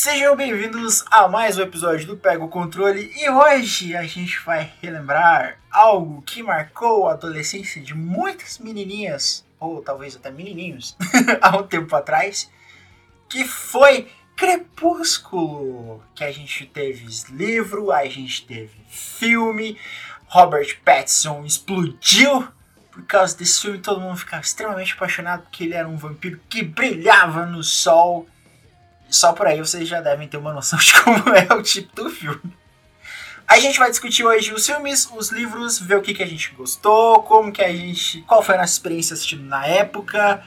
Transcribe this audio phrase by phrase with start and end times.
[0.00, 4.72] Sejam bem-vindos a mais um episódio do Pega o Controle e hoje a gente vai
[4.80, 10.96] relembrar algo que marcou a adolescência de muitas menininhas, ou talvez até menininhos,
[11.42, 12.48] há um tempo atrás,
[13.28, 19.76] que foi Crepúsculo, que a gente teve livro, a gente teve filme,
[20.28, 22.46] Robert Pattinson explodiu
[22.92, 26.62] por causa desse filme, todo mundo ficava extremamente apaixonado porque ele era um vampiro que
[26.62, 28.28] brilhava no sol
[29.08, 32.10] só por aí vocês já devem ter uma noção de como é o tipo do
[32.10, 32.56] filme.
[33.46, 36.52] A gente vai discutir hoje os filmes, os livros, ver o que, que a gente
[36.54, 38.20] gostou, como que a gente.
[38.22, 40.44] qual foi a nossa experiência assistindo na época,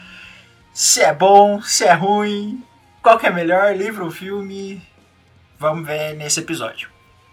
[0.71, 2.63] se é bom, se é ruim,
[3.01, 4.79] qual que é melhor, livro ou filme.
[5.57, 6.89] Vamos ver nesse episódio.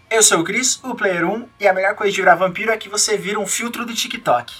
[0.09, 2.77] Eu sou o Cris, o Player 1, e a melhor coisa de virar vampiro é
[2.77, 4.51] que você vira um filtro do TikTok.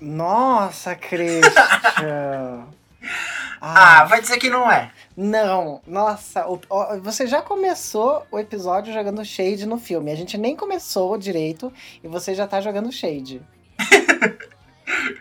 [0.00, 2.68] Nossa, Christian!
[3.60, 4.90] ah, vai dizer que não é.
[5.16, 10.12] Não, nossa, o, o, você já começou o episódio jogando Shade no filme.
[10.12, 13.42] A gente nem começou direito e você já tá jogando Shade.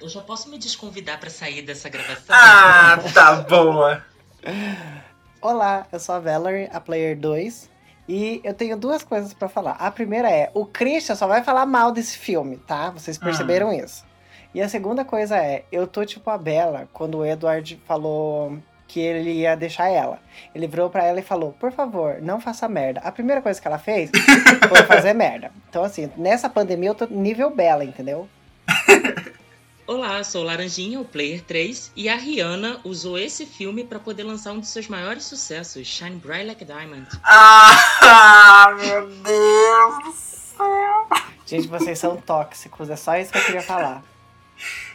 [0.01, 2.27] Eu já posso me desconvidar para sair dessa gravação?
[2.29, 4.05] Ah, tá boa.
[5.41, 7.69] Olá, eu sou a Valerie, a Player 2.
[8.07, 9.71] E eu tenho duas coisas para falar.
[9.71, 12.91] A primeira é, o Christian só vai falar mal desse filme, tá?
[12.91, 13.73] Vocês perceberam hum.
[13.73, 14.05] isso.
[14.55, 19.01] E a segunda coisa é, eu tô tipo a Bela quando o Edward falou que
[19.01, 20.17] ele ia deixar ela.
[20.55, 23.01] Ele virou para ela e falou: Por favor, não faça merda.
[23.01, 24.09] A primeira coisa que ela fez
[24.69, 25.51] foi fazer merda.
[25.69, 28.29] Então, assim, nessa pandemia eu tô nível bela, entendeu?
[29.85, 34.53] Olá, sou Laranjinha, o Player 3, e a Rihanna usou esse filme para poder lançar
[34.53, 37.09] um de seus maiores sucessos, Shine Bright Like a Diamond.
[37.25, 41.07] Ah, meu Deus do céu!
[41.45, 44.14] Gente, vocês são tóxicos, é só isso que eu queria falar.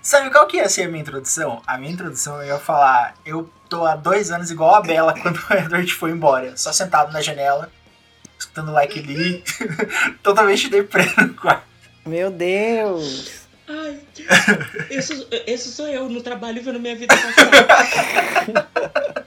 [0.03, 1.63] Sabe qual que ia ser a minha introdução?
[1.67, 5.37] A minha introdução eu ia falar, eu tô há dois anos igual a Bela quando
[5.37, 6.57] o Edward foi embora.
[6.57, 7.71] Só sentado na janela,
[8.39, 9.45] escutando Like Lee,
[10.23, 11.65] totalmente deprê no quarto.
[12.07, 13.41] Meu Deus!
[13.69, 14.01] Ai,
[14.91, 18.67] esse, esse sou eu no trabalho vendo minha vida passar.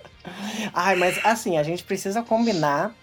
[0.73, 2.93] Ai, mas assim, a gente precisa combinar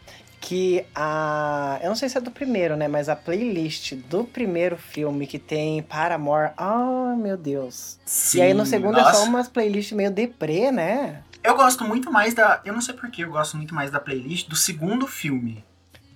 [0.40, 1.78] que a.
[1.82, 2.88] Eu não sei se é do primeiro, né?
[2.88, 6.52] Mas a playlist do primeiro filme que tem Paramore.
[6.56, 7.98] Ah, oh, meu Deus.
[8.06, 9.10] Sim, e aí no segundo nossa.
[9.10, 11.22] é só umas playlists meio deprê, né?
[11.44, 12.60] Eu gosto muito mais da.
[12.64, 15.64] Eu não sei porquê, eu gosto muito mais da playlist do segundo filme.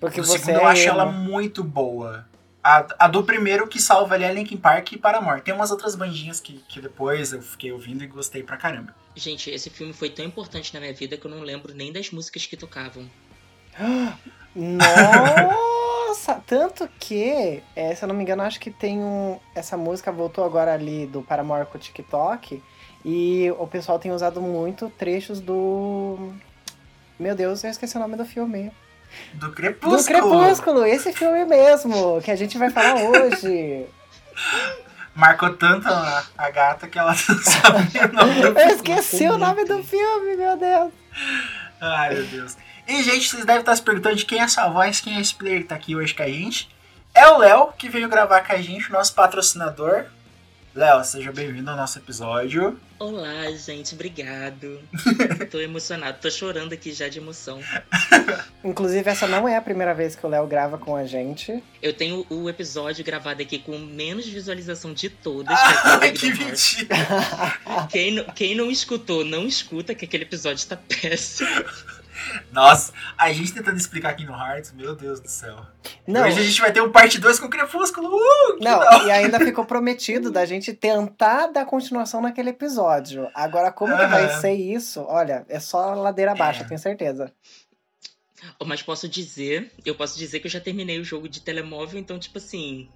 [0.00, 2.26] Porque do você segundo, eu é acho ela muito boa.
[2.62, 5.42] A, a, do primeiro que salva ali é Linkin Park e Paramore.
[5.42, 8.94] Tem umas outras bandinhas que, que depois eu fiquei ouvindo e gostei pra caramba.
[9.14, 12.10] Gente, esse filme foi tão importante na minha vida que eu não lembro nem das
[12.10, 13.08] músicas que tocavam.
[14.54, 16.40] Nossa!
[16.46, 19.38] Tanto que, é, se eu não me engano, acho que tem um.
[19.54, 22.62] Essa música voltou agora ali do Paramore com o TikTok.
[23.04, 26.32] E o pessoal tem usado muito trechos do.
[27.18, 28.72] Meu Deus, eu esqueci o nome do filme.
[29.34, 29.96] Do Crepúsculo!
[29.96, 33.86] Do Crepúsculo, esse filme mesmo, que a gente vai falar hoje.
[35.14, 38.62] Marcou tanto a, a gata que ela não sabe o nome do filme.
[38.62, 40.92] Eu esqueci o nome do filme, meu Deus.
[41.80, 42.56] Ai, meu Deus.
[42.86, 45.34] E, gente, vocês devem estar se perguntando de quem é essa voz, quem é esse
[45.34, 46.68] player que tá aqui hoje com a gente.
[47.14, 50.04] É o Léo, que veio gravar com a gente, nosso patrocinador.
[50.74, 52.78] Léo, seja bem-vindo ao nosso episódio.
[52.98, 54.80] Olá, gente, obrigado.
[55.48, 57.60] tô emocionado, tô chorando aqui já de emoção.
[58.62, 61.62] Inclusive, essa não é a primeira vez que o Léo grava com a gente.
[61.80, 65.56] Eu tenho o episódio gravado aqui com menos visualização de todas.
[65.56, 66.96] Ah, que, que mentira!
[67.88, 71.48] Quem, quem não escutou, não escuta, que aquele episódio tá péssimo.
[72.52, 75.56] Nossa, a gente tentando explicar aqui no Hearts, meu Deus do céu.
[76.06, 76.26] Não.
[76.26, 78.08] Hoje a gente vai ter um parte 2 com o Crepúsculo.
[78.08, 83.28] Uh, não, e ainda ficou prometido da gente tentar dar continuação naquele episódio.
[83.34, 85.04] Agora, como que vai ser isso?
[85.08, 86.64] Olha, é só ladeira abaixo, é.
[86.64, 87.32] tenho certeza.
[88.64, 92.18] Mas posso dizer, eu posso dizer que eu já terminei o jogo de telemóvel, então,
[92.18, 92.88] tipo assim,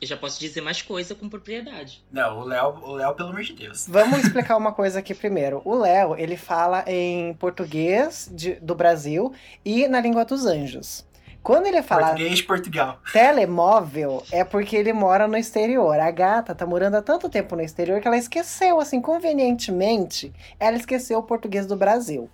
[0.00, 2.04] eu já posso dizer mais coisa com propriedade.
[2.10, 3.86] Não, o Léo, o Léo, pelo amor de Deus.
[3.88, 5.62] Vamos explicar uma coisa aqui primeiro.
[5.64, 9.32] O Léo, ele fala em português de, do Brasil
[9.64, 11.04] e na língua dos anjos.
[11.42, 13.00] Quando ele fala Português de Portugal.
[13.12, 15.98] telemóvel, é porque ele mora no exterior.
[15.98, 20.76] A gata tá morando há tanto tempo no exterior que ela esqueceu, assim, convenientemente, ela
[20.76, 22.30] esqueceu o português do Brasil.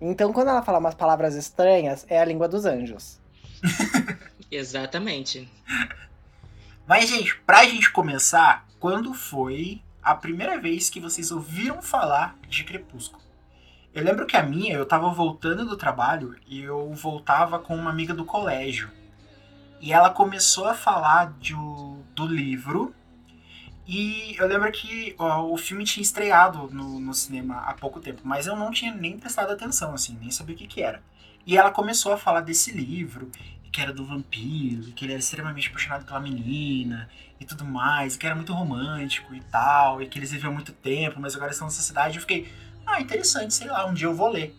[0.00, 3.20] Então, quando ela fala umas palavras estranhas, é a língua dos anjos.
[4.50, 5.48] Exatamente.
[6.92, 12.64] Mas, gente, pra gente começar, quando foi a primeira vez que vocês ouviram falar de
[12.64, 13.22] Crepúsculo?
[13.94, 17.88] Eu lembro que a minha, eu tava voltando do trabalho e eu voltava com uma
[17.88, 18.90] amiga do colégio.
[19.80, 21.54] E ela começou a falar de,
[22.14, 22.94] do livro.
[23.88, 28.20] E eu lembro que ó, o filme tinha estreado no, no cinema há pouco tempo,
[28.22, 31.02] mas eu não tinha nem prestado atenção, assim, nem sabia o que, que era.
[31.46, 33.30] E ela começou a falar desse livro,
[33.72, 37.08] que era do vampiro, que ele era extremamente apaixonado pela menina
[37.40, 41.18] e tudo mais, que era muito romântico e tal, e que eles viviam muito tempo,
[41.18, 42.16] mas agora estão nessa cidade.
[42.16, 42.52] Eu fiquei,
[42.86, 44.54] ah, interessante, sei lá, um dia eu vou ler.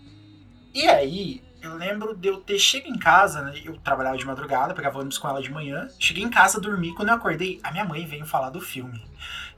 [0.73, 3.61] E aí, eu lembro de eu ter chego em casa, né?
[3.63, 5.87] Eu trabalhava de madrugada, pegava ônibus com ela de manhã.
[5.99, 6.93] Cheguei em casa, dormi.
[6.95, 9.01] Quando eu acordei, a minha mãe veio falar do filme.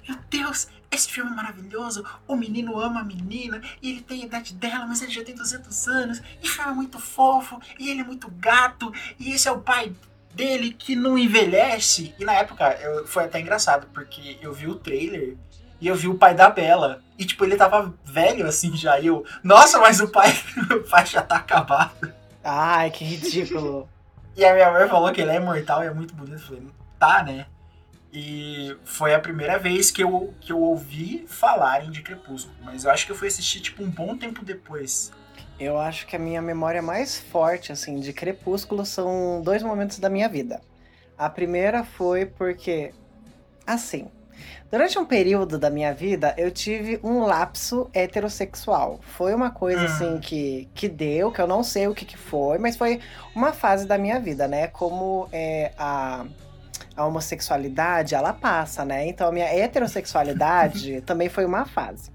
[0.08, 2.06] Meu Deus, esse filme é maravilhoso.
[2.28, 5.36] O menino ama a menina e ele tem a idade dela, mas ele já tem
[5.36, 6.22] 200 anos.
[6.42, 8.92] E o filme é muito fofo e ele é muito gato.
[9.20, 9.94] E esse é o pai
[10.34, 12.14] dele que não envelhece.
[12.20, 15.38] E na época eu, foi até engraçado, porque eu vi o trailer
[15.80, 17.02] e eu vi o pai da Bela.
[17.18, 19.00] E, tipo, ele tava velho, assim, já.
[19.00, 20.34] E eu, nossa, mas o pai,
[20.72, 22.14] o pai já tá acabado.
[22.44, 23.88] Ai, que ridículo.
[24.36, 26.36] e a minha mãe falou que ele é imortal e é muito bonito.
[26.36, 26.68] Eu falei,
[27.00, 27.46] tá, né?
[28.16, 32.56] E foi a primeira vez que eu, que eu ouvi falarem de Crepúsculo.
[32.64, 35.12] Mas eu acho que eu fui assistir, tipo, um bom tempo depois.
[35.60, 40.10] Eu acho que a minha memória mais forte, assim, de Crepúsculo são dois momentos da
[40.10, 40.62] minha vida.
[41.18, 42.94] A primeira foi porque,
[43.68, 44.10] assim,
[44.72, 49.00] Durante um período da minha vida, eu tive um lapso heterossexual.
[49.02, 49.86] Foi uma coisa, hum.
[49.86, 53.00] assim, que, que deu, que eu não sei o que, que foi, mas foi
[53.34, 54.68] uma fase da minha vida, né?
[54.68, 56.26] Como é, a,
[56.96, 59.08] a homossexualidade, ela passa, né?
[59.08, 62.12] Então, a minha heterossexualidade também foi uma fase.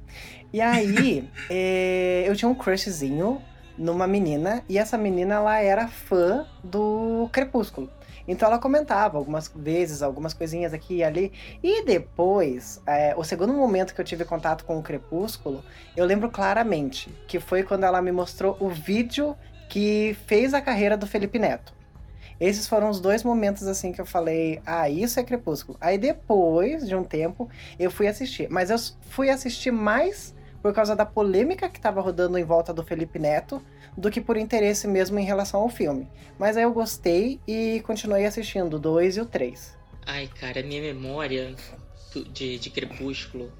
[0.53, 3.41] E aí, é, eu tinha um crushzinho
[3.77, 7.91] numa menina, e essa menina, ela era fã do Crepúsculo.
[8.29, 11.33] Então ela comentava algumas vezes, algumas coisinhas aqui e ali.
[11.63, 15.65] E depois, é, o segundo momento que eu tive contato com o Crepúsculo,
[15.97, 19.37] eu lembro claramente que foi quando ela me mostrou o vídeo
[19.69, 21.80] que fez a carreira do Felipe Neto.
[22.41, 25.77] Esses foram os dois momentos assim que eu falei, ah, isso é Crepúsculo.
[25.81, 27.49] Aí depois de um tempo
[27.79, 32.39] eu fui assistir, mas eu fui assistir mais por causa da polêmica que estava rodando
[32.39, 33.63] em volta do Felipe Neto
[33.97, 36.09] do que por interesse mesmo em relação ao filme.
[36.39, 39.77] Mas aí eu gostei e continuei assistindo o 2 e o 3.
[40.07, 41.55] Ai, cara, minha memória
[42.33, 43.53] de, de Crepúsculo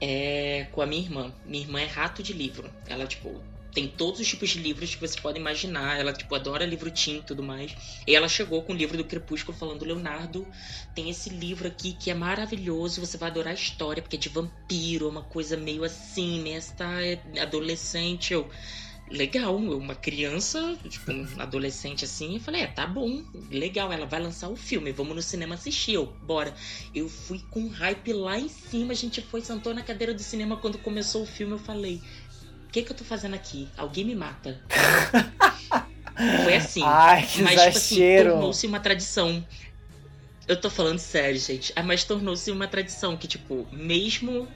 [0.00, 1.32] é com a minha irmã.
[1.46, 2.70] Minha irmã é rato de livro.
[2.86, 3.40] Ela, tipo,
[3.78, 6.00] tem todos os tipos de livros que você pode imaginar.
[6.00, 7.76] Ela, tipo, adora livro teen e tudo mais.
[8.08, 10.44] E ela chegou com o livro do Crepúsculo falando: Leonardo,
[10.96, 14.28] tem esse livro aqui que é maravilhoso, você vai adorar a história, porque é de
[14.28, 16.54] vampiro, uma coisa meio assim, né?
[16.54, 18.32] Esta é adolescente.
[18.32, 18.50] Eu
[19.10, 24.20] legal, uma criança, tipo, um adolescente assim, eu falei, é, tá bom, legal, ela vai
[24.20, 26.54] lançar o filme, vamos no cinema assistir, eu, bora.
[26.94, 30.56] Eu fui com hype lá em cima, a gente foi, sentou na cadeira do cinema
[30.56, 32.00] quando começou o filme, eu falei,
[32.82, 33.68] que que eu tô fazendo aqui?
[33.76, 34.60] Alguém me mata.
[36.44, 36.82] foi assim.
[36.84, 39.46] Ai, que mas, tipo assim, tornou-se uma tradição.
[40.46, 41.72] Eu tô falando sério, gente.
[41.76, 44.48] Ah, mas tornou-se uma tradição que, tipo, mesmo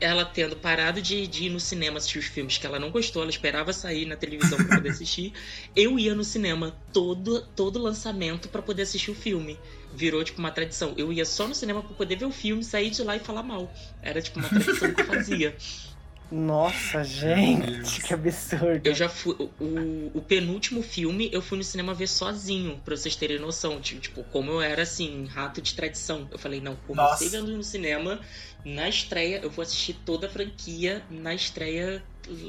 [0.00, 3.20] ela tendo parado de, de, ir no cinema assistir os filmes que ela não gostou,
[3.20, 5.32] ela esperava sair na televisão para poder assistir.
[5.74, 9.58] Eu ia no cinema todo todo lançamento para poder assistir o filme.
[9.94, 10.94] Virou tipo uma tradição.
[10.96, 13.42] Eu ia só no cinema para poder ver o filme, sair de lá e falar
[13.42, 13.72] mal.
[14.02, 15.56] Era tipo uma tradição que eu fazia.
[16.30, 18.86] Nossa, gente, que absurdo.
[18.86, 19.34] Eu já fui.
[19.58, 23.80] O, o, penúltimo filme eu fui no cinema ver sozinho, pra vocês terem noção.
[23.80, 26.28] Tipo, como eu era assim, rato de tradição.
[26.30, 28.20] Eu falei, não, comecei vendo no cinema,
[28.64, 32.02] na estreia, eu vou assistir toda a franquia na estreia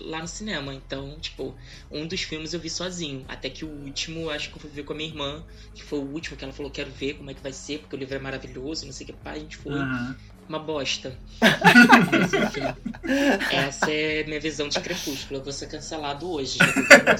[0.05, 0.74] lá no cinema.
[0.74, 1.55] Então, tipo,
[1.91, 3.25] um dos filmes eu vi sozinho.
[3.27, 5.43] Até que o último, acho que eu fui ver com a minha irmã,
[5.74, 7.95] que foi o último que ela falou: quero ver como é que vai ser, porque
[7.95, 9.13] o livro é maravilhoso, não sei o que.
[9.13, 9.74] Pá, a gente foi.
[9.74, 10.15] Uhum
[10.50, 11.15] uma bosta.
[11.39, 12.62] Mas enfim,
[13.51, 15.39] essa é minha visão de Crepúsculo.
[15.39, 16.57] Eu vou ser cancelado hoje,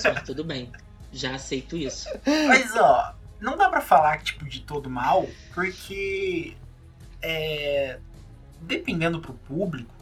[0.01, 0.72] já tô tudo bem.
[1.13, 2.10] Já aceito isso.
[2.25, 6.56] Mas ó, não dá pra falar tipo de todo mal, porque
[7.22, 8.00] é,
[8.62, 9.94] dependendo pro público,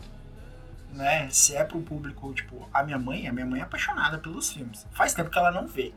[0.98, 1.30] né?
[1.30, 4.86] Se é pro público, tipo, a minha mãe, a minha mãe é apaixonada pelos filmes.
[4.92, 5.94] Faz tempo que ela não vê.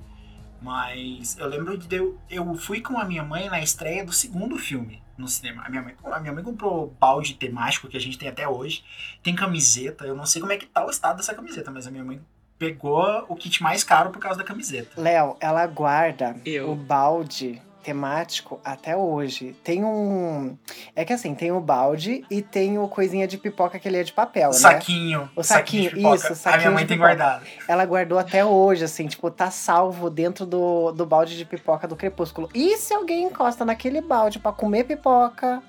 [0.62, 4.59] Mas eu lembro de eu, eu fui com a minha mãe na estreia do segundo
[4.59, 5.62] filme no cinema.
[5.64, 8.85] A minha, mãe, a minha mãe comprou balde temático que a gente tem até hoje.
[9.23, 10.04] Tem camiseta.
[10.04, 12.21] Eu não sei como é que tá o estado dessa camiseta, mas a minha mãe
[12.59, 15.00] pegou o kit mais caro por causa da camiseta.
[15.00, 16.71] Léo, ela guarda eu.
[16.71, 19.57] o balde temático até hoje.
[19.65, 20.57] Tem um.
[20.95, 24.03] É que assim, tem o balde e tem o coisinha de pipoca que ele é
[24.03, 24.59] de papel, o né?
[24.59, 25.31] Saquinho.
[25.35, 26.55] O saquinho, saquinho isso, o saquinho.
[26.55, 27.45] A minha mãe tem guardado.
[27.67, 31.97] Ela guardou até hoje, assim, tipo, tá salvo dentro do, do balde de pipoca do
[31.97, 32.49] crepúsculo.
[32.55, 35.63] E se alguém encosta naquele balde para comer pipoca?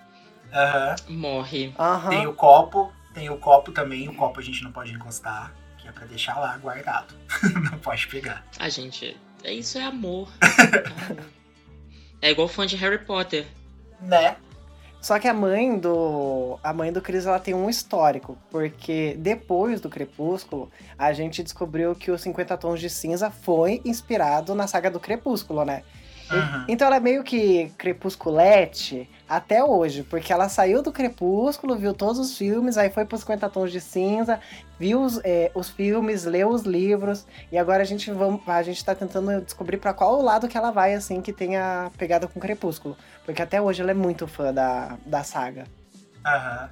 [1.10, 1.18] Uhum.
[1.18, 1.74] Morre.
[1.80, 2.10] Uhum.
[2.10, 4.10] Tem o copo, tem o copo também.
[4.10, 7.13] O copo a gente não pode encostar, que é pra deixar lá guardado.
[7.72, 8.44] não pode pegar.
[8.60, 9.18] A gente.
[9.44, 10.27] Isso é amor.
[12.21, 13.47] É igual fã de Harry Potter.
[13.99, 14.35] Né?
[15.01, 16.59] Só que a mãe do.
[16.63, 18.37] A mãe do Chris ela tem um histórico.
[18.51, 24.53] Porque depois do Crepúsculo, a gente descobriu que os 50 Tons de Cinza foi inspirado
[24.53, 25.81] na saga do Crepúsculo, né?
[26.31, 26.65] Uhum.
[26.67, 32.19] Então ela é meio que crepusculete até hoje, porque ela saiu do Crepúsculo, viu todos
[32.19, 34.39] os filmes, aí foi pros 50 Tons de Cinza,
[34.77, 38.83] viu os, é, os filmes, leu os livros, e agora a gente, vamos, a gente
[38.83, 42.97] tá tentando descobrir para qual lado que ela vai, assim, que tenha pegada com Crepúsculo.
[43.25, 45.65] Porque até hoje ela é muito fã da, da saga.
[46.25, 46.69] Aham.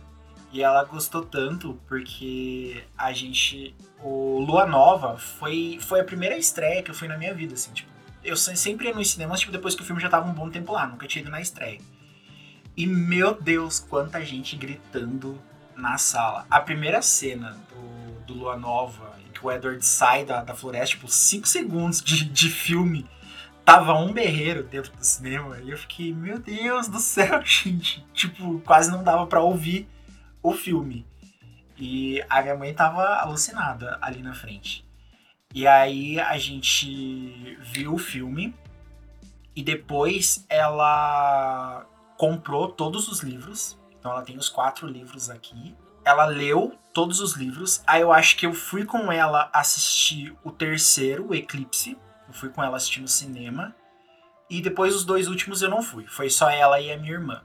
[0.51, 3.75] E ela gostou tanto porque a gente.
[4.03, 7.71] O Lua Nova foi, foi a primeira estreia que eu fui na minha vida, assim,
[7.71, 7.89] tipo.
[8.23, 10.49] Eu se- sempre ia nos cinemas, tipo, depois que o filme já tava um bom
[10.49, 11.79] tempo lá, nunca tinha ido na estreia.
[12.79, 15.37] E meu Deus, quanta gente gritando
[15.75, 16.45] na sala.
[16.49, 20.95] A primeira cena do, do Lua Nova, em que o Edward sai da, da floresta,
[20.95, 23.05] tipo, 5 segundos de, de filme,
[23.65, 25.59] tava um berreiro dentro do cinema.
[25.59, 28.01] E eu fiquei, meu Deus do céu, gente.
[28.13, 29.85] Tipo, quase não dava pra ouvir
[30.41, 31.05] o filme.
[31.77, 34.85] E a minha mãe tava alucinada ali na frente.
[35.53, 38.55] E aí a gente viu o filme
[39.53, 41.85] e depois ela
[42.19, 43.79] comprou todos os livros.
[43.97, 45.73] Então ela tem os quatro livros aqui.
[46.03, 47.81] Ela leu todos os livros.
[47.87, 51.97] Aí eu acho que eu fui com ela assistir o terceiro, o Eclipse.
[52.27, 53.73] Eu fui com ela assistir no cinema.
[54.49, 56.05] E depois os dois últimos eu não fui.
[56.07, 57.41] Foi só ela e a minha irmã.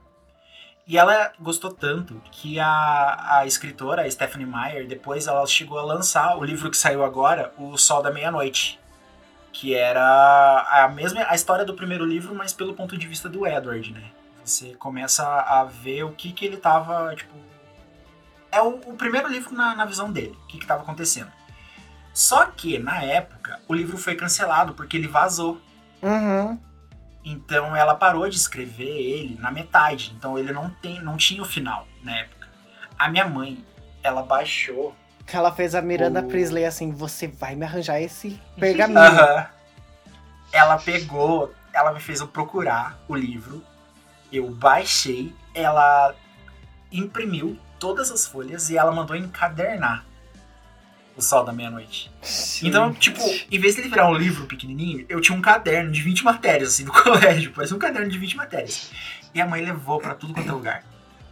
[0.89, 5.85] E ela gostou tanto que a, a escritora, a Stephanie Meyer, depois ela chegou a
[5.85, 8.81] lançar o livro que saiu agora, O Sol da Meia-Noite.
[9.53, 13.47] Que era a mesma a história do primeiro livro, mas pelo ponto de vista do
[13.47, 14.11] Edward, né?
[14.45, 17.35] Você começa a ver o que que ele tava, tipo...
[18.53, 21.31] É o, o primeiro livro na, na visão dele, o que que tava acontecendo.
[22.13, 25.61] Só que, na época, o livro foi cancelado porque ele vazou.
[26.01, 26.59] Uhum.
[27.25, 30.15] Então ela parou de escrever ele na metade.
[30.17, 32.47] Então ele não, tem, não tinha o final na época.
[32.99, 33.65] A minha mãe,
[34.03, 34.95] ela baixou.
[35.33, 39.01] Ela fez a Miranda O- Priestley assim: você vai me arranjar esse pergaminho.
[39.01, 39.47] Aham.
[40.53, 43.65] Ela pegou, ela me fez eu procurar o livro.
[44.35, 46.15] Eu baixei, ela
[46.91, 50.05] imprimiu todas as folhas e ela mandou encadernar
[51.17, 52.11] o Sol da Meia-Noite.
[52.63, 56.03] Então, tipo, em vez de ele virar um livro pequenininho, eu tinha um caderno de
[56.03, 57.53] 20 matérias, assim, do colégio.
[57.53, 58.91] Parecia um caderno de 20 matérias.
[59.33, 60.85] E a mãe levou pra tudo quanto é lugar.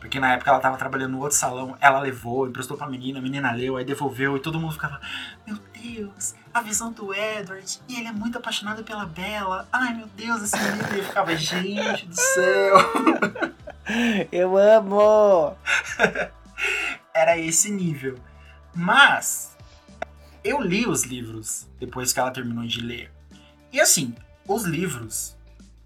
[0.02, 3.22] Porque na época ela tava trabalhando no outro salão, ela levou, emprestou pra menina, a
[3.22, 5.00] menina leu, aí devolveu, e todo mundo ficava,
[5.46, 10.08] meu Deus, a visão do Edward, e ele é muito apaixonado pela Bella, ai meu
[10.08, 12.76] Deus, esse menino, e eu ficava, gente do céu.
[14.32, 15.56] Eu amo!
[17.14, 18.18] Era esse nível.
[18.74, 19.56] Mas,
[20.42, 23.12] eu li os livros depois que ela terminou de ler.
[23.72, 24.14] E assim,
[24.46, 25.36] os livros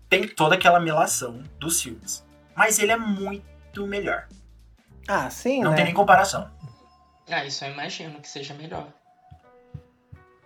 [0.08, 2.24] têm toda aquela melação dos filmes.
[2.54, 4.28] Mas ele é muito melhor.
[5.08, 5.76] Ah, sim, Não né?
[5.76, 6.48] tem nem comparação.
[7.28, 8.86] Ah, isso eu imagino que seja melhor.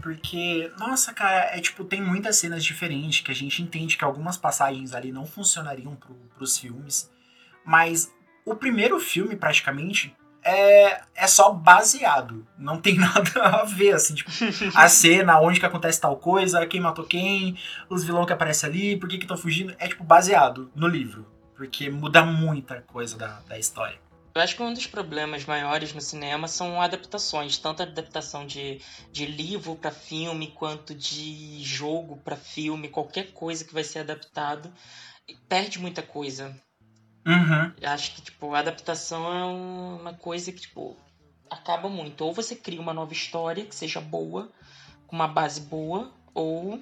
[0.00, 4.38] Porque, nossa, cara, é tipo, tem muitas cenas diferentes que a gente entende que algumas
[4.38, 7.10] passagens ali não funcionariam pro, pros filmes.
[7.64, 8.10] Mas
[8.46, 12.46] o primeiro filme, praticamente, é, é só baseado.
[12.56, 14.30] Não tem nada a ver, assim, tipo,
[14.74, 17.58] a cena, onde que acontece tal coisa, quem matou quem,
[17.88, 19.74] os vilões que aparecem ali, por que que estão fugindo.
[19.78, 21.26] É, tipo, baseado no livro.
[21.60, 24.00] Porque muda muita coisa da, da história.
[24.34, 28.80] Eu acho que um dos problemas maiores no cinema são adaptações, tanto a adaptação de,
[29.12, 34.72] de livro para filme, quanto de jogo para filme, qualquer coisa que vai ser adaptado,
[35.50, 36.58] perde muita coisa.
[37.26, 37.74] Uhum.
[37.82, 40.96] Acho que, tipo, a adaptação é um- uma coisa que, tipo,
[41.50, 42.24] acaba muito.
[42.24, 44.50] Ou você cria uma nova história que seja boa,
[45.06, 46.80] com uma base boa, ou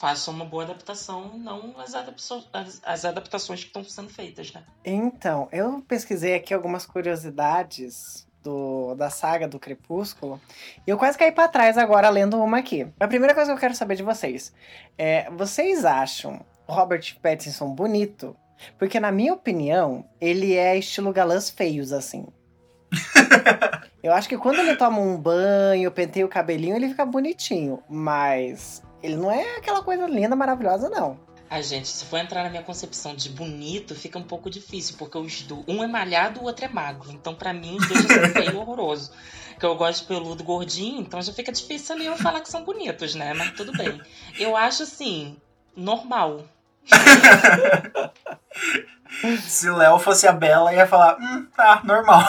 [0.00, 4.64] faça uma boa adaptação, não as, adaptações, as, as adaptações que estão sendo feitas, né?
[4.82, 10.40] Então, eu pesquisei aqui algumas curiosidades do, da saga do Crepúsculo.
[10.86, 12.90] E eu quase caí pra trás agora lendo uma aqui.
[12.98, 14.54] A primeira coisa que eu quero saber de vocês
[14.96, 18.34] é: vocês acham o Robert Pattinson bonito?
[18.78, 22.26] Porque, na minha opinião, ele é estilo galãs feios, assim.
[24.02, 27.82] eu acho que quando ele toma um banho, penteia o cabelinho, ele fica bonitinho.
[27.88, 31.18] Mas ele não é aquela coisa linda, maravilhosa, não.
[31.48, 35.18] Ai, gente, se for entrar na minha concepção de bonito, fica um pouco difícil, porque
[35.18, 35.64] os do...
[35.66, 37.10] um é malhado, o outro é magro.
[37.10, 39.10] Então, pra mim, os dois são feio horroroso.
[39.58, 42.64] Que eu gosto de peludo gordinho, então já fica difícil ali eu falar que são
[42.64, 43.34] bonitos, né?
[43.34, 44.00] Mas tudo bem.
[44.38, 45.36] Eu acho assim,
[45.76, 46.44] normal.
[49.42, 52.22] Se o Léo fosse a Bela, ia falar, hum, tá, normal.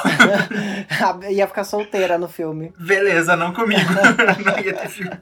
[1.30, 2.74] Ia ficar solteira no filme.
[2.78, 3.94] Beleza, não comigo.
[4.44, 5.22] não ia ter filme.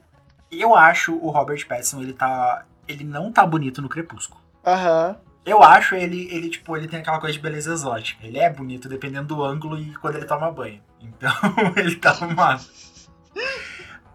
[0.50, 2.64] Eu acho o Robert Pattinson, ele tá.
[2.88, 4.40] Ele não tá bonito no Crepúsculo.
[4.66, 5.16] Aham.
[5.44, 8.26] Eu acho ele, ele, tipo, ele tem aquela coisa de beleza exótica.
[8.26, 10.80] Ele é bonito dependendo do ângulo e quando ele toma banho.
[11.02, 11.32] Então,
[11.76, 12.62] ele tá arrumado.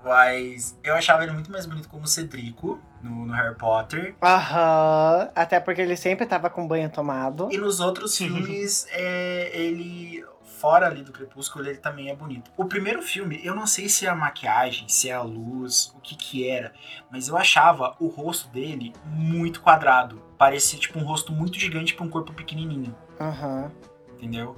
[0.03, 4.15] Mas eu achava ele muito mais bonito como Cedrico no, no Harry Potter.
[4.21, 5.29] Aham.
[5.35, 7.49] Até porque ele sempre tava com banho tomado.
[7.51, 10.23] E nos outros filmes, é, ele.
[10.65, 12.49] Fora ali do Crepúsculo, ele também é bonito.
[12.57, 15.99] O primeiro filme, eu não sei se é a maquiagem, se é a luz, o
[15.99, 16.73] que que era,
[17.11, 20.19] mas eu achava o rosto dele muito quadrado.
[20.39, 23.71] Parecia tipo um rosto muito gigante pra um corpo pequenininho, Aham.
[24.17, 24.57] entendeu?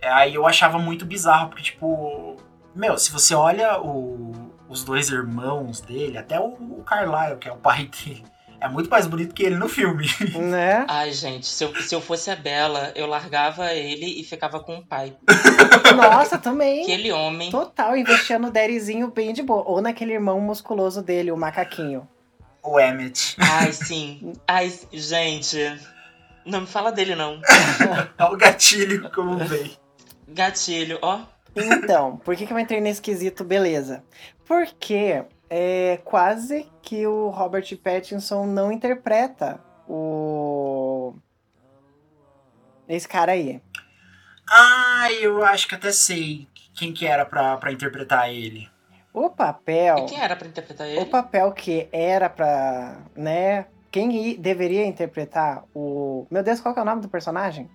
[0.00, 2.36] É, Aí eu achava muito bizarro, porque tipo.
[2.74, 7.52] Meu, se você olha o- os dois irmãos dele, até o, o Carlyle, que é
[7.52, 8.24] o pai dele,
[8.60, 10.06] é muito mais bonito que ele no filme.
[10.40, 10.84] Né?
[10.88, 14.76] Ai, gente, se eu, se eu fosse a Bela, eu largava ele e ficava com
[14.76, 15.14] o pai.
[15.96, 16.82] Nossa, também.
[16.82, 17.50] Aquele homem.
[17.50, 19.62] Total, investia no Daddyzinho bem de boa.
[19.66, 22.08] Ou naquele irmão musculoso dele, o macaquinho.
[22.62, 23.36] o Emmett.
[23.38, 24.32] Ai, sim.
[24.46, 25.58] Ai, gente.
[26.44, 27.40] Não me fala dele, não.
[28.18, 29.76] Olha o gatilho como vem.
[30.28, 31.20] Gatilho, ó.
[31.54, 34.02] Então, por que, que eu entrei nesse quesito beleza?
[34.46, 41.12] Porque é quase que o Robert Pattinson não interpreta o.
[42.88, 43.60] Esse cara aí.
[44.48, 48.68] Ah, eu acho que até sei quem que era pra, pra interpretar ele.
[49.12, 49.98] O papel.
[49.98, 51.04] E quem era pra interpretar O ele?
[51.06, 52.98] papel que era pra.
[53.16, 53.66] né?
[53.90, 56.26] Quem deveria interpretar o.
[56.30, 57.68] Meu Deus, qual que é o nome do personagem?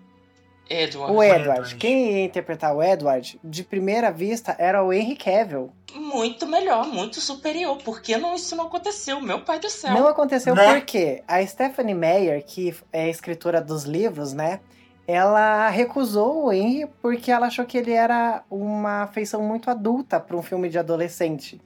[0.70, 1.14] Edward.
[1.16, 1.50] O Edward.
[1.50, 1.76] Edward.
[1.76, 5.72] Quem ia interpretar o Edward, de primeira vista, era o Henry Cavill.
[5.94, 7.78] Muito melhor, muito superior.
[7.84, 9.22] Por que não, isso não aconteceu?
[9.22, 9.94] Meu pai do céu.
[9.94, 10.74] Não aconteceu Né?
[10.74, 14.60] porque a Stephanie Meyer, que é a escritora dos livros, né?
[15.08, 20.36] Ela recusou o Henry porque ela achou que ele era uma feição muito adulta para
[20.36, 21.62] um filme de adolescente.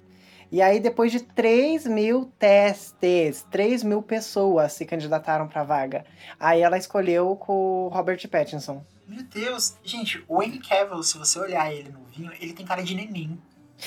[0.51, 6.05] E aí, depois de 3 mil testes, 3 mil pessoas se candidataram para a vaga.
[6.39, 8.83] Aí ela escolheu com o Robert Pattinson.
[9.07, 12.83] Meu Deus, gente, o Henry Cavill, se você olhar ele no vinho, ele tem cara
[12.83, 13.39] de neném.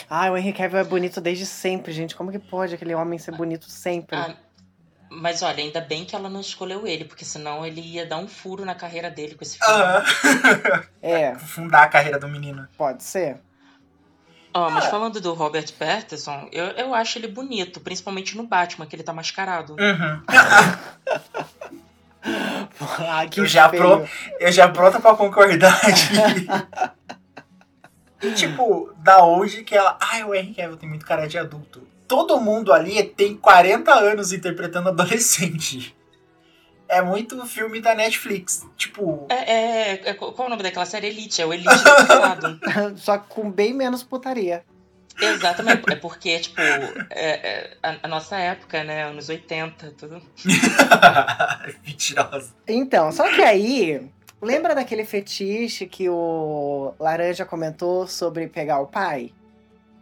[0.08, 2.14] Ah, o Henry Cavill é bonito desde sempre, gente.
[2.14, 4.16] Como que pode aquele homem ser bonito sempre?
[4.16, 4.36] Ah,
[5.10, 8.26] mas olha, ainda bem que ela não escolheu ele, porque senão ele ia dar um
[8.26, 9.74] furo na carreira dele com esse filme.
[9.74, 10.84] Aham.
[11.02, 12.66] É, Fundar a carreira do menino.
[12.78, 13.38] pode ser.
[14.54, 18.94] Ó, mas falando do Robert Pattinson, eu, eu acho ele bonito, principalmente no Batman, que
[18.94, 19.72] ele tá mascarado.
[19.78, 20.22] Uhum.
[23.08, 25.80] Ah, que Eu já pro- Eu já pronta pra concordar
[28.22, 29.96] e tipo, da onde que ela.
[30.00, 31.82] Ai, o Henry Cavill tem muito cara de adulto.
[32.06, 35.96] Todo mundo ali tem 40 anos interpretando adolescente.
[36.92, 38.66] É muito filme da Netflix.
[38.76, 41.06] Tipo, É, é, é- Qual é o nome daquela série?
[41.06, 42.60] Elite, é o Elite mascarado.
[43.00, 44.62] Só que com bem menos putaria.
[45.20, 49.04] Exatamente, é porque, tipo, é- é a, a nossa época, né?
[49.04, 50.20] Anos 80, tudo.
[51.86, 52.52] mentirosa.
[52.68, 54.06] Então, só que aí,
[54.40, 59.32] lembra daquele fetiche que o Laranja comentou sobre pegar o pai?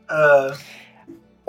[0.08, 0.56] Ah,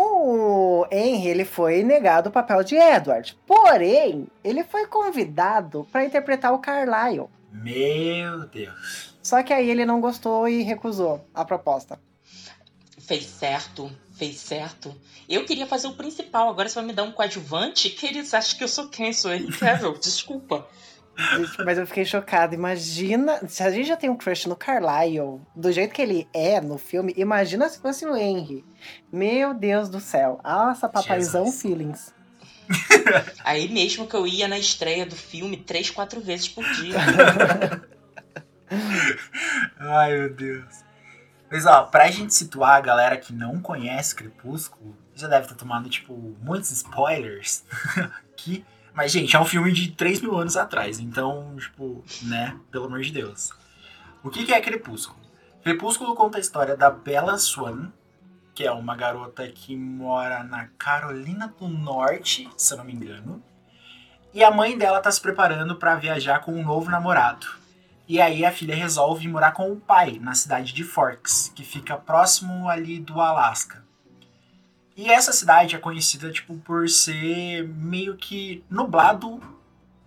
[0.03, 3.37] O Henry, ele foi negado o papel de Edward.
[3.45, 7.27] Porém, ele foi convidado para interpretar o Carlyle.
[7.51, 9.13] meu Deus.
[9.21, 11.99] Só que aí ele não gostou e recusou a proposta.
[12.97, 14.95] Fez certo, fez certo.
[15.29, 17.91] Eu queria fazer o principal, agora você vai me dar um coadjuvante?
[17.91, 19.13] Que eles acham que eu sou quem?
[19.13, 20.67] Sou Henry Cavill, desculpa.
[21.65, 22.55] Mas eu fiquei chocada.
[22.55, 26.59] Imagina, se a gente já tem um crush no Carlyle, do jeito que ele é
[26.59, 28.65] no filme, imagina se fosse o Henry.
[29.11, 30.39] Meu Deus do céu.
[30.43, 31.61] Nossa, papaizão Jesus.
[31.61, 32.13] feelings.
[33.43, 36.95] Aí mesmo que eu ia na estreia do filme três, quatro vezes por dia.
[39.77, 40.65] Ai, meu Deus.
[41.51, 45.89] Mas ó, pra gente situar a galera que não conhece Crepúsculo, já deve ter tomado,
[45.89, 47.65] tipo, muitos spoilers
[48.31, 48.65] aqui.
[48.93, 52.57] Mas, gente, é um filme de 3 mil anos atrás, então, tipo, né?
[52.69, 53.51] Pelo amor de Deus.
[54.23, 55.19] O que, que é Crepúsculo?
[55.63, 57.91] Crepúsculo conta a história da Bella Swan,
[58.53, 63.41] que é uma garota que mora na Carolina do Norte, se eu não me engano.
[64.33, 67.47] E a mãe dela tá se preparando pra viajar com um novo namorado.
[68.07, 71.95] E aí a filha resolve morar com o pai na cidade de Forks, que fica
[71.95, 73.80] próximo ali do Alasca.
[74.95, 79.39] E essa cidade é conhecida tipo por ser meio que nublado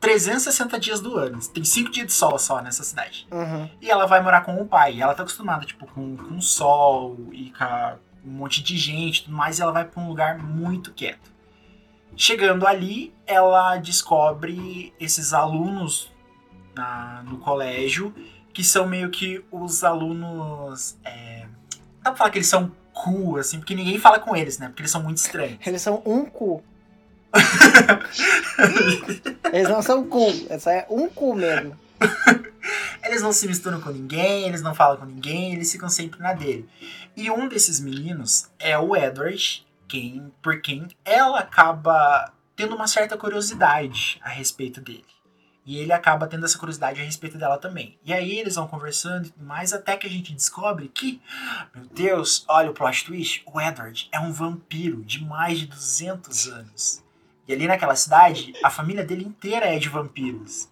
[0.01, 1.41] 360 dias do ano.
[1.49, 3.27] Tem 5 dias de sol só nessa cidade.
[3.31, 3.69] Uhum.
[3.81, 4.97] E ela vai morar com o pai.
[4.97, 9.23] E ela tá acostumada tipo com, com sol e com um monte de gente, e
[9.25, 11.33] tudo mais, e ela vai para um lugar muito quieto.
[12.17, 16.13] Chegando ali, ela descobre esses alunos
[16.75, 18.15] na- no colégio,
[18.53, 20.97] que são meio que os alunos.
[21.05, 21.47] É,
[22.03, 24.69] dá pra falar que eles são cool, assim, porque ninguém fala com eles, né?
[24.69, 25.59] Porque eles são muito estranhos.
[25.67, 26.63] Eles são um cu.
[29.53, 31.77] Eles não são cu, essa é um cu mesmo.
[33.03, 36.33] eles não se misturam com ninguém, eles não falam com ninguém, eles ficam sempre na
[36.33, 36.69] dele.
[37.17, 43.17] E um desses meninos é o Edward, quem, por quem ela acaba tendo uma certa
[43.17, 45.14] curiosidade a respeito dele.
[45.67, 47.99] E ele acaba tendo essa curiosidade a respeito dela também.
[48.05, 51.23] E aí eles vão conversando mais, até que a gente descobre que,
[51.75, 56.49] meu Deus, olha o plot twist, o Edward é um vampiro de mais de 200
[56.49, 57.05] anos.
[57.49, 60.69] E ali naquela cidade, a família dele inteira é de vampiros.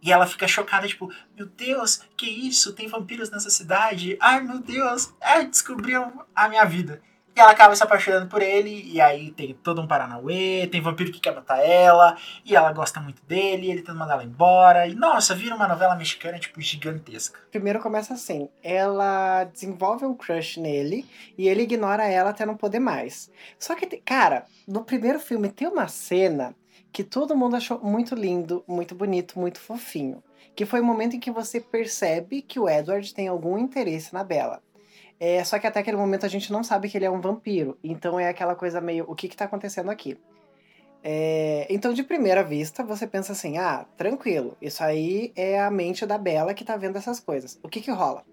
[0.00, 2.72] E ela fica chocada, tipo, meu Deus, que isso?
[2.72, 4.16] Tem vampiros nessa cidade?
[4.20, 7.02] Ai, meu Deus, é, descobriu a minha vida.
[7.38, 11.12] E ela acaba se apaixonando por ele, e aí tem todo um Paranauê, tem vampiro
[11.12, 14.94] que quer matar ela, e ela gosta muito dele, ele tenta mandar ela embora, e
[14.96, 17.38] nossa, vira uma novela mexicana, tipo, gigantesca.
[17.52, 22.80] Primeiro começa assim, ela desenvolve um crush nele, e ele ignora ela até não poder
[22.80, 23.30] mais.
[23.56, 26.56] Só que, cara, no primeiro filme tem uma cena
[26.90, 30.24] que todo mundo achou muito lindo, muito bonito, muito fofinho.
[30.56, 34.24] Que foi o momento em que você percebe que o Edward tem algum interesse na
[34.24, 34.60] Bella.
[35.20, 37.76] É, só que até aquele momento a gente não sabe que ele é um vampiro.
[37.82, 40.16] Então é aquela coisa meio, o que que tá acontecendo aqui?
[41.02, 46.04] É, então, de primeira vista, você pensa assim: ah, tranquilo, isso aí é a mente
[46.04, 47.58] da Bela que tá vendo essas coisas.
[47.62, 48.24] O que que rola?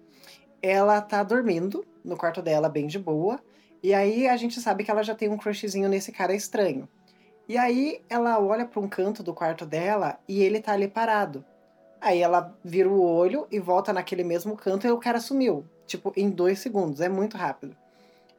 [0.60, 3.40] Ela tá dormindo no quarto dela, bem de boa,
[3.82, 6.88] e aí a gente sabe que ela já tem um crushzinho nesse cara estranho.
[7.48, 11.44] E aí ela olha para um canto do quarto dela e ele tá ali parado.
[12.06, 15.64] Aí ela vira o olho e volta naquele mesmo canto e o cara sumiu.
[15.88, 17.00] Tipo, em dois segundos.
[17.00, 17.76] É muito rápido.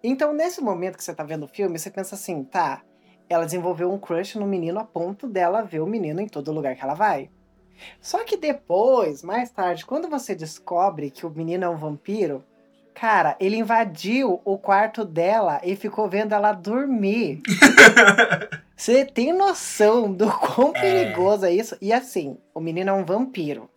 [0.02, 2.82] Então, nesse momento que você tá vendo o filme, você pensa assim, tá,
[3.28, 6.78] ela desenvolveu um crush no menino a ponto dela ver o menino em todo lugar
[6.78, 7.30] que ela vai.
[8.00, 12.46] Só que depois, mais tarde, quando você descobre que o menino é um vampiro,
[12.94, 17.42] cara, ele invadiu o quarto dela e ficou vendo ela dormir.
[18.78, 20.80] Você tem noção do quão é.
[20.80, 21.76] perigoso é isso?
[21.82, 23.68] E assim, o menino é um vampiro.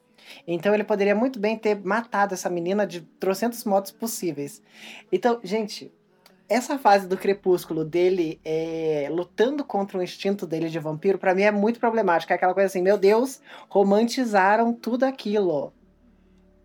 [0.47, 4.63] Então ele poderia muito bem ter matado essa menina de trocentos modos possíveis.
[5.11, 5.91] Então, gente,
[6.49, 11.43] essa fase do crepúsculo dele é, lutando contra o instinto dele de vampiro, para mim
[11.43, 12.35] é muito problemática.
[12.35, 15.73] É aquela coisa assim, meu Deus, romantizizaram tudo aquilo.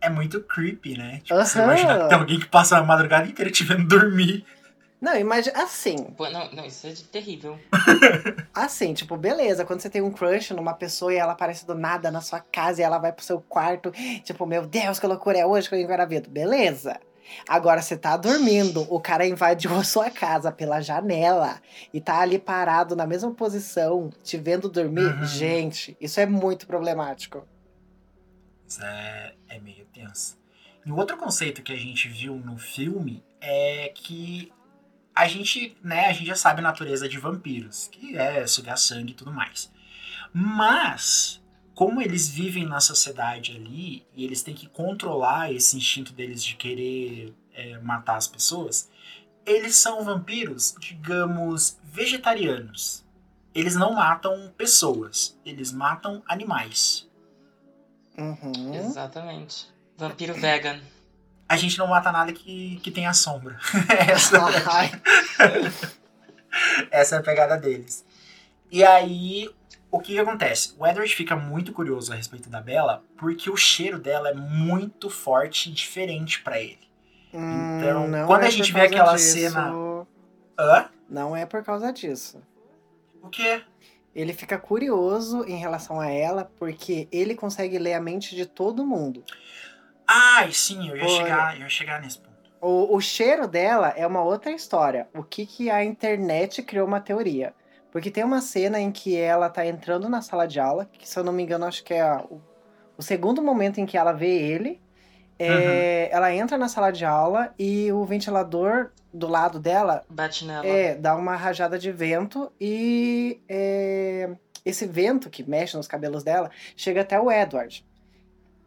[0.02, 1.20] É muito creepy, né?
[1.24, 1.46] Tipo, uhum.
[1.46, 4.46] você imagina que tem alguém que passa a madrugada inteira te vendo dormir.
[5.06, 5.98] Não, imagina assim.
[6.18, 7.60] Pô, não, não, isso é terrível.
[8.52, 12.10] assim, tipo, beleza, quando você tem um crush numa pessoa e ela aparece do nada
[12.10, 13.92] na sua casa e ela vai pro seu quarto,
[14.24, 16.28] tipo, meu Deus, que loucura é hoje que eu engravido.
[16.28, 17.00] Beleza.
[17.48, 21.62] Agora você tá dormindo, o cara invadiu a sua casa pela janela
[21.94, 25.06] e tá ali parado na mesma posição, te vendo dormir.
[25.06, 25.24] Uhum.
[25.24, 27.48] Gente, isso é muito problemático.
[28.68, 30.36] Isso é, é meio tenso.
[30.84, 34.52] E o outro conceito que a gente viu no filme é que
[35.16, 39.14] a gente, né, a gente já sabe a natureza de vampiros, que é sugar sangue
[39.14, 39.72] e tudo mais.
[40.34, 41.42] Mas,
[41.74, 46.56] como eles vivem na sociedade ali, e eles têm que controlar esse instinto deles de
[46.56, 48.92] querer é, matar as pessoas,
[49.46, 53.06] eles são vampiros, digamos, vegetarianos.
[53.54, 57.10] Eles não matam pessoas, eles matam animais.
[58.18, 58.74] Uhum.
[58.76, 59.68] Exatamente.
[59.98, 60.82] Vampiro vegan
[61.48, 63.58] a gente não mata nada que, que tenha sombra.
[64.10, 64.40] Essa,
[66.92, 68.06] Essa é a pegada deles.
[68.72, 69.50] E aí,
[69.92, 70.74] o que, que, acontece?
[70.78, 75.10] O Edward fica muito curioso a respeito da Bella, porque o cheiro dela é muito
[75.10, 76.80] forte e diferente para ele.
[77.34, 79.34] Hum, então, quando é a gente vê aquela disso.
[79.34, 79.72] cena.
[80.58, 80.90] Hã?
[81.10, 82.42] Não é por causa disso.
[83.22, 83.62] O quê?
[84.16, 88.86] Ele fica curioso em relação a ela, porque ele consegue ler a mente de todo
[88.86, 89.24] mundo.
[90.08, 92.36] Ai, sim, eu ia, chegar, eu ia chegar nesse ponto.
[92.62, 95.08] O, o cheiro dela é uma outra história.
[95.14, 97.54] O que, que a internet criou uma teoria?
[97.92, 101.18] Porque tem uma cena em que ela tá entrando na sala de aula, que se
[101.18, 102.42] eu não me engano, acho que é a, o,
[102.98, 104.82] o, segundo momento em que ela vê ele.
[105.40, 106.18] É, uhum.
[106.18, 110.66] Ela entra na sala de aula e o ventilador do lado dela bate nela.
[110.66, 114.30] É, dá uma rajada de vento e é,
[114.66, 117.86] esse vento que mexe nos cabelos dela chega até o Edward.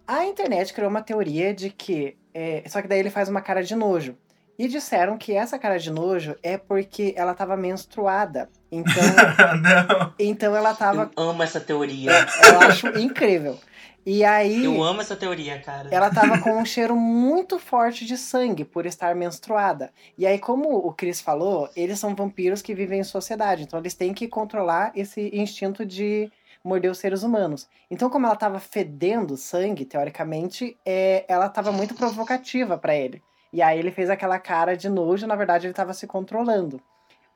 [0.08, 2.16] A internet criou uma teoria de que.
[2.32, 4.16] É, só que daí ele faz uma cara de nojo.
[4.58, 8.48] E disseram que essa cara de nojo é porque ela tava menstruada.
[8.72, 9.02] Então.
[9.60, 10.14] Não.
[10.18, 11.10] Então ela tava.
[11.14, 12.10] Eu amo essa teoria.
[12.50, 13.58] Eu acho incrível.
[14.06, 14.64] E aí.
[14.64, 15.90] Eu amo essa teoria, cara.
[15.92, 19.92] Ela tava com um cheiro muito forte de sangue por estar menstruada.
[20.16, 23.64] E aí, como o Chris falou, eles são vampiros que vivem em sociedade.
[23.64, 26.32] Então eles têm que controlar esse instinto de
[26.68, 27.68] morder os seres humanos.
[27.90, 33.22] Então, como ela estava fedendo sangue, teoricamente, é, ela estava muito provocativa para ele.
[33.52, 36.80] E aí ele fez aquela cara de nojo, na verdade ele estava se controlando.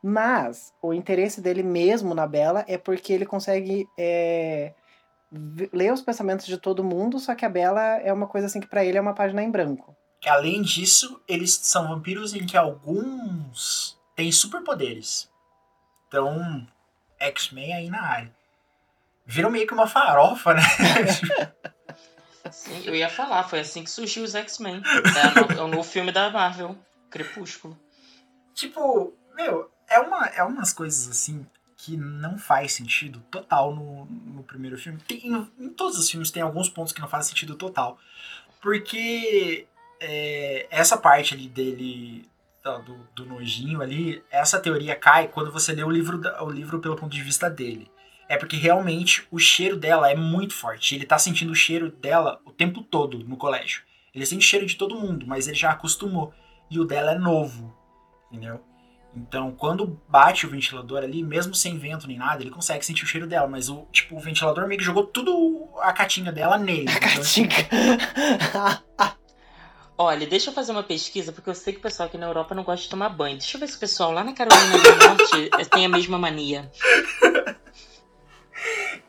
[0.03, 4.75] Mas o interesse dele mesmo na Bela é porque ele consegue é,
[5.73, 8.67] ler os pensamentos de todo mundo, só que a Bela é uma coisa assim que
[8.67, 9.97] pra ele é uma página em branco.
[10.27, 15.31] Além disso, eles são vampiros em que alguns têm superpoderes.
[16.07, 16.67] Então,
[17.19, 18.42] X-Men aí na área.
[19.25, 20.63] Viram meio que uma farofa, né?
[22.51, 24.83] Sim, eu ia falar, foi assim que surgiu os X-Men.
[24.85, 26.77] É, é o novo filme da Marvel,
[27.11, 27.79] Crepúsculo.
[28.55, 34.43] tipo, meu, é, uma, é umas coisas assim que não faz sentido total no, no
[34.45, 35.01] primeiro filme.
[35.07, 37.99] Tem- em, em todos os filmes tem alguns pontos que não fazem sentido total.
[38.61, 39.67] Porque
[40.01, 42.29] é, essa parte ali dele,
[42.63, 46.79] da- do, do nojinho ali, essa teoria cai quando você lê o livro, o livro
[46.81, 47.91] pelo ponto de vista dele.
[48.33, 50.95] É porque realmente o cheiro dela é muito forte.
[50.95, 53.83] Ele tá sentindo o cheiro dela o tempo todo no colégio.
[54.15, 56.33] Ele sente o cheiro de todo mundo, mas ele já acostumou.
[56.71, 57.77] E o dela é novo.
[58.31, 58.59] Entendeu?
[59.15, 63.07] Então, quando bate o ventilador ali, mesmo sem vento nem nada, ele consegue sentir o
[63.07, 63.47] cheiro dela.
[63.47, 66.89] Mas o, tipo, o ventilador meio que jogou tudo a catinha dela nele.
[66.89, 67.01] A?
[67.01, 67.55] Caatinga.
[69.99, 72.55] Olha, deixa eu fazer uma pesquisa, porque eu sei que o pessoal aqui na Europa
[72.55, 73.37] não gosta de tomar banho.
[73.37, 76.73] Deixa eu ver se o pessoal lá na Carolina do Norte tem a mesma mania.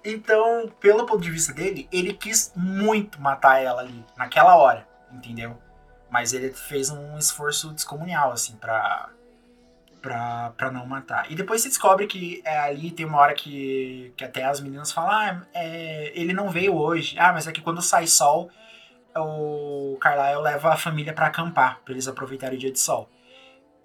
[0.04, 5.58] Então, pelo ponto de vista dele, ele quis muito matar ela ali, naquela hora, entendeu?
[6.10, 9.10] Mas ele fez um esforço descomunal, assim, pra,
[10.02, 11.32] pra, pra não matar.
[11.32, 14.92] E depois se descobre que é, ali tem uma hora que, que até as meninas
[14.92, 17.18] falam: ah, é, ele não veio hoje.
[17.18, 18.52] Ah, mas é que quando sai sol,
[19.16, 23.10] o Carlyle leva a família pra acampar, pra eles aproveitarem o dia de sol.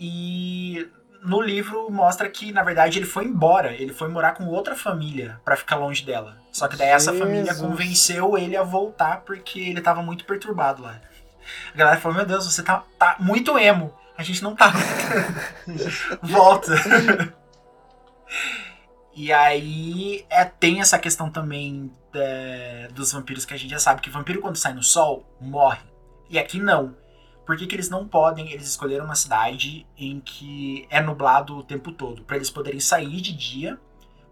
[0.00, 0.88] E
[1.22, 3.72] no livro mostra que, na verdade, ele foi embora.
[3.72, 6.38] Ele foi morar com outra família pra ficar longe dela.
[6.52, 7.60] Só que daí essa família Jesus.
[7.60, 11.00] convenceu ele a voltar porque ele tava muito perturbado lá.
[11.72, 13.92] A galera falou: Meu Deus, você tá, tá muito emo.
[14.16, 14.72] A gente não tá.
[16.22, 16.74] Volta.
[19.14, 24.00] e aí é, tem essa questão também é, dos vampiros que a gente já sabe
[24.00, 25.80] que vampiro quando sai no sol morre.
[26.28, 26.94] E aqui não.
[27.48, 28.52] Por que, que eles não podem?
[28.52, 33.22] Eles escolheram uma cidade em que é nublado o tempo todo, para eles poderem sair
[33.22, 33.80] de dia,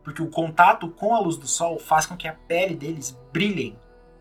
[0.04, 3.74] porque o contato com a luz do sol faz com que a pele deles brilhem.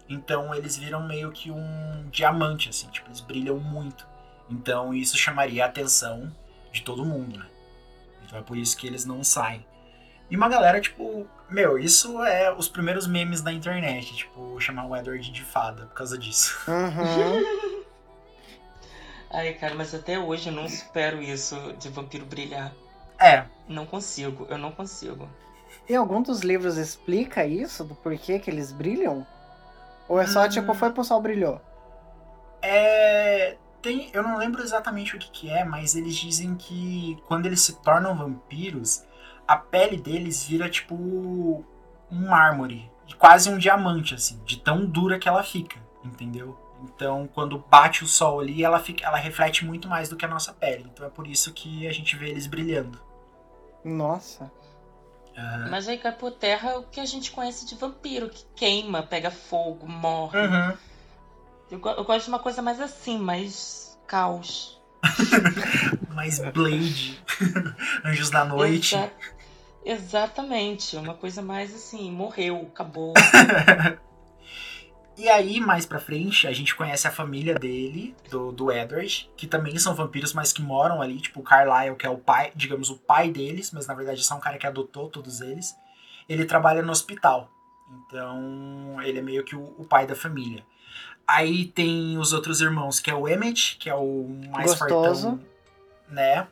[0.07, 4.07] Então eles viram meio que um diamante, assim, tipo, eles brilham muito.
[4.49, 6.33] Então isso chamaria a atenção
[6.71, 7.47] de todo mundo, né?
[8.23, 9.67] Então é por isso que eles não saem.
[10.31, 14.95] E uma galera, tipo, meu, isso é os primeiros memes da internet, tipo, chamar o
[14.95, 16.57] Edward de fada por causa disso.
[16.65, 17.74] Uhum.
[19.35, 22.73] Ai, cara, mas até hoje eu não supero isso de vampiro brilhar.
[23.19, 25.27] É, Não consigo, eu não consigo.
[25.89, 29.25] E algum dos livros explica isso, do porquê que eles brilham?
[30.07, 30.49] Ou é só Hum.
[30.49, 31.61] tipo, foi pro sol brilhou?
[32.61, 33.57] É.
[33.81, 37.61] Tem, eu não lembro exatamente o que, que é, mas eles dizem que quando eles
[37.61, 39.03] se tornam vampiros,
[39.47, 41.63] a pele deles vira tipo um
[42.29, 46.57] mármore, quase um diamante, assim, de tão dura que ela fica, entendeu?
[46.93, 50.27] Então, quando bate o sol ali, ela, fica, ela reflete muito mais do que a
[50.27, 50.85] nossa pele.
[50.91, 52.99] Então é por isso que a gente vê eles brilhando.
[53.83, 54.51] Nossa.
[55.37, 55.67] Aham.
[55.69, 59.29] Mas aí cai por terra o que a gente conhece de vampiro, que queima, pega
[59.29, 60.39] fogo, morre.
[60.39, 60.77] Uhum.
[61.71, 64.81] Eu, eu gosto de uma coisa mais assim, mais caos.
[66.15, 67.21] Mais Blade,
[68.03, 68.95] Anjos da Noite.
[68.95, 69.11] Exa-
[69.83, 73.13] Exatamente, uma coisa mais assim, morreu, acabou.
[75.17, 79.47] E aí, mais pra frente, a gente conhece a família dele, do, do Edward, que
[79.47, 82.89] também são vampiros, mas que moram ali, tipo o Carlyle, que é o pai, digamos,
[82.89, 85.75] o pai deles, mas na verdade é só um cara que adotou todos eles.
[86.27, 87.49] Ele trabalha no hospital.
[87.89, 90.65] Então, ele é meio que o, o pai da família.
[91.27, 95.29] Aí tem os outros irmãos, que é o Emmett, que é o mais Gostoso.
[95.29, 95.45] fortão,
[96.09, 96.47] né?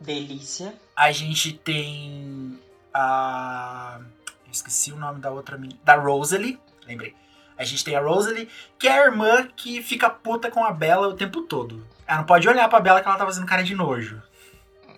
[0.00, 0.74] Delícia.
[0.94, 2.58] A gente tem
[2.92, 4.00] a.
[4.44, 5.80] Eu esqueci o nome da outra menina.
[5.82, 7.14] Da Rosalie, lembrei.
[7.58, 11.08] A gente tem a Rosalie, que é a irmã que fica puta com a Bella
[11.08, 11.86] o tempo todo.
[12.06, 14.22] Ela não pode olhar pra Bella que ela tá fazendo cara de nojo.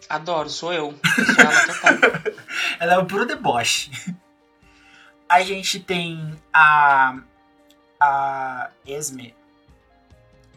[0.08, 0.94] Adoro, sou eu.
[1.18, 2.32] Eu sou ela total.
[2.80, 3.90] Ela é o puro deboche.
[5.28, 7.18] A gente tem a.
[8.00, 9.34] A Esme.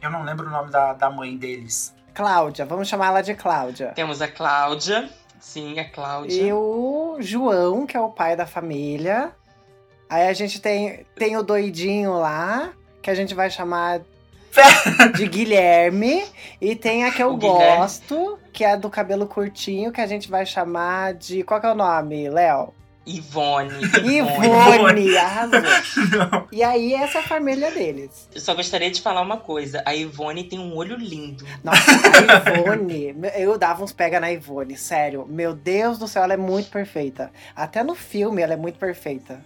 [0.02, 1.94] Eu não lembro o nome da, da mãe deles.
[2.14, 3.94] Cláudia, vamos chamar ela de Cláudia.
[3.96, 5.10] Temos a Cláudia.
[5.40, 6.42] Sim, a Cláudia.
[6.42, 9.34] E o João, que é o pai da família.
[10.12, 14.02] Aí a gente tem, tem o doidinho lá, que a gente vai chamar
[15.16, 16.26] de Guilherme.
[16.60, 17.78] E tem a que eu O Guilherme.
[17.78, 21.44] gosto, que é a do cabelo curtinho, que a gente vai chamar de.
[21.44, 22.74] Qual que é o nome, Léo?
[23.06, 23.72] Ivone.
[24.04, 25.62] Ivone, arrasou.
[26.52, 28.28] E aí, essa é a família deles.
[28.36, 29.82] Eu só gostaria de falar uma coisa.
[29.86, 31.46] A Ivone tem um olho lindo.
[31.64, 35.26] Nossa, a Ivone, eu dava uns pega na Ivone, sério.
[35.28, 37.32] Meu Deus do céu, ela é muito perfeita.
[37.56, 39.44] Até no filme ela é muito perfeita.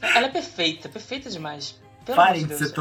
[0.00, 1.80] Ela é perfeita, perfeita demais.
[2.04, 2.72] Pelo Parem de ser.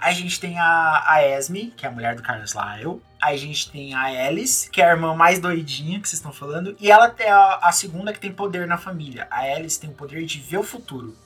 [0.00, 3.00] A gente tem a, a Esme, que é a mulher do Carlos Lyle.
[3.20, 6.76] A gente tem a Alice, que é a irmã mais doidinha que vocês estão falando.
[6.78, 9.26] E ela é a, a segunda que tem poder na família.
[9.30, 11.16] A Alice tem o poder de ver o futuro.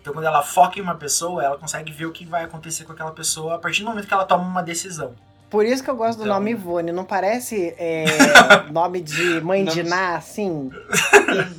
[0.00, 2.92] Então, quando ela foca em uma pessoa, ela consegue ver o que vai acontecer com
[2.92, 5.14] aquela pessoa a partir do momento que ela toma uma decisão.
[5.54, 6.90] Por isso que eu gosto do Então- nome Ivone.
[6.90, 8.04] Não parece é,
[8.72, 9.84] nome de mãe de.
[9.84, 10.68] Ná, assim?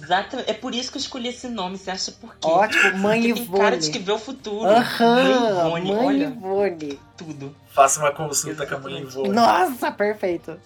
[0.04, 0.50] Exatamente.
[0.50, 1.78] É por isso que eu escolhi esse nome.
[1.78, 2.46] Você acha por quê?
[2.48, 3.92] Ótimo, mãe Porque tem cara de Ivone.
[3.98, 4.66] que vê o futuro.
[4.70, 7.00] Aham, Mãe Ivone, mãe olha Ivone.
[7.16, 7.56] tudo.
[7.74, 9.14] Faça uma consulta com a mãe Exatamente.
[9.18, 9.30] Ivone.
[9.30, 10.58] Nossa, perfeito.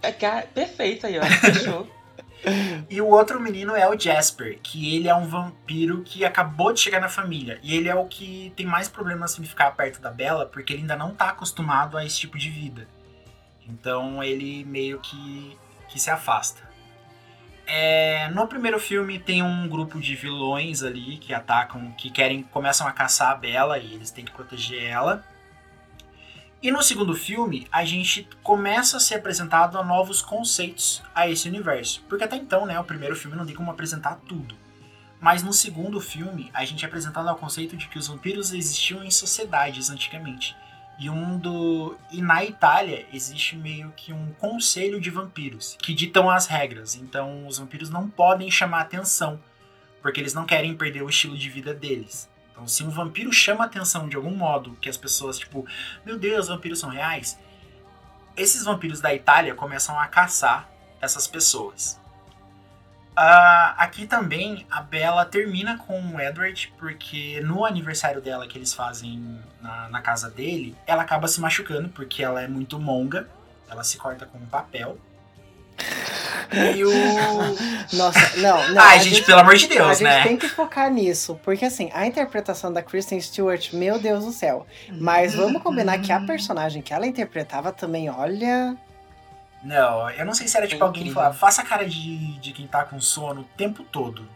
[0.00, 1.22] É cara- Perfeito aí, ó.
[1.24, 1.88] Fechou.
[2.90, 6.80] E o outro menino é o Jasper, que ele é um vampiro que acabou de
[6.80, 7.58] chegar na família.
[7.62, 10.82] E ele é o que tem mais problemas em ficar perto da Bella, porque ele
[10.82, 12.86] ainda não tá acostumado a esse tipo de vida.
[13.68, 15.56] Então ele meio que,
[15.88, 16.62] que se afasta.
[17.66, 22.86] É, no primeiro filme tem um grupo de vilões ali que atacam, que querem, começam
[22.86, 25.24] a caçar a Bella e eles têm que proteger ela.
[26.64, 31.46] E no segundo filme, a gente começa a ser apresentado a novos conceitos a esse
[31.46, 32.02] universo.
[32.08, 34.56] Porque até então, né, o primeiro filme não tem como apresentar tudo.
[35.20, 39.04] Mas no segundo filme, a gente é apresentado ao conceito de que os vampiros existiam
[39.04, 40.56] em sociedades antigamente.
[40.98, 46.30] E um do e na Itália existe meio que um conselho de vampiros que ditam
[46.30, 46.94] as regras.
[46.94, 49.38] Então os vampiros não podem chamar atenção,
[50.00, 52.26] porque eles não querem perder o estilo de vida deles.
[52.54, 55.66] Então se um vampiro chama atenção de algum modo, que as pessoas tipo,
[56.06, 57.36] meu Deus, vampiros são reais,
[58.36, 60.68] esses vampiros da Itália começam a caçar
[61.00, 62.00] essas pessoas.
[63.16, 68.74] Ah, aqui também a Bella termina com o Edward, porque no aniversário dela que eles
[68.74, 73.28] fazem na, na casa dele, ela acaba se machucando, porque ela é muito monga,
[73.68, 74.98] ela se corta com um papel.
[76.52, 76.90] E o.
[77.96, 78.82] Nossa, não, não.
[78.82, 80.22] Ai, a gente, pelo amor de a Deus, gente né?
[80.22, 84.66] tem que focar nisso, porque assim, a interpretação da Kristen Stewart, meu Deus do céu.
[84.92, 88.76] Mas vamos combinar que a personagem que ela interpretava também, olha.
[89.62, 91.22] Não, eu não sei se era tipo alguém incrível.
[91.22, 94.28] falar, faça a cara de, de quem tá com sono o tempo todo.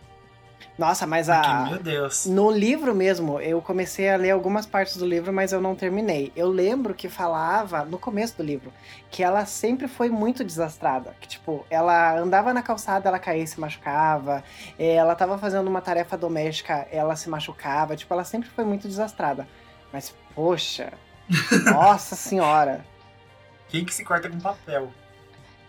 [0.79, 1.65] Nossa, mas Porque, a.
[1.65, 2.25] meu Deus.
[2.27, 6.33] No livro mesmo, eu comecei a ler algumas partes do livro, mas eu não terminei.
[6.37, 8.73] Eu lembro que falava, no começo do livro,
[9.11, 11.17] que ela sempre foi muito desastrada.
[11.21, 14.45] Que, tipo, ela andava na calçada, ela caía e se machucava.
[14.79, 17.97] eh, Ela tava fazendo uma tarefa doméstica, ela se machucava.
[17.97, 19.49] Tipo, ela sempre foi muito desastrada.
[19.93, 20.93] Mas, poxa,
[21.73, 22.85] nossa senhora.
[23.69, 24.93] Quem que se corta com papel?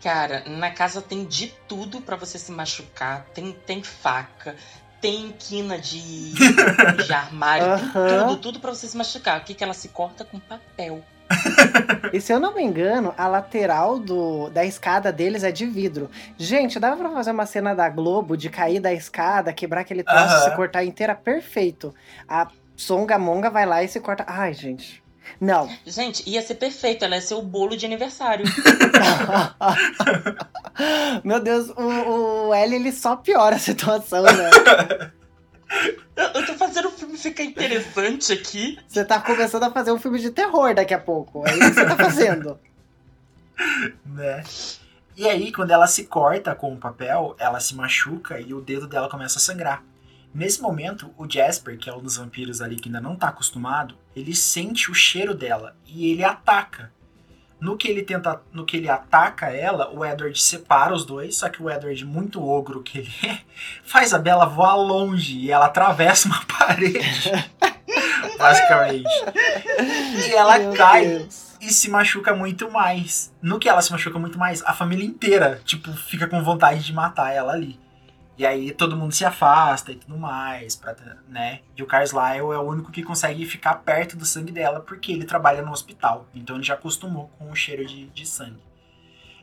[0.04, 3.26] Cara, na casa tem de tudo pra você se machucar.
[3.34, 4.56] Tem, tem faca,
[5.01, 6.33] tem quina de,
[7.05, 8.27] de armário, tem Aham.
[8.27, 9.39] tudo, tudo pra você se machucar.
[9.39, 11.03] O que, que ela se corta com papel?
[12.12, 16.09] E se eu não me engano, a lateral do, da escada deles é de vidro.
[16.39, 20.19] Gente, dava pra fazer uma cena da Globo de cair da escada, quebrar aquele troço,
[20.19, 20.39] Aham.
[20.41, 21.93] se cortar inteira, perfeito.
[22.27, 24.25] A Songamonga vai lá e se corta.
[24.27, 25.03] Ai, gente.
[25.39, 25.69] Não.
[25.85, 28.45] Gente, ia ser perfeito, ela ia ser o bolo de aniversário.
[31.23, 34.49] Meu Deus, o, o L ele só piora a situação, né?
[36.15, 38.77] Eu, eu tô fazendo o filme ficar interessante aqui.
[38.87, 41.47] Você tá começando a fazer um filme de terror daqui a pouco.
[41.47, 42.59] É isso que você tá fazendo.
[44.05, 44.43] né?
[45.15, 48.87] E aí, quando ela se corta com o papel, ela se machuca e o dedo
[48.87, 49.83] dela começa a sangrar.
[50.33, 53.95] Nesse momento, o Jasper, que é um dos vampiros ali que ainda não tá acostumado,
[54.19, 56.91] ele sente o cheiro dela e ele ataca.
[57.60, 61.49] No que ele tenta, no que ele ataca ela, o Edward separa os dois, só
[61.49, 63.39] que o Edward, muito ogro que ele é,
[63.84, 67.32] faz a Bella voar longe e ela atravessa uma parede.
[68.39, 69.10] basicamente.
[70.25, 71.58] E ela Meu cai Deus.
[71.60, 73.34] e se machuca muito mais.
[73.41, 76.93] No que ela se machuca muito mais, a família inteira, tipo, fica com vontade de
[76.93, 77.77] matar ela ali.
[78.39, 80.95] E aí todo mundo se afasta e tudo mais, pra,
[81.28, 81.60] né?
[81.75, 85.12] E o Carlos Lyle é o único que consegue ficar perto do sangue dela porque
[85.12, 86.25] ele trabalha no hospital.
[86.34, 88.63] Então ele já acostumou com o cheiro de, de sangue.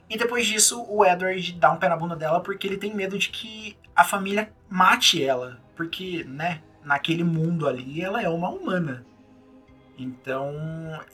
[0.09, 3.19] E depois disso, o Edward dá um pé na bunda dela porque ele tem medo
[3.19, 5.61] de que a família mate ela.
[5.77, 9.05] Porque, né, naquele mundo ali, ela é uma humana.
[9.99, 10.55] Então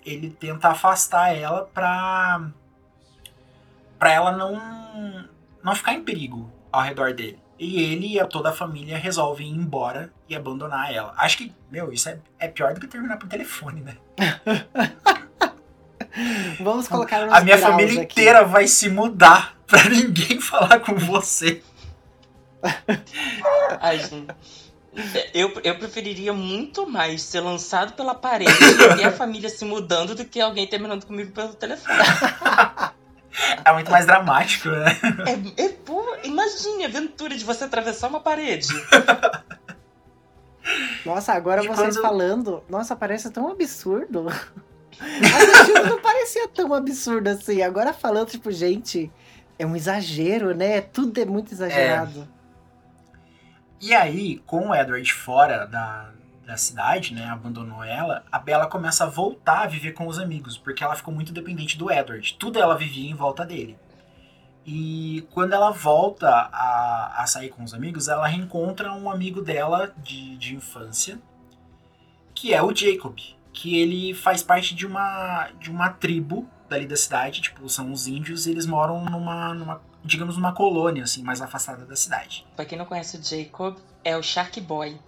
[0.06, 2.48] ele tenta afastar ela pra,
[3.98, 5.28] pra ela não,
[5.64, 7.41] não ficar em perigo ao redor dele.
[7.64, 11.14] E ele e toda a família resolvem ir embora e abandonar ela.
[11.16, 13.96] Acho que, meu, isso é, é pior do que terminar por telefone, né?
[16.58, 18.20] Vamos colocar A minha família aqui.
[18.20, 21.62] inteira vai se mudar pra ninguém falar com você.
[23.80, 24.34] Ai, gente.
[25.32, 28.50] Eu, eu preferiria muito mais ser lançado pela parede
[29.00, 31.96] e a família se mudando do que alguém terminando comigo pelo telefone.
[33.64, 34.86] É muito mais dramático, né?
[35.56, 38.68] É, é, pô, imagine a aventura de você atravessar uma parede.
[41.04, 44.26] Nossa, agora E vocês quando- falando, nossa, parece tão absurdo.
[44.28, 47.62] Assistindo não parecia tão absurdo assim.
[47.62, 49.10] Agora falando, tipo, gente,
[49.58, 50.80] é um exagero, né?
[50.80, 52.28] Tudo é muito exagerado.
[53.80, 56.12] E aí, com o Edward fora da,
[56.46, 60.58] da cidade, né, abandonou ela, a Bella começa a voltar a viver com os amigos,
[60.58, 62.34] porque ela ficou muito dependente do Edward.
[62.34, 63.78] Tudo ela vivia em volta dele.
[64.64, 69.92] E quando ela volta a, a sair com os amigos, ela reencontra um amigo dela
[69.96, 71.18] de, de infância,
[72.34, 73.16] que é o Jacob,
[73.52, 78.06] que ele faz parte de uma, de uma tribo dali da cidade, tipo, são os
[78.06, 82.46] índios, e eles moram numa, numa, digamos, numa colônia, assim, mais afastada da cidade.
[82.56, 84.98] Pra quem não conhece o Jacob, é o Shark Boy.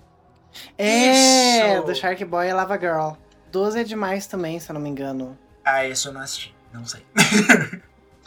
[0.77, 1.87] É, Isso!
[1.87, 3.13] do Shark Boy e Lava Girl.
[3.51, 5.39] 12 é demais também, se eu não me engano.
[5.65, 7.03] Ah, esse eu não assisti, não sei.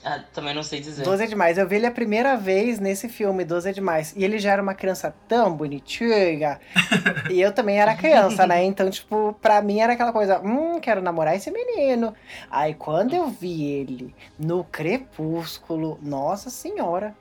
[0.03, 1.03] Ah, também não sei dizer.
[1.03, 1.57] 12 é demais.
[1.57, 4.13] Eu vi ele a primeira vez nesse filme, 12 é demais.
[4.15, 6.61] E ele já era uma criança tão bonitinha.
[7.29, 8.63] e eu também era criança, né?
[8.63, 12.13] Então, tipo, pra mim era aquela coisa, hum, quero namorar esse menino.
[12.49, 17.13] Aí quando eu vi ele no Crepúsculo, nossa senhora.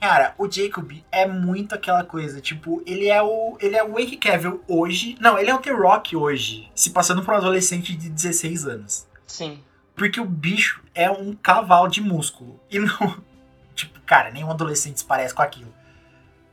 [0.00, 4.16] Cara, o Jacob é muito aquela coisa, tipo, ele é o ele é o Henry
[4.16, 5.16] Cavill hoje.
[5.20, 9.06] Não, ele é o The Rock hoje, se passando por um adolescente de 16 anos.
[9.26, 9.62] Sim.
[9.94, 12.58] Porque o bicho é um cavalo de músculo.
[12.70, 12.88] E não.
[13.72, 15.72] Tipo, cara, nenhum adolescente se parece com aquilo.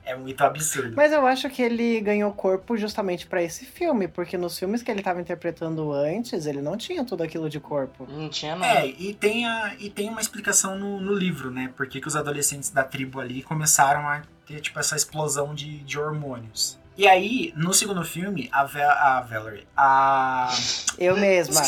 [0.07, 0.93] É muito absurdo.
[0.95, 4.89] Mas eu acho que ele ganhou corpo justamente pra esse filme, porque nos filmes que
[4.89, 8.07] ele tava interpretando antes, ele não tinha tudo aquilo de corpo.
[8.09, 8.65] Não tinha não.
[8.65, 11.73] É, e tem, a, e tem uma explicação no, no livro, né?
[11.75, 15.99] Porque que os adolescentes da tribo ali começaram a ter, tipo, essa explosão de, de
[15.99, 16.79] hormônios.
[16.97, 20.49] E aí, no segundo filme, a, Ve a Valerie, a...
[20.97, 21.61] Eu mesma.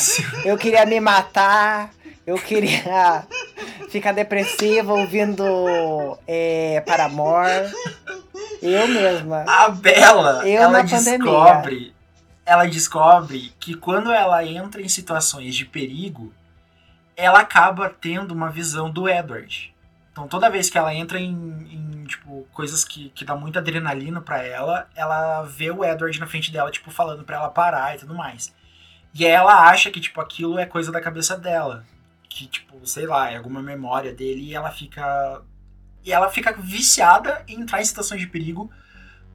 [0.43, 1.91] Eu queria me matar,
[2.25, 3.27] eu queria
[3.91, 5.45] ficar depressiva ouvindo
[6.25, 7.71] é, Paramore.
[8.61, 9.45] Eu mesma.
[9.47, 11.17] A Bella, Eu ela pandemia.
[11.17, 11.95] descobre...
[12.45, 16.33] Ela descobre que quando ela entra em situações de perigo,
[17.15, 19.71] ela acaba tendo uma visão do Edward.
[20.11, 24.19] Então toda vez que ela entra em, em, tipo, coisas que, que dá muita adrenalina
[24.19, 27.99] pra ela, ela vê o Edward na frente dela, tipo, falando pra ela parar e
[27.99, 28.51] tudo mais.
[29.13, 31.85] E aí ela acha que, tipo, aquilo é coisa da cabeça dela.
[32.27, 35.41] Que, tipo, sei lá, é alguma memória dele e ela fica.
[36.09, 38.71] E ela fica viciada em entrar em situações de perigo,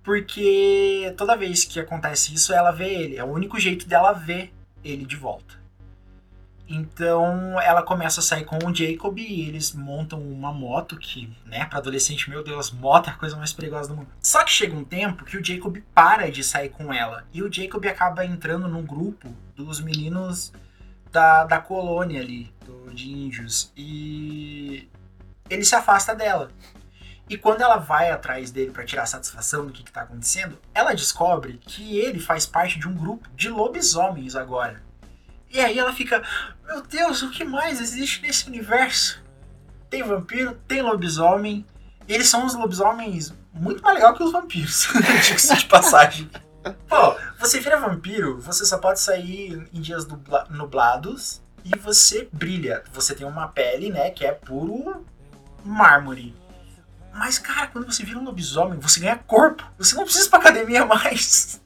[0.03, 3.16] porque toda vez que acontece isso, ela vê ele.
[3.16, 4.53] É o único jeito dela ver
[4.83, 5.55] ele de volta.
[6.68, 11.64] Então ela começa a sair com o Jacob e eles montam uma moto que, né,
[11.66, 14.09] para adolescente, meu Deus, moto é a coisa mais perigosa do mundo.
[14.20, 17.53] Só que chega um tempo que o Jacob para de sair com ela e o
[17.53, 20.53] Jacob acaba entrando num grupo dos meninos
[21.12, 24.89] da, da colônia ali, do, de índios, e
[25.49, 26.51] ele se afasta dela.
[27.28, 30.95] E quando ela vai atrás dele para tirar satisfação do que, que tá acontecendo, ela
[30.95, 34.82] descobre que ele faz parte de um grupo de lobisomens agora.
[35.51, 36.22] E aí ela fica,
[36.66, 39.22] meu Deus, o que mais existe nesse universo?
[39.88, 41.64] Tem vampiro, tem lobisomem.
[42.07, 44.88] E eles são uns lobisomens muito mais legal que os vampiros,
[45.24, 46.30] diga-se de passagem.
[46.88, 50.07] Pô, você vira vampiro, você só pode sair em dias
[50.51, 52.82] nublados e você brilha.
[52.92, 55.07] Você tem uma pele, né, que é puro
[55.65, 56.35] mármore.
[57.12, 59.65] Mas, cara, quando você vira um lobisomem, você ganha corpo.
[59.79, 61.61] Você não precisa ir pra academia mais.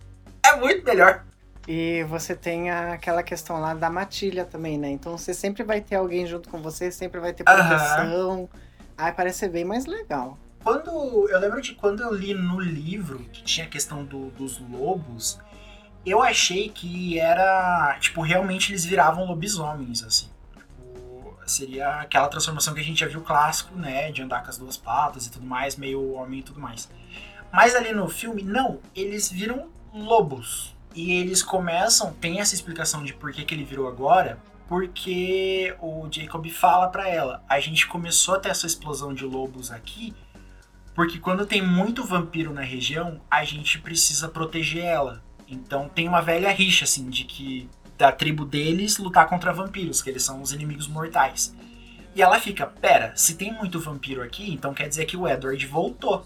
[0.45, 1.25] É muito melhor.
[1.67, 4.89] E você tem aquela questão lá da matilha também, né?
[4.91, 8.49] Então você sempre vai ter alguém junto com você, sempre vai ter proteção.
[8.97, 10.39] Aí parece ser bem mais legal.
[10.65, 10.91] Quando
[11.29, 15.39] eu lembro de quando eu li no livro que tinha a questão do- dos lobos,
[16.05, 20.29] eu achei que era tipo realmente eles viravam lobisomens assim.
[21.49, 24.77] Seria aquela transformação que a gente já viu clássico, né, de andar com as duas
[24.77, 26.89] patas e tudo mais, meio homem e tudo mais.
[27.53, 33.15] Mas ali no filme não, eles viram lobos e eles começam tem essa explicação de
[33.15, 34.39] por que, que ele virou agora.
[34.69, 39.71] Porque o Jacob fala pra ela, a gente começou a ter essa explosão de lobos
[39.71, 40.15] aqui
[40.99, 45.23] porque quando tem muito vampiro na região, a gente precisa proteger ela.
[45.47, 50.09] Então tem uma velha rixa, assim, de que da tribo deles lutar contra vampiros, que
[50.09, 51.55] eles são os inimigos mortais.
[52.15, 55.67] E ela fica, pera, se tem muito vampiro aqui, então quer dizer que o Edward
[55.67, 56.25] voltou.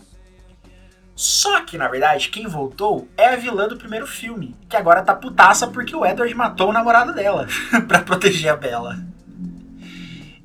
[1.15, 5.15] Só que, na verdade, quem voltou é a vilã do primeiro filme, que agora tá
[5.15, 7.47] putaça porque o Edward matou o namorado dela
[7.89, 9.05] pra proteger a Bella.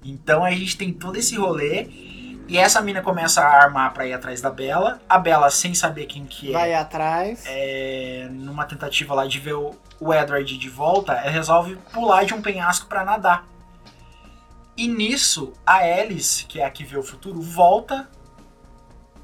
[0.04, 2.07] Então a gente tem todo esse rolê
[2.48, 5.02] E essa mina começa a armar pra ir atrás da Bela.
[5.10, 7.44] A Bela, sem saber quem que é, Vai atrás.
[7.46, 12.34] é, numa tentativa lá de ver o, o Edward de volta, ela resolve pular de
[12.34, 13.46] um penhasco pra nadar.
[14.78, 18.08] E nisso, a Alice, que é a que vê o futuro, volta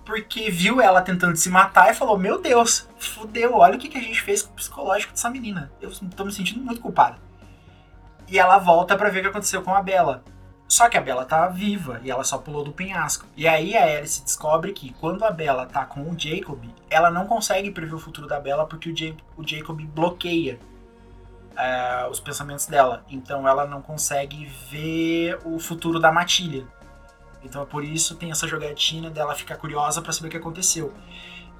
[0.05, 3.97] porque viu ela tentando se matar e falou: Meu Deus, fudeu, olha o que, que
[3.97, 5.71] a gente fez com o psicológico dessa menina.
[5.81, 7.17] Eu tô me sentindo muito culpada.
[8.27, 10.23] E ela volta pra ver o que aconteceu com a Bela.
[10.73, 13.27] Só que a Bela tá viva e ela só pulou do penhasco.
[13.37, 17.27] E aí a Alice descobre que quando a Bela tá com o Jacob, ela não
[17.27, 18.93] consegue prever o futuro da Bela porque o,
[19.39, 20.59] o Jacob bloqueia
[21.55, 23.05] é, os pensamentos dela.
[23.07, 26.65] Então ela não consegue ver o futuro da Matilha.
[27.43, 30.91] Então é por isso tem essa jogatina dela ficar curiosa pra saber o que aconteceu.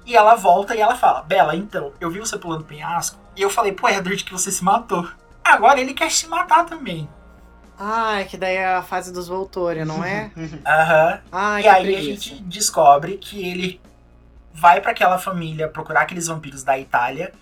[0.04, 3.48] E ela volta e ela fala: Bela, então, eu vi você pulando penhasco e eu
[3.48, 5.08] falei pro Edward que você se matou.
[5.44, 7.08] Agora ele quer se matar também.
[7.78, 10.30] Ai, que daí é a fase dos Volturi, não é?
[10.66, 11.20] Aham.
[11.32, 12.30] Ai, E que aí a preguiça.
[12.30, 13.80] gente descobre que ele
[14.52, 17.32] vai pra aquela família procurar aqueles vampiros da Itália,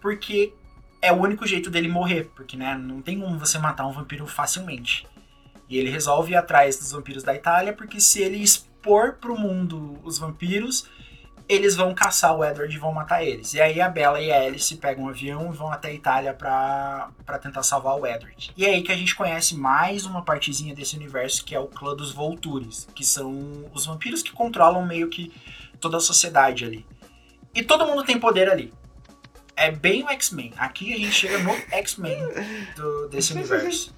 [0.00, 0.52] porque
[1.00, 4.26] é o único jeito dele morrer, porque né, não tem como você matar um vampiro
[4.26, 5.06] facilmente.
[5.68, 9.98] E ele resolve ir atrás dos vampiros da Itália, porque se ele expor pro mundo
[10.02, 10.86] os vampiros,
[11.48, 13.54] eles vão caçar o Edward e vão matar eles.
[13.54, 16.34] E aí a Bella e a Alice pegam um avião e vão até a Itália
[16.34, 18.52] pra, pra tentar salvar o Edward.
[18.56, 21.66] E é aí que a gente conhece mais uma partezinha desse universo, que é o
[21.66, 25.32] clã dos Voltures, que são os vampiros que controlam meio que
[25.80, 26.86] toda a sociedade ali.
[27.54, 28.72] E todo mundo tem poder ali.
[29.56, 30.52] É bem o X-Men.
[30.56, 32.18] Aqui a gente chega no X-Men
[32.76, 33.92] do- desse universo.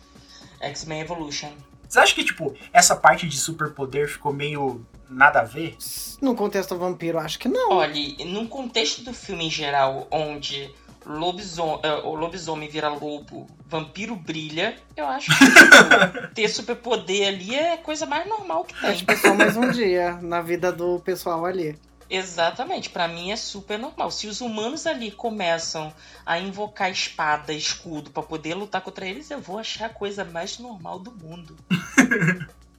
[0.61, 1.53] X-Men Evolution.
[1.88, 5.77] Você acha que, tipo, essa parte de superpoder ficou meio nada a ver?
[6.23, 7.73] No contexto vampiro, acho que não.
[7.73, 7.95] Olha,
[8.25, 10.73] num contexto do filme em geral, onde
[11.05, 17.73] lobisomem, o lobisomem vira lobo, vampiro brilha, eu acho que tipo, ter superpoder ali é
[17.75, 18.97] a coisa mais normal que É tem.
[18.99, 21.77] tipo só mais um dia na vida do pessoal ali.
[22.13, 24.11] Exatamente, pra mim é super normal.
[24.11, 25.93] Se os humanos ali começam
[26.27, 30.59] a invocar espada, escudo pra poder lutar contra eles, eu vou achar a coisa mais
[30.59, 31.57] normal do mundo.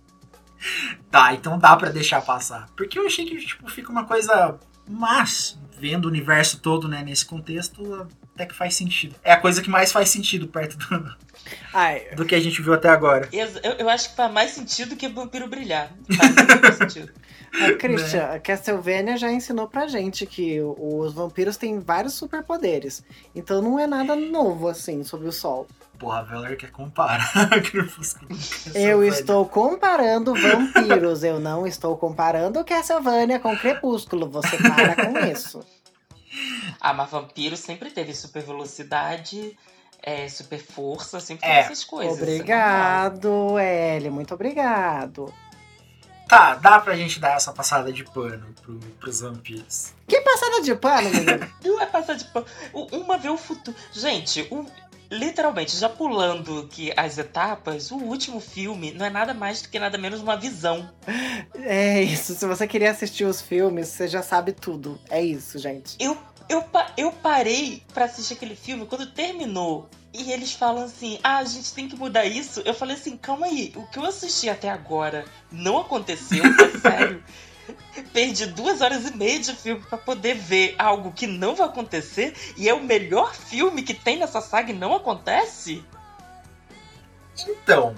[1.09, 2.67] Tá, então dá pra deixar passar.
[2.75, 4.57] Porque eu achei que, tipo, fica uma coisa...
[4.87, 9.15] Mas, vendo o universo todo, né, nesse contexto, até que faz sentido.
[9.23, 11.15] É a coisa que mais faz sentido perto do,
[11.73, 13.27] Ai, do que a gente viu até agora.
[13.31, 13.47] Eu,
[13.79, 15.91] eu acho que faz mais sentido que vampiro brilhar.
[16.63, 17.11] Faz sentido.
[17.53, 23.03] a Christian, a Castlevania já ensinou pra gente que os vampiros têm vários superpoderes.
[23.35, 25.67] Então não é nada novo, assim, sobre o sol.
[26.01, 27.31] Porra, a Valor quer comparar
[27.61, 34.27] Crepúsculo com Eu estou comparando vampiros, eu não estou comparando Castlevania com Crepúsculo.
[34.31, 35.63] Você para com isso.
[36.79, 39.55] Ah, mas vampiro sempre teve super velocidade,
[40.01, 42.17] é, super força, sempre É, essas coisas.
[42.17, 42.21] é.
[42.23, 45.31] Obrigado, Ellie, muito obrigado.
[46.29, 49.91] Tá, dá pra gente dar essa passada de pano pro, pros vampiros.
[50.07, 51.51] Que passada de pano, menino.
[51.65, 52.45] Não é passar de pano.
[52.93, 53.75] Uma vê o futuro.
[53.91, 54.65] Gente, o-
[55.11, 59.77] literalmente, já pulando que as etapas, o último filme não é nada mais do que
[59.77, 60.89] nada menos uma visão.
[61.53, 64.97] É isso, se você queria assistir os filmes, você já sabe tudo.
[65.09, 65.97] É isso, gente.
[65.99, 66.63] Eu, eu,
[66.95, 69.89] eu parei pra assistir aquele filme quando terminou.
[70.13, 72.61] E eles falam assim: ah, a gente tem que mudar isso.
[72.65, 77.23] Eu falei assim: calma aí, o que eu assisti até agora não aconteceu, é sério.
[78.13, 82.33] Perdi duas horas e meia de filme pra poder ver algo que não vai acontecer
[82.57, 85.83] e é o melhor filme que tem nessa saga e não acontece?
[87.47, 87.95] Então,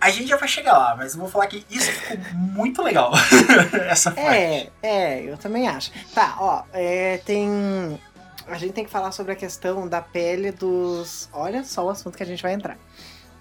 [0.00, 3.12] a gente já vai chegar lá, mas eu vou falar que isso ficou muito legal.
[3.88, 4.30] essa parte.
[4.30, 5.92] É, é, eu também acho.
[6.14, 8.00] Tá, ó, é, tem.
[8.46, 11.28] A gente tem que falar sobre a questão da pele dos.
[11.32, 12.78] Olha só o assunto que a gente vai entrar.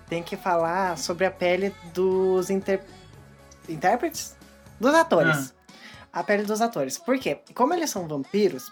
[0.10, 2.84] Tem que falar sobre a pele dos inter...
[3.70, 4.36] intérpretes?
[4.80, 5.54] Dos atores.
[6.12, 6.98] A pele dos atores.
[6.98, 7.40] Por quê?
[7.54, 8.72] Como eles são vampiros,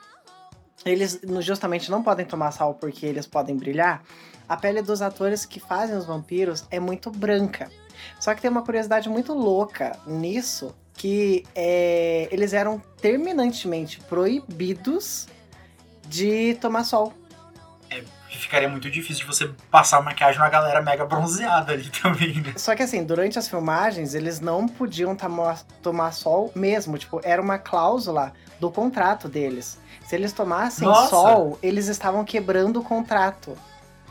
[0.86, 4.04] eles justamente não podem tomar sal porque eles podem brilhar.
[4.48, 7.70] A pele dos atores que fazem os vampiros é muito branca.
[8.20, 15.28] Só que tem uma curiosidade muito louca nisso, que é, eles eram terminantemente proibidos
[16.08, 17.14] de tomar sol.
[18.30, 22.54] Ficaria muito difícil de você passar maquiagem na galera mega bronzeada ali também, né?
[22.56, 26.98] Só que assim, durante as filmagens, eles não podiam tamo- tomar sol mesmo.
[26.98, 29.80] Tipo, era uma cláusula do contrato deles.
[30.06, 31.10] Se eles tomassem Nossa!
[31.10, 33.58] sol, eles estavam quebrando o contrato.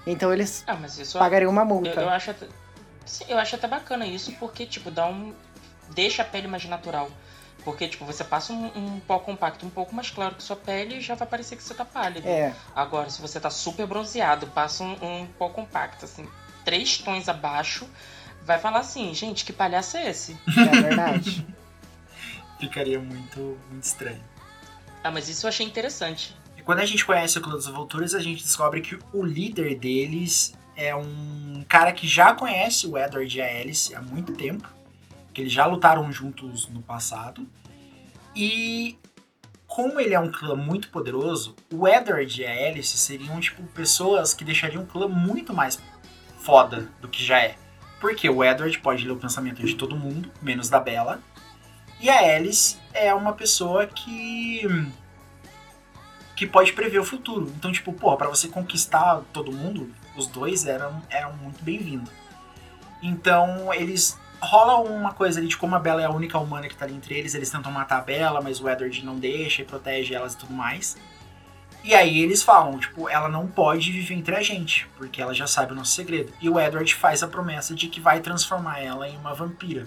[0.07, 2.01] Então eles Ah, mas isso pagariam uma eu, multa.
[2.01, 2.47] eu acho até,
[3.05, 5.33] sim, eu acho até bacana isso porque, tipo, dá um.
[5.95, 7.09] deixa a pele mais natural.
[7.67, 10.99] Porque, tipo, você passa um, um pó compacto um pouco mais claro que sua pele
[10.99, 12.25] e já vai parecer que você tá pálido.
[12.25, 16.29] É, Agora, se você tá super bronzeado, passa um, um pó compacto, assim,
[16.65, 17.85] três tons abaixo,
[18.45, 20.39] vai falar assim, gente, que palhaço é esse?
[20.57, 21.45] é verdade.
[22.61, 24.23] Ficaria muito, muito estranho.
[25.03, 26.37] Ah, mas isso eu achei interessante.
[26.57, 29.77] E quando a gente conhece o Clã dos Vulturas, a gente descobre que o líder
[29.77, 34.76] deles é um cara que já conhece o Edward e a Alice há muito tempo.
[35.37, 37.47] Que eles já lutaram juntos no passado.
[38.35, 38.99] E
[39.67, 44.33] como ele é um clã muito poderoso, o Edward e a Alice seriam, tipo, pessoas
[44.33, 45.79] que deixariam o clã muito mais
[46.39, 47.55] foda do que já é.
[48.01, 51.21] Porque o Edward pode ler o pensamento de todo mundo, menos da Bella.
[52.01, 54.63] E a Alice é uma pessoa que.
[56.35, 57.53] que pode prever o futuro.
[57.59, 62.11] Então, tipo, porra, pra você conquistar todo mundo, os dois eram, eram muito bem-vindos.
[63.03, 64.19] Então, eles.
[64.41, 66.95] Rola uma coisa ali de como a Bella é a única humana que tá ali
[66.95, 67.35] entre eles.
[67.35, 70.53] Eles tentam matar a Bella, mas o Edward não deixa e protege elas e tudo
[70.53, 70.97] mais.
[71.83, 75.47] E aí eles falam, tipo, ela não pode viver entre a gente, porque ela já
[75.47, 76.33] sabe o nosso segredo.
[76.41, 79.87] E o Edward faz a promessa de que vai transformar ela em uma vampira.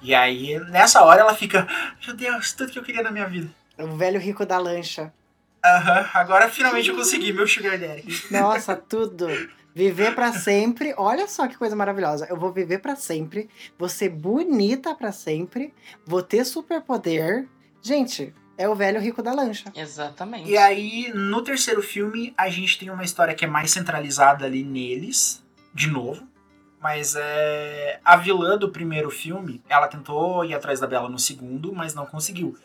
[0.00, 1.66] E aí, nessa hora, ela fica,
[2.06, 3.50] meu Deus, tudo que eu queria na minha vida.
[3.78, 5.12] O velho rico da lancha.
[5.64, 8.04] Aham, agora finalmente eu consegui, meu sugar daddy.
[8.30, 9.28] Nossa, tudo.
[9.74, 10.94] Viver pra sempre.
[10.96, 12.26] Olha só que coisa maravilhosa.
[12.28, 13.48] Eu vou viver pra sempre,
[13.78, 15.72] vou ser bonita pra sempre,
[16.06, 17.48] vou ter superpoder.
[17.80, 19.72] Gente, é o velho rico da lancha.
[19.74, 20.50] Exatamente.
[20.50, 24.62] E aí, no terceiro filme, a gente tem uma história que é mais centralizada ali
[24.62, 25.42] neles,
[25.74, 26.26] de novo.
[26.80, 28.00] Mas é.
[28.04, 32.04] A vilã do primeiro filme, ela tentou ir atrás da Bella no segundo, mas não
[32.04, 32.56] conseguiu.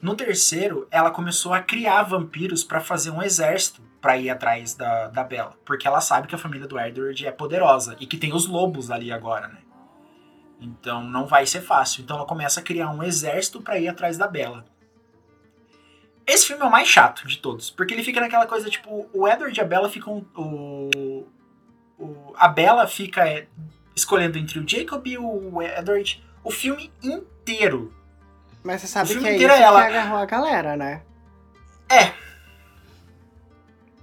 [0.00, 5.06] No terceiro, ela começou a criar vampiros pra fazer um exército pra ir atrás da,
[5.08, 5.54] da Bella.
[5.64, 8.90] Porque ela sabe que a família do Edward é poderosa e que tem os lobos
[8.90, 9.58] ali agora, né?
[10.60, 12.02] Então não vai ser fácil.
[12.02, 14.64] Então ela começa a criar um exército pra ir atrás da Bella.
[16.26, 19.26] Esse filme é o mais chato de todos, porque ele fica naquela coisa, tipo, o
[19.26, 20.24] Edward e a Bella ficam.
[20.36, 21.26] O,
[21.98, 23.46] o, a Bella fica é,
[23.94, 27.92] escolhendo entre o Jacob e o Edward o filme inteiro.
[28.62, 29.80] Mas você sabe O filme que é inteiro isso é ela.
[29.80, 31.02] que agarrou a galera, né?
[31.88, 32.12] É.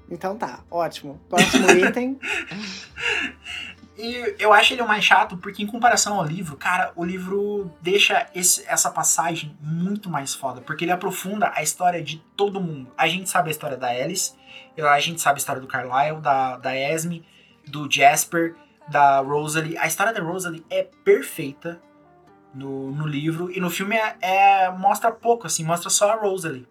[0.09, 1.19] Então tá, ótimo.
[1.29, 2.19] Próximo item.
[3.97, 7.69] E eu acho ele o mais chato porque, em comparação ao livro, cara, o livro
[7.81, 10.61] deixa esse- essa passagem muito mais foda.
[10.61, 12.91] Porque ele aprofunda a história de todo mundo.
[12.97, 14.33] A gente sabe a história da Alice,
[14.81, 17.25] a gente sabe a história do Carlyle, da, da Esme,
[17.67, 18.55] do Jasper,
[18.87, 19.77] da Rosalie.
[19.77, 21.81] A história da Rosalie é perfeita
[22.55, 23.51] no, no livro.
[23.51, 26.65] E no filme é, é- mostra pouco, assim, mostra só a Rosalie.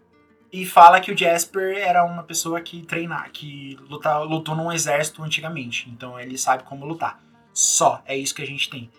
[0.51, 5.23] E fala que o Jasper era uma pessoa que treina, que luta, lutou num exército
[5.23, 5.89] antigamente.
[5.91, 7.21] Então ele sabe como lutar.
[7.53, 8.91] Só, é isso que a gente tem.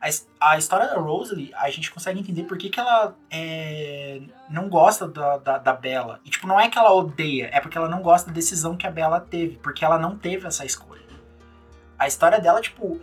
[0.00, 4.68] A, a história da Rosalie, a gente consegue entender por que, que ela é, não
[4.68, 5.78] gosta da, da, da.
[6.24, 8.86] E, tipo, não é que ela odeia, é porque ela não gosta da decisão que
[8.86, 9.58] a Bella teve.
[9.58, 11.02] Porque ela não teve essa escolha.
[11.98, 13.00] A história dela, tipo,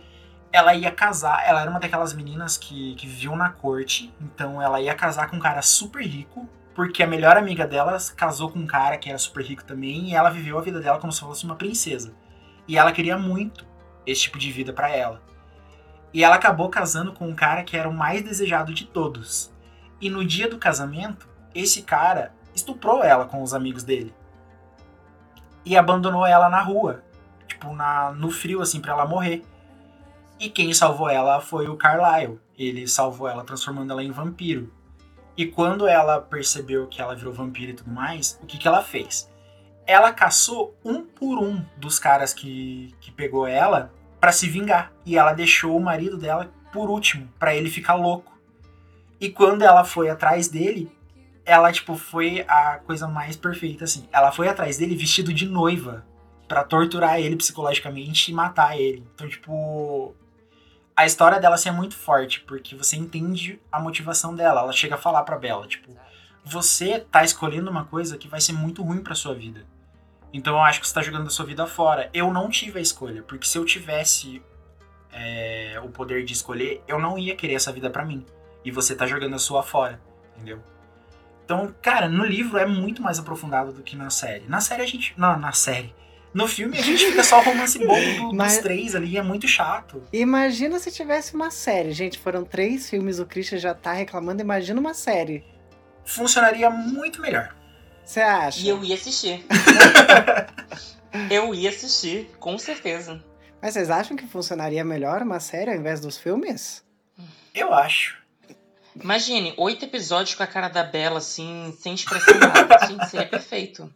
[0.52, 1.42] ela ia casar.
[1.46, 4.12] Ela era uma daquelas meninas que, que viviam na corte.
[4.20, 6.48] Então ela ia casar com um cara super rico.
[6.74, 10.10] Porque a melhor amiga dela casou com um cara que era super rico também.
[10.10, 12.14] E ela viveu a vida dela como se fosse uma princesa.
[12.66, 13.64] E ela queria muito
[14.06, 15.22] esse tipo de vida pra ela.
[16.12, 19.52] E ela acabou casando com um cara que era o mais desejado de todos.
[20.00, 24.14] E no dia do casamento, esse cara estuprou ela com os amigos dele.
[25.64, 27.02] E abandonou ela na rua,
[27.46, 29.44] tipo na no frio assim pra ela morrer.
[30.38, 32.40] E quem salvou ela foi o Carlyle.
[32.56, 34.72] Ele salvou ela transformando ela em vampiro.
[35.36, 38.82] E quando ela percebeu que ela virou vampiro e tudo mais, o que que ela
[38.82, 39.28] fez?
[39.86, 44.92] ela caçou um por um dos caras que, que pegou ela pra se vingar.
[45.04, 48.32] E ela deixou o marido dela por último, pra ele ficar louco.
[49.20, 50.90] E quando ela foi atrás dele,
[51.44, 54.08] ela, tipo, foi a coisa mais perfeita, assim.
[54.12, 56.04] Ela foi atrás dele vestido de noiva
[56.48, 59.06] pra torturar ele psicologicamente e matar ele.
[59.14, 60.14] Então, tipo,
[60.96, 64.60] a história dela assim, é muito forte, porque você entende a motivação dela.
[64.60, 65.94] Ela chega a falar pra Bella, tipo,
[66.44, 69.64] você tá escolhendo uma coisa que vai ser muito ruim pra sua vida.
[70.32, 72.10] Então eu acho que você tá jogando a sua vida fora.
[72.12, 74.42] Eu não tive a escolha, porque se eu tivesse
[75.12, 78.24] é, o poder de escolher, eu não ia querer essa vida pra mim.
[78.64, 80.00] E você tá jogando a sua fora,
[80.34, 80.60] entendeu?
[81.44, 84.46] Então, cara, no livro é muito mais aprofundado do que na série.
[84.48, 85.14] Na série a gente.
[85.16, 85.94] Não, na série.
[86.34, 87.94] No filme a gente fica só o romance bom
[88.30, 90.02] do- Mas- dos três ali, é muito chato.
[90.12, 91.92] Imagina se tivesse uma série.
[91.92, 94.42] Gente, foram três filmes, o Christian já tá reclamando.
[94.42, 95.44] Imagina uma série.
[96.04, 97.54] Funcionaria muito melhor.
[98.04, 98.60] Você acha?
[98.60, 99.46] E eu ia assistir.
[101.30, 103.22] eu ia assistir, com certeza.
[103.62, 106.84] Mas vocês acham que funcionaria melhor uma série ao invés dos filmes?
[107.54, 108.18] Eu acho.
[109.00, 112.86] Imagine, oito episódios com a cara da Bela, assim, sem expressão nada.
[112.86, 113.92] Gente, seria perfeito.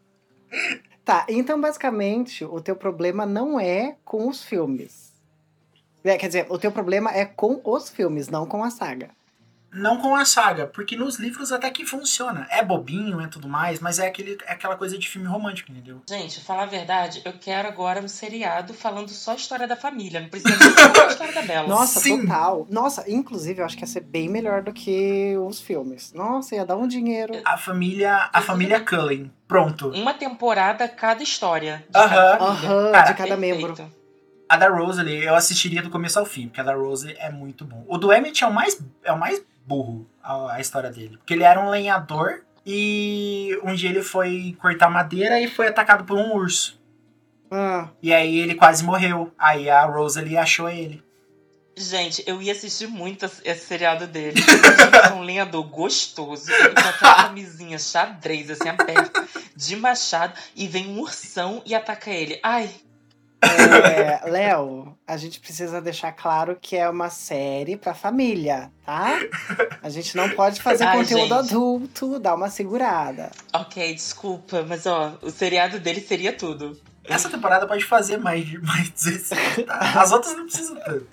[1.09, 5.11] Tá, então basicamente o teu problema não é com os filmes.
[6.04, 9.09] É, quer dizer, o teu problema é com os filmes, não com a saga.
[9.73, 12.47] Não com a saga, porque nos livros até que funciona.
[12.51, 16.01] É bobinho, é tudo mais, mas é, aquele, é aquela coisa de filme romântico, entendeu?
[16.09, 20.21] Gente, falar a verdade, eu quero agora um seriado falando só a história da família.
[20.21, 21.69] Não precisa falar a história da Bela.
[21.69, 22.23] Nossa, Sim.
[22.23, 22.66] total.
[22.71, 26.12] Nossa, inclusive, eu acho que ia ser bem melhor do que os filmes.
[26.14, 27.35] Nossa, ia dar um dinheiro.
[27.45, 29.31] A família, a família Cullen.
[29.47, 29.91] Pronto.
[29.91, 31.87] Uma temporada cada história.
[31.95, 32.39] Aham.
[32.41, 33.75] Aham, Cara, de cada membro.
[33.75, 33.99] Perfeito.
[34.49, 37.66] A da Rosalie eu assistiria do começo ao fim, porque a da Rose é muito
[37.66, 37.85] bom.
[37.87, 41.19] O do Emmett é o mais, é o mais burro, a, a história dele.
[41.19, 46.05] Porque ele era um lenhador e um dia ele foi cortar madeira e foi atacado
[46.05, 46.79] por um urso.
[47.51, 49.33] Ah, E aí ele quase morreu.
[49.39, 51.03] Aí a Rosalie achou ele.
[51.77, 54.41] Gente, eu ia assistir muito esse seriado dele.
[54.41, 56.51] Ele um lenhador gostoso.
[56.51, 60.35] Ele com aquela camisinha xadrez, assim, aberta, de machado.
[60.57, 62.41] E vem um ursão e ataca ele.
[62.43, 62.69] Ai,
[63.43, 69.18] é, Léo, a gente precisa deixar claro que é uma série pra família, tá?
[69.82, 71.32] A gente não pode fazer Ai, conteúdo gente.
[71.32, 73.30] adulto, dá uma segurada.
[73.53, 76.78] ok, desculpa, mas ó, o seriado dele seria tudo.
[77.05, 79.78] Essa temporada pode fazer mais de mais 16, tá?
[80.03, 81.07] As outras não precisam tanto.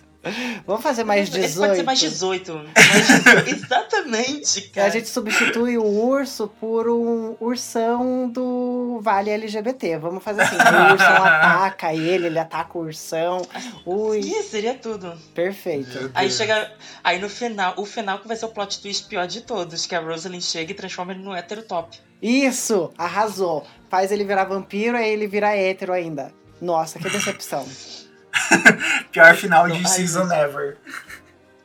[0.66, 1.60] Vamos fazer mais Esse 18.
[1.68, 2.54] pode ser mais 18.
[2.54, 3.50] Mais 18.
[3.50, 4.88] Exatamente, cara.
[4.88, 9.98] a gente substitui o urso por um ursão do Vale LGBT.
[9.98, 13.42] Vamos fazer assim: o ursão ataca ele, ele ataca o ursão.
[13.86, 15.14] Ui, Ih, seria tudo.
[15.34, 16.12] perfeito.
[16.14, 16.72] Aí chega.
[17.04, 19.94] Aí no final, o final que vai ser o plot twist pior de todos, que
[19.96, 21.98] a Rosalind chega e transforma ele no hétero top.
[22.22, 23.66] Isso, arrasou.
[23.90, 26.32] Faz ele virar vampiro, aí ele vira hétero ainda.
[26.60, 27.66] Nossa, que decepção.
[29.12, 30.34] Pior final de ai, season gente.
[30.34, 30.78] ever.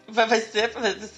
[0.08, 0.72] Vai, vai ser,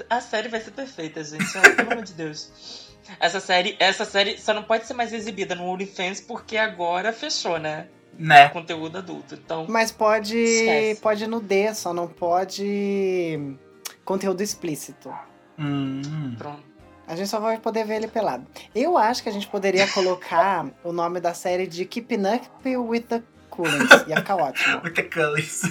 [0.09, 1.45] A série vai ser perfeita, gente.
[1.77, 2.93] Pelo amor de Deus.
[3.19, 7.59] Essa série, essa série só não pode ser mais exibida no OnlyFans porque agora fechou,
[7.59, 7.89] né?
[8.19, 8.49] Né?
[8.51, 9.35] Conteúdo adulto.
[9.35, 9.67] Então.
[9.69, 11.01] Mas pode, Esquece.
[11.01, 13.57] pode nudez, só não pode
[14.05, 15.13] conteúdo explícito.
[15.59, 16.35] Hum.
[16.37, 16.73] Pronto.
[17.07, 18.47] A gente só vai poder ver ele pelado.
[18.75, 23.03] Eu acho que a gente poderia colocar o nome da série de Keeping Up with
[23.03, 23.23] the
[23.53, 24.07] Coolings.
[24.09, 24.81] Ia ficar ótimo.
[24.83, 25.63] Muita Cullens.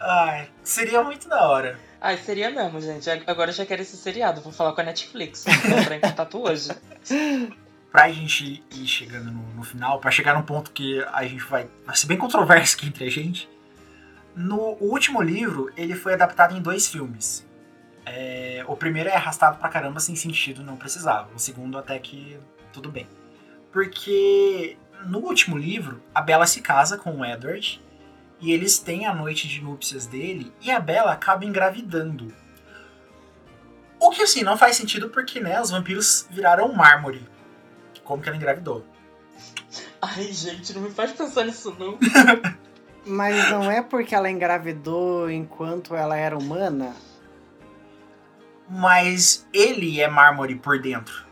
[0.00, 1.78] Ai, seria muito da hora.
[2.00, 3.10] Ai, seria mesmo, gente.
[3.26, 4.40] Agora eu já quero esse seriado.
[4.40, 5.44] Vou falar com a Netflix.
[5.44, 6.70] Vou entrar em contato hoje.
[7.90, 11.68] Pra gente ir chegando no, no final, pra chegar num ponto que a gente vai.
[11.86, 13.48] Vai ser bem controverso aqui entre a gente.
[14.34, 17.46] No o último livro, ele foi adaptado em dois filmes.
[18.04, 21.28] É, o primeiro é arrastado pra caramba sem sentido, não precisava.
[21.36, 22.36] O segundo, até que
[22.72, 23.06] tudo bem.
[23.72, 24.76] Porque
[25.06, 27.82] no último livro, a Bella se casa com o Edward
[28.40, 32.32] e eles têm a noite de núpcias dele e a Bella acaba engravidando.
[33.98, 37.26] O que assim não faz sentido porque né, os vampiros viraram mármore.
[38.02, 38.84] Como que ela engravidou?
[40.00, 41.98] Ai, gente, não me faz pensar nisso, não.
[43.06, 46.94] Mas não é porque ela engravidou enquanto ela era humana?
[48.68, 51.23] Mas ele é mármore por dentro.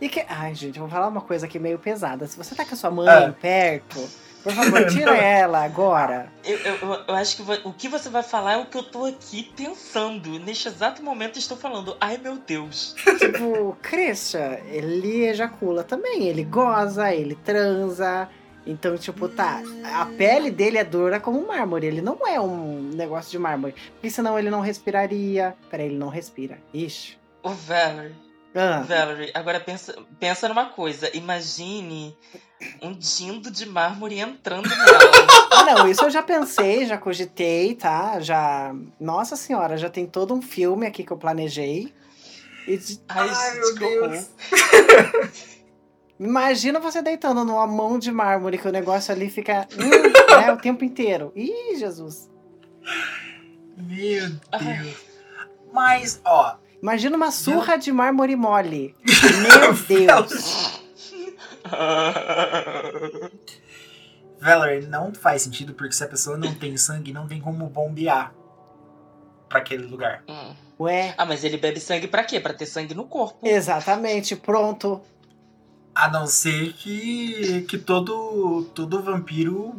[0.00, 0.24] E que.
[0.28, 2.26] Ai, gente, eu vou falar uma coisa aqui meio pesada.
[2.26, 3.34] Se você tá com a sua mãe Ah.
[3.40, 4.08] perto,
[4.42, 6.32] por favor, tira ela agora.
[6.44, 6.76] Eu, eu,
[7.08, 10.38] eu- acho que o que você vai falar é o que eu tô aqui pensando.
[10.38, 11.96] Neste exato momento estou falando.
[12.00, 12.94] Ai, meu Deus.
[13.18, 16.28] Tipo, Christian, ele ejacula também.
[16.28, 18.28] Ele goza, ele transa.
[18.66, 19.62] Então, tipo, tá.
[19.94, 21.86] A pele dele é dura como mármore.
[21.86, 23.74] Ele não é um negócio de mármore.
[23.94, 25.56] Porque senão ele não respiraria.
[25.70, 26.58] Peraí, ele não respira.
[26.72, 27.16] Ixi.
[27.42, 28.14] Ô, Valerie.
[28.60, 31.14] Ah, Valerie, agora pensa, pensa numa coisa.
[31.16, 32.16] Imagine
[32.82, 34.98] um dindo de mármore entrando nela.
[35.50, 38.20] Ah, não, isso eu já pensei, já cogitei, tá?
[38.20, 38.72] Já.
[39.00, 41.92] Nossa senhora, já tem todo um filme aqui que eu planejei.
[42.66, 44.08] E de- Ai, Ai, gente, meu.
[44.10, 44.26] Deus.
[46.20, 50.56] Imagina você deitando numa mão de mármore que o negócio ali fica hum, né, o
[50.56, 51.32] tempo inteiro.
[51.36, 52.28] Ih, Jesus.
[53.76, 54.78] Meu Ai.
[54.82, 54.96] Deus.
[55.72, 58.94] Mas, ó, Imagina uma surra de mármore mole.
[59.42, 60.80] Meu Deus.
[64.40, 68.32] Valerie, não faz sentido porque se a pessoa não tem sangue, não tem como bombear
[69.48, 70.22] pra aquele lugar.
[70.28, 70.54] Hum.
[70.80, 72.38] Ué, Ah, mas ele bebe sangue pra quê?
[72.38, 73.38] Pra ter sangue no corpo.
[73.46, 75.00] exatamente, pronto.
[75.94, 79.74] A não ser que, que todo, todo vampiro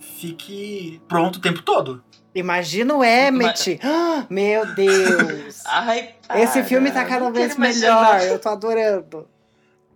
[0.00, 2.02] fique pronto o tempo todo.
[2.34, 3.78] Imagina o Emmet.
[3.82, 5.62] Ah, meu Deus.
[5.66, 8.20] Ai, Esse filme tá cada vez melhor.
[8.22, 9.28] Eu tô adorando.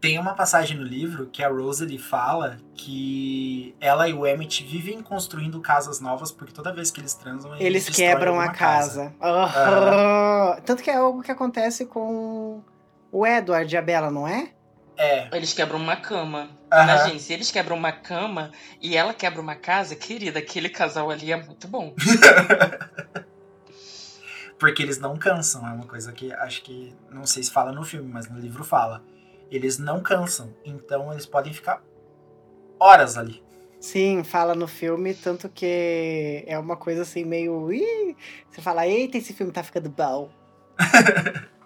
[0.00, 5.02] Tem uma passagem no livro que a Rosalie fala que ela e o Emmett vivem
[5.02, 9.12] construindo casas novas porque toda vez que eles transam, eles, Eles quebram a alguma casa.
[9.20, 12.62] Ah, Tanto que é algo que acontece com
[13.10, 14.50] o Edward e a Bella, não é?
[14.98, 15.28] É.
[15.32, 16.50] Eles quebram uma cama.
[16.72, 16.82] Aham.
[16.82, 18.50] Imagine, se eles quebram uma cama
[18.82, 21.94] e ela quebra uma casa, querida, aquele casal ali é muito bom.
[24.58, 27.84] Porque eles não cansam, é uma coisa que acho que não sei se fala no
[27.84, 29.04] filme, mas no livro fala.
[29.50, 31.80] Eles não cansam, então eles podem ficar
[32.78, 33.40] horas ali.
[33.80, 37.72] Sim, fala no filme, tanto que é uma coisa assim meio.
[37.72, 38.16] Ih!
[38.50, 40.28] Você fala, eita, esse filme tá ficando bom.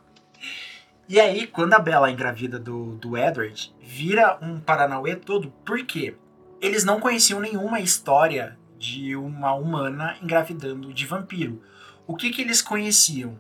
[1.13, 6.17] E aí, quando a Bella engravida do, do Edward, vira um Paranauê todo, por quê?
[6.59, 11.63] Eles não conheciam nenhuma história de uma humana engravidando de vampiro.
[12.07, 13.39] O que, que eles conheciam?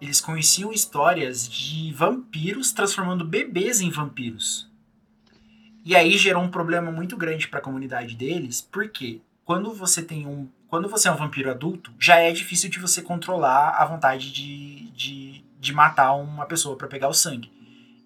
[0.00, 4.70] Eles conheciam histórias de vampiros transformando bebês em vampiros.
[5.84, 10.24] E aí gerou um problema muito grande para a comunidade deles, porque quando você tem
[10.24, 14.30] um, quando você é um vampiro adulto, já é difícil de você controlar a vontade
[14.30, 17.52] de, de, de matar uma pessoa para pegar o sangue.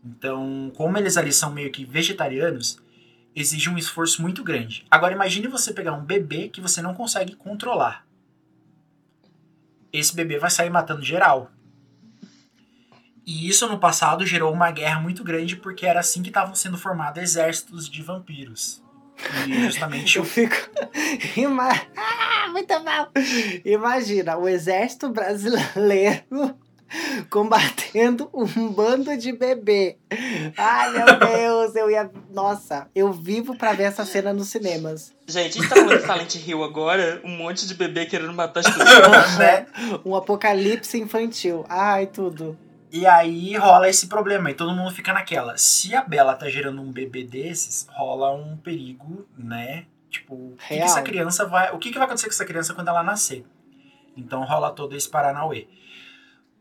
[0.05, 2.79] Então, como eles ali são meio que vegetarianos,
[3.35, 4.85] exige um esforço muito grande.
[4.91, 8.05] Agora imagine você pegar um bebê que você não consegue controlar.
[9.93, 11.51] Esse bebê vai sair matando geral.
[13.25, 16.77] E isso no passado gerou uma guerra muito grande porque era assim que estavam sendo
[16.77, 18.83] formados exércitos de vampiros.
[19.47, 20.57] E justamente Eu fico.
[21.37, 21.69] Ima...
[22.45, 23.09] Ah, muito mal!
[23.65, 26.59] Imagina, o exército brasileiro
[27.31, 29.97] combatendo um bando de bebê.
[30.57, 32.11] Ai, meu Deus, eu ia.
[32.31, 35.15] Nossa, eu vivo pra ver essa cena nos cinemas.
[35.27, 38.61] Gente, a gente tá falando de Silent Hill agora, um monte de bebê querendo matar
[38.61, 39.39] as pessoas.
[39.39, 39.67] né?
[40.05, 41.65] Um apocalipse infantil.
[41.69, 42.59] Ai, tudo.
[42.91, 45.57] E aí rola esse problema e todo mundo fica naquela.
[45.57, 49.87] Se a Bela tá gerando um bebê desses, rola um perigo, né?
[50.11, 51.73] Tipo, o que, que essa criança vai.
[51.73, 53.47] O que, que vai acontecer com essa criança quando ela nascer?
[54.15, 55.67] Então rola todo esse Paranauê.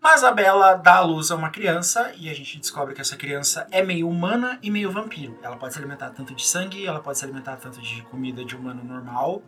[0.02, 3.16] Mas a Bela dá à luz a uma criança e a gente descobre que essa
[3.16, 5.38] criança é meio humana e meio vampiro.
[5.44, 8.56] Ela pode se alimentar tanto de sangue, ela pode se alimentar tanto de comida de
[8.56, 9.44] humano normal.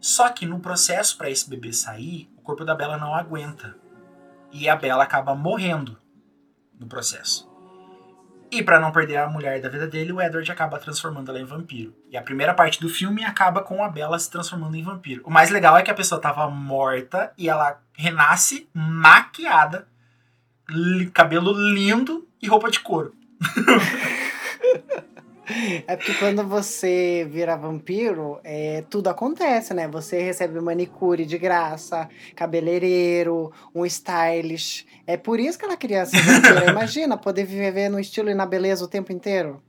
[0.00, 3.76] Só que no processo para esse bebê sair, o corpo da Bela não aguenta.
[4.50, 5.98] E a Bela acaba morrendo
[6.80, 7.46] no processo.
[8.50, 11.44] E para não perder a mulher da vida dele, o Edward acaba transformando ela em
[11.44, 11.94] vampiro.
[12.10, 15.22] E a primeira parte do filme acaba com a Bella se transformando em vampiro.
[15.26, 19.86] O mais legal é que a pessoa tava morta e ela renasce maquiada,
[21.12, 23.12] cabelo lindo e roupa de couro.
[25.86, 29.88] É porque quando você vira vampiro, é, tudo acontece, né?
[29.88, 34.86] Você recebe manicure de graça, cabeleireiro, um stylish.
[35.06, 36.68] É por isso que ela queria ser vampira.
[36.70, 39.62] Imagina, poder viver no estilo e na beleza o tempo inteiro.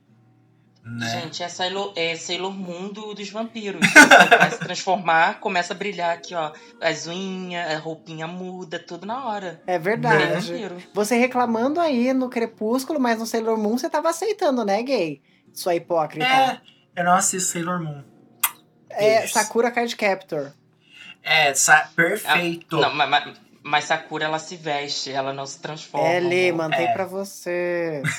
[0.98, 1.20] Né?
[1.22, 3.80] Gente, é Sailor, é Sailor Moon do- dos vampiros.
[3.86, 6.52] Você vai se transformar, começa a brilhar aqui, ó.
[6.80, 9.62] As unhas, a roupinha muda, tudo na hora.
[9.66, 10.50] É verdade.
[10.50, 10.76] vampiro.
[10.92, 15.22] Você reclamando aí no Crepúsculo, mas no Sailor Moon você tava aceitando, né, gay?
[15.52, 16.26] Sua hipócrita.
[16.26, 16.60] É,
[16.96, 18.02] eu não assisto Sailor Moon.
[18.88, 19.32] É, beijos.
[19.32, 20.52] Sakura Card Captor.
[21.22, 22.76] É, sa- perfeito.
[22.78, 26.08] Não, mas, mas, mas Sakura, ela se veste, ela não se transforma.
[26.08, 26.92] É, Lê, mantém É.
[26.92, 28.02] pra você.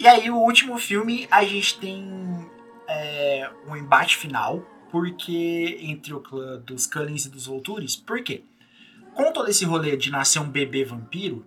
[0.00, 2.48] E aí, o último filme, a gente tem
[2.86, 7.96] é, um embate final, porque entre o clã dos Cullens e dos Voltures.
[7.96, 8.44] Por quê?
[9.12, 11.44] Com todo esse rolê de nascer um bebê vampiro,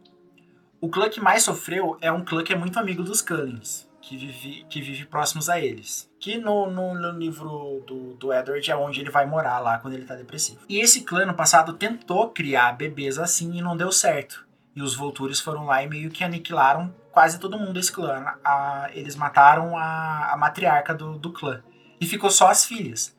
[0.81, 4.17] o clã que mais sofreu é um clã que é muito amigo dos Cullens, que
[4.17, 6.11] vive, que vive próximos a eles.
[6.19, 9.93] Que no, no, no livro do, do Edward é onde ele vai morar lá quando
[9.93, 10.59] ele tá depressivo.
[10.67, 14.45] E esse clã no passado tentou criar bebês assim e não deu certo.
[14.75, 18.35] E os Voltures foram lá e meio que aniquilaram quase todo mundo desse clã.
[18.43, 21.61] A- eles mataram a, a matriarca do, do clã.
[21.99, 23.15] E ficou só as filhas.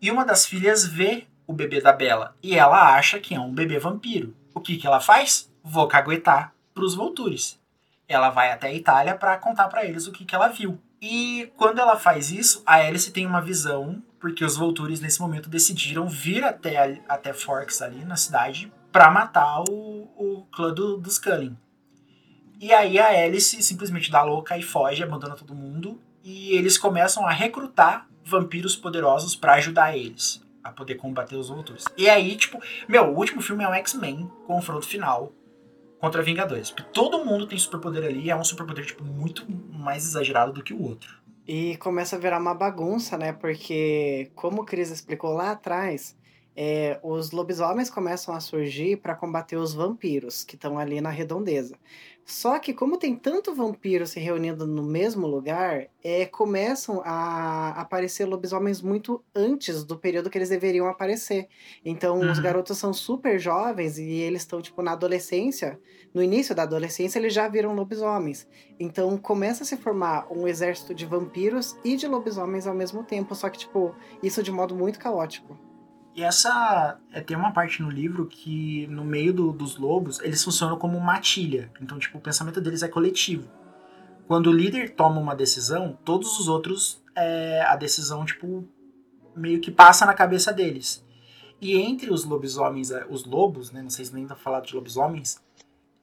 [0.00, 2.36] E uma das filhas vê o bebê da Bela.
[2.42, 4.34] E ela acha que é um bebê vampiro.
[4.54, 5.50] O que, que ela faz?
[5.62, 7.58] Vou caguetar pros Voltures.
[8.08, 10.80] Ela vai até a Itália para contar para eles o que, que ela viu.
[11.00, 15.48] E quando ela faz isso, a Alice tem uma visão, porque os Voltures nesse momento
[15.48, 21.18] decidiram vir até, até Forks ali na cidade para matar o, o clã do, dos
[21.18, 21.56] Cullen.
[22.60, 25.98] E aí a Alice simplesmente dá louca e foge, abandona todo mundo.
[26.22, 31.86] E eles começam a recrutar vampiros poderosos para ajudar eles a poder combater os Voltures.
[31.96, 35.32] E aí, tipo, meu, o último filme é um X-Men, confronto final
[35.98, 36.70] contra Vingadores.
[36.70, 40.62] Porque todo mundo tem superpoder ali e é um superpoder, tipo, muito mais exagerado do
[40.62, 41.18] que o outro.
[41.48, 43.32] E começa a virar uma bagunça, né?
[43.32, 46.14] Porque, como o Cris explicou lá atrás,
[46.54, 51.74] é, os lobisomens começam a surgir para combater os vampiros que estão ali na redondeza.
[52.30, 58.24] Só que, como tem tanto vampiro se reunindo no mesmo lugar, é, começam a aparecer
[58.24, 61.48] lobisomens muito antes do período que eles deveriam aparecer.
[61.84, 62.44] Então, os Uhum.
[62.44, 65.80] garotos são super jovens e eles estão, tipo, na adolescência.
[66.14, 68.46] No início da adolescência, eles já viram lobisomens.
[68.78, 73.34] Então começa a se formar um exército de vampiros e de lobisomens ao mesmo tempo,
[73.34, 75.58] só que, tipo, isso de modo muito caótico.
[76.20, 76.98] E essa.
[77.10, 81.00] É, tem uma parte no livro que, no meio do- dos lobos, eles funcionam como
[81.00, 81.72] matilha.
[81.80, 83.50] Então, tipo, o pensamento deles é coletivo.
[84.28, 88.68] Quando o líder toma uma decisão, todos os outros, é, a decisão, tipo,
[89.34, 91.02] meio que passa na cabeça deles.
[91.58, 93.80] E entre os lobisomens, é, os lobos, né?
[93.80, 95.40] Não sei se nem tá falando de lobisomens,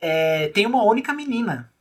[0.01, 1.71] é, tem uma única menina.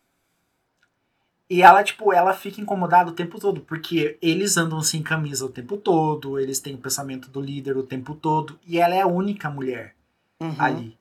[1.49, 5.49] E ela, tipo, ela fica incomodada o tempo todo, porque eles andam sem camisa o
[5.49, 9.07] tempo todo, eles têm o pensamento do líder o tempo todo, e ela é a
[9.07, 9.94] única mulher
[10.40, 10.57] Uhum.
[10.59, 10.99] ali.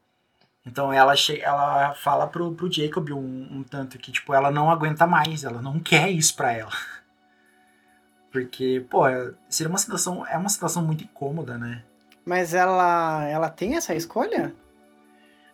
[0.66, 5.06] Então ela, ela fala pro, pro Jacob um, um tanto que, tipo, ela não aguenta
[5.08, 6.72] mais, ela não quer isso pra ela.
[8.32, 11.84] Porque, pô, é- seria uma situação, é uma situação muito incômoda, né?
[12.26, 14.54] Mas ela, ela tem essa escolha?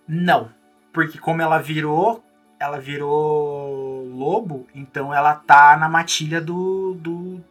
[0.07, 0.49] Não,
[0.91, 2.23] porque como ela virou,
[2.61, 7.43] ela virou lobo, então ela tá na matilha do do,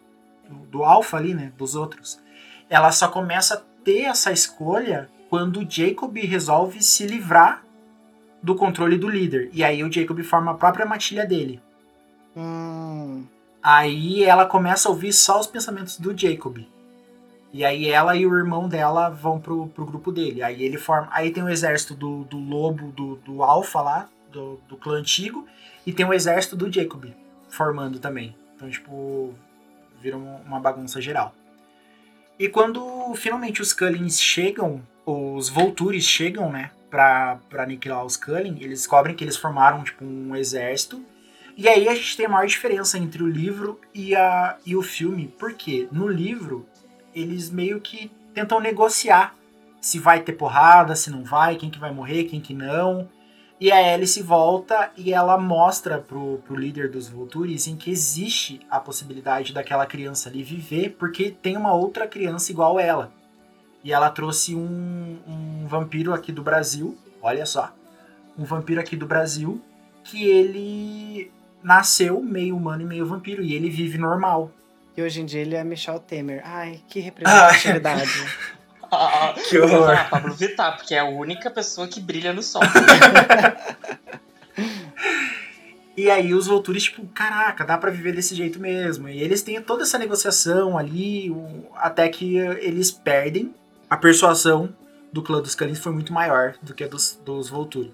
[0.70, 2.20] do, alfa ali, né, dos outros.
[2.68, 7.64] Ela só começa a ter essa escolha quando o Jacob resolve se livrar
[8.40, 9.50] do controle do líder.
[9.52, 11.60] E aí o Jacob forma a própria matilha dele.
[12.36, 13.24] Hum.
[13.60, 16.58] Aí ela começa a ouvir só os pensamentos do Jacob.
[17.52, 20.40] E aí ela e o irmão dela vão pro, pro grupo dele.
[20.40, 21.08] Aí ele forma.
[21.10, 25.46] Aí tem o exército do, do lobo, do, do Alpha lá, do, do clã antigo,
[25.86, 27.06] e tem o exército do Jacob
[27.48, 28.34] formando também.
[28.54, 29.34] Então, tipo,
[30.00, 31.34] vira uma bagunça geral.
[32.38, 38.56] E quando finalmente os Cullings chegam, os Voltures chegam, né, pra, pra aniquilar os Culling,
[38.60, 41.02] eles descobrem que eles formaram, tipo, um exército.
[41.56, 44.82] E aí a gente tem a maior diferença entre o livro e, a, e o
[44.82, 46.66] filme, porque no livro
[47.14, 49.34] eles meio que tentam negociar
[49.80, 53.08] se vai ter porrada, se não vai, quem que vai morrer, quem que não.
[53.60, 58.60] E a Alice volta e ela mostra pro, pro líder dos Voltures em que existe
[58.70, 63.12] a possibilidade daquela criança ali viver, porque tem uma outra criança igual ela.
[63.84, 67.70] E ela trouxe um, um vampiro aqui do Brasil, olha só,
[68.38, 69.60] um vampiro aqui do Brasil,
[70.04, 71.30] que ele
[71.62, 74.50] nasceu meio humano e meio vampiro, e ele vive normal.
[74.96, 76.40] E hoje em dia ele é Michel Temer.
[76.44, 78.10] Ai, que representatividade.
[78.24, 78.59] Ah,
[79.48, 79.90] Que horror.
[79.90, 82.62] Ah, Pablo Vittar, porque é a única pessoa que brilha no sol.
[85.96, 89.06] E aí os Voltures, tipo, caraca, dá pra viver desse jeito mesmo.
[89.06, 91.30] E eles têm toda essa negociação ali,
[91.74, 93.54] até que eles perdem.
[93.90, 94.74] A persuasão
[95.12, 97.92] do clã dos Kalins foi muito maior do que a dos, dos Volturi.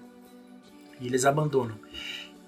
[1.01, 1.75] E eles abandonam.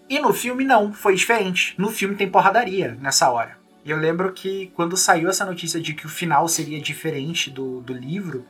[0.09, 1.75] E no filme não, foi diferente.
[1.77, 3.58] No filme tem porradaria nessa hora.
[3.89, 7.81] E eu lembro que quando saiu essa notícia de que o final seria diferente do,
[7.81, 8.45] do livro,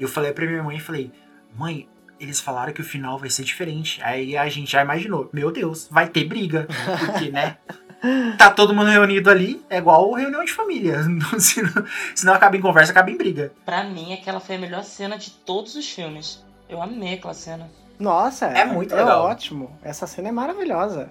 [0.00, 1.12] eu falei pra minha mãe, falei,
[1.56, 4.02] mãe, eles falaram que o final vai ser diferente.
[4.02, 6.66] Aí a gente já imaginou, meu Deus, vai ter briga.
[7.06, 7.58] Porque, né?
[8.36, 11.04] Tá todo mundo reunido ali, é igual reunião de família.
[11.38, 11.70] Se não,
[12.16, 13.52] se não acaba em conversa, acaba em briga.
[13.64, 16.44] pra mim, aquela foi a melhor cena de todos os filmes.
[16.68, 17.70] Eu amei aquela cena.
[18.00, 19.22] Nossa, É muito é legal.
[19.22, 19.78] ótimo.
[19.84, 21.10] Essa cena é maravilhosa.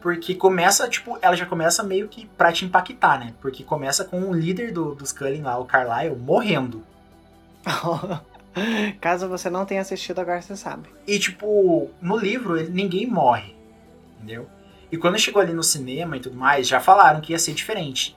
[0.00, 3.34] Porque começa, tipo, ela já começa meio que pra te impactar, né?
[3.40, 6.82] Porque começa com o líder do, dos Cullen lá, o Carlyle, morrendo.
[9.00, 10.88] Caso você não tenha assistido, agora você sabe.
[11.06, 13.54] E, tipo, no livro ele- ninguém morre,
[14.16, 14.48] entendeu?
[14.90, 18.16] E quando chegou ali no cinema e tudo mais, já falaram que ia ser diferente.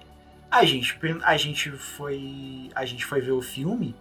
[0.49, 2.69] A gente, a gente foi.
[2.73, 3.95] A gente foi ver o filme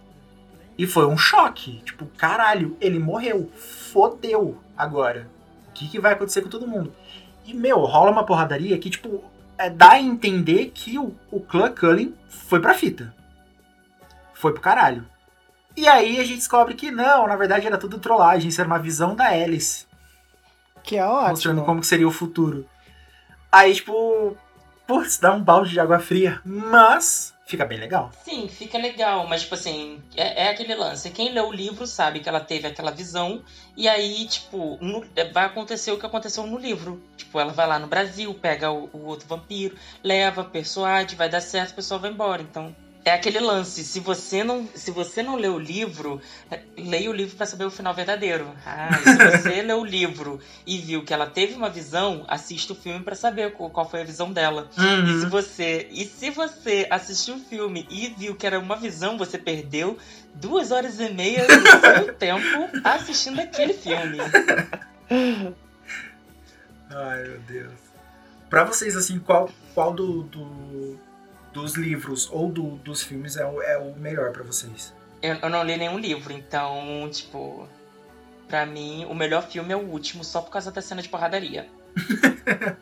[0.77, 1.81] e foi um choque.
[1.83, 3.49] Tipo, caralho, ele morreu.
[3.55, 5.27] Fodeu agora.
[5.69, 6.93] O que, que vai acontecer com todo mundo?
[7.45, 9.23] E, meu, rola uma porradaria que, tipo,
[9.57, 13.13] é, dá a entender que o, o clã Cullen foi pra fita.
[14.33, 15.05] Foi pro caralho.
[15.75, 18.77] E aí a gente descobre que não, na verdade era tudo trollagem, isso era uma
[18.77, 19.87] visão da Alice,
[20.83, 21.65] Que é mostrando ótimo.
[21.65, 22.67] como que seria o futuro.
[23.51, 24.37] Aí, tipo,
[24.85, 28.11] putz, dá um balde de água fria, mas fica bem legal.
[28.23, 31.09] Sim, fica legal, mas tipo assim, é, é aquele lance.
[31.11, 33.43] Quem lê o livro sabe que ela teve aquela visão,
[33.75, 37.01] e aí, tipo, no- vai acontecer o que aconteceu no livro.
[37.17, 41.41] Tipo, ela vai lá no Brasil, pega o, o outro vampiro, leva, persuade, vai dar
[41.41, 42.41] certo, o pessoal vai embora.
[42.41, 42.75] Então,
[43.05, 43.83] é aquele lance.
[43.83, 46.21] Se você não, se você não lê o livro,
[46.77, 48.49] leia o livro pra saber o final verdadeiro.
[48.65, 49.15] Ah, se
[49.47, 53.13] você lê o livro e viu que ela teve uma visão, assista o filme pra
[53.15, 54.69] saber qual, foi a visão dela.
[54.77, 54.79] E
[55.19, 55.29] se Uhum.
[55.29, 59.97] você, e se você assistiu o filme e viu que era uma visão, você perdeu
[60.35, 64.17] duas horas e meia do seu tempo assistindo aquele filme.
[66.89, 67.73] Ai, meu Deus.
[68.49, 70.99] Pra vocês, assim, qual, qual do, do-
[71.53, 74.93] dos livros ou do- dos filmes é o, é o melhor pra vocês?
[75.21, 77.67] Eu, eu não li nenhum livro, então, tipo,
[78.47, 81.67] pra mim o melhor filme é o último, só por causa da cena de porradaria.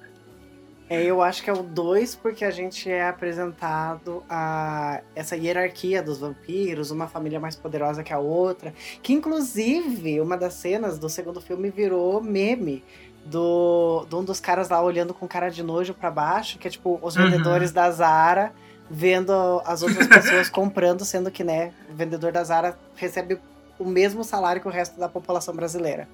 [0.89, 6.03] É, eu acho que é o 2 porque a gente é apresentado a essa hierarquia
[6.03, 11.07] dos vampiros, uma família mais poderosa que a outra, que inclusive uma das cenas do
[11.07, 12.83] segundo filme virou meme
[13.25, 16.71] do, de um dos caras lá olhando com cara de nojo para baixo, que é
[16.71, 17.23] tipo os Uhum.
[17.29, 18.51] vendedores da Zara
[18.89, 19.31] vendo
[19.65, 23.39] as outras pessoas comprando, sendo que, né, o vendedor da Zara recebe
[23.79, 26.07] o mesmo salário que o resto da população brasileira.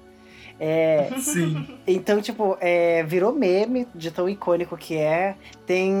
[0.60, 1.78] É, Sim.
[1.86, 5.36] então, tipo, é, virou meme de tão icônico que é.
[5.66, 5.92] Tem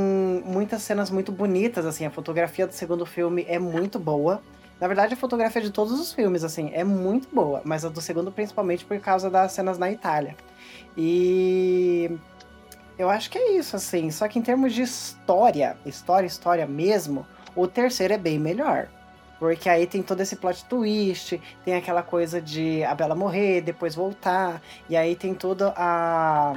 [0.44, 2.04] muitas cenas muito bonitas, assim.
[2.04, 4.42] A fotografia do segundo filme é muito boa.
[4.80, 7.60] Na verdade, a fotografia de todos os filmes, assim, é muito boa.
[7.64, 10.36] Mas a do segundo, principalmente, por causa das cenas na Itália.
[10.98, 12.10] E...
[12.98, 14.10] Eu acho que é isso, assim.
[14.10, 17.24] Só que em termos de história, história, história mesmo,
[17.54, 18.88] o terceiro é bem melhor.
[19.38, 23.94] Porque aí tem todo esse plot twist, tem aquela coisa de a Bela morrer, depois
[23.94, 26.54] voltar, e aí tem toda a,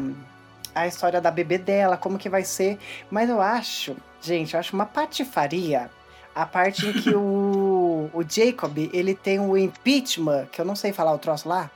[0.74, 2.80] a história da bebê dela, como que vai ser.
[3.12, 5.92] Mas eu acho, gente, eu acho uma patifaria
[6.34, 10.92] a parte em que o, o Jacob, ele tem o impeachment, que eu não sei
[10.92, 11.70] falar o troço lá,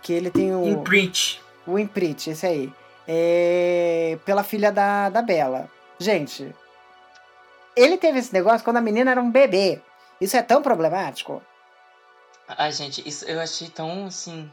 [0.00, 0.64] que ele tem o...
[0.68, 1.41] Imprint.
[1.66, 2.72] O imprint, esse aí.
[3.06, 5.70] É, pela filha da, da Bela.
[5.98, 6.54] Gente,
[7.76, 9.80] ele teve esse negócio quando a menina era um bebê.
[10.20, 11.42] Isso é tão problemático?
[12.48, 14.50] Ai, gente, isso eu achei tão, assim...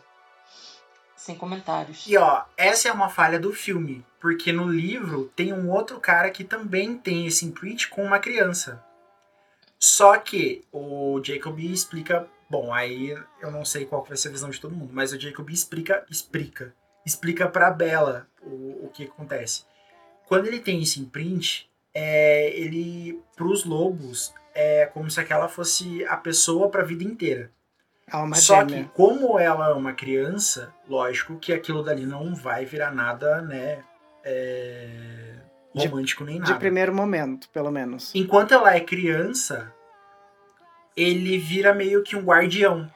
[1.16, 2.08] Sem comentários.
[2.08, 6.30] E ó, essa é uma falha do filme, porque no livro tem um outro cara
[6.30, 8.84] que também tem esse imprint com uma criança.
[9.78, 14.50] Só que o Jacob explica, bom, aí eu não sei qual vai ser a visão
[14.50, 16.74] de todo mundo, mas o Jacob explica, explica,
[17.10, 19.64] explica pra Bella o, o que acontece.
[20.28, 26.16] Quando ele tem esse imprint, é, ele pros lobos é como se aquela fosse a
[26.18, 27.52] pessoa pra vida inteira.
[28.12, 28.84] Alma Só gêmea.
[28.86, 33.84] que, como ela é uma criança, lógico que aquilo dali não vai virar nada, né?
[34.24, 35.36] é,
[35.74, 36.60] De- romântico nem De nada.
[36.60, 38.14] primeiro momento, pelo menos.
[38.14, 39.72] Enquanto ela é criança,
[40.96, 42.92] ele vira meio que um guardião.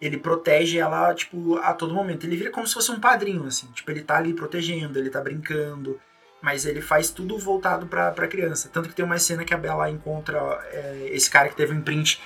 [0.00, 2.24] Ele protege ela, tipo, a todo momento.
[2.24, 3.66] Ele vira como se fosse um padrinho, assim.
[3.72, 6.00] Tipo, ele tá ali protegendo, ele tá brincando.
[6.40, 8.70] Mas ele faz tudo voltado pra, pra criança.
[8.72, 10.38] Tanto que tem uma cena que a Bella encontra
[10.72, 12.18] é, esse cara que teve um imprint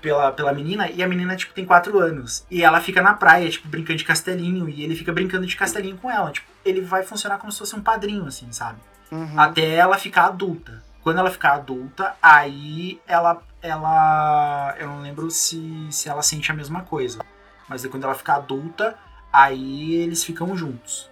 [0.00, 0.90] pela, pela menina.
[0.90, 2.46] E a menina, tipo, tem 4 anos.
[2.50, 4.66] E ela fica na praia, tipo, brincando de castelinho.
[4.68, 6.30] E ele fica brincando de castelinho com ela.
[6.30, 8.78] Tipo, ele vai funcionar como se fosse um padrinho, assim, sabe?
[9.12, 9.38] Uhum.
[9.38, 10.82] até ela ficar adulta.
[11.04, 16.54] Quando ela ficar adulta, aí ela ela eu não lembro se se ela sente a
[16.54, 17.20] mesma coisa.
[17.68, 18.98] Mas aí quando ela ficar adulta,
[19.32, 21.10] aí eles ficam juntos.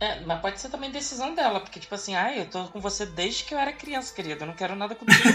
[0.00, 3.06] É, mas pode ser também decisão dela, porque, tipo assim, ai, eu tô com você
[3.06, 4.42] desde que eu era criança, querida.
[4.42, 5.28] Eu não quero nada contigo,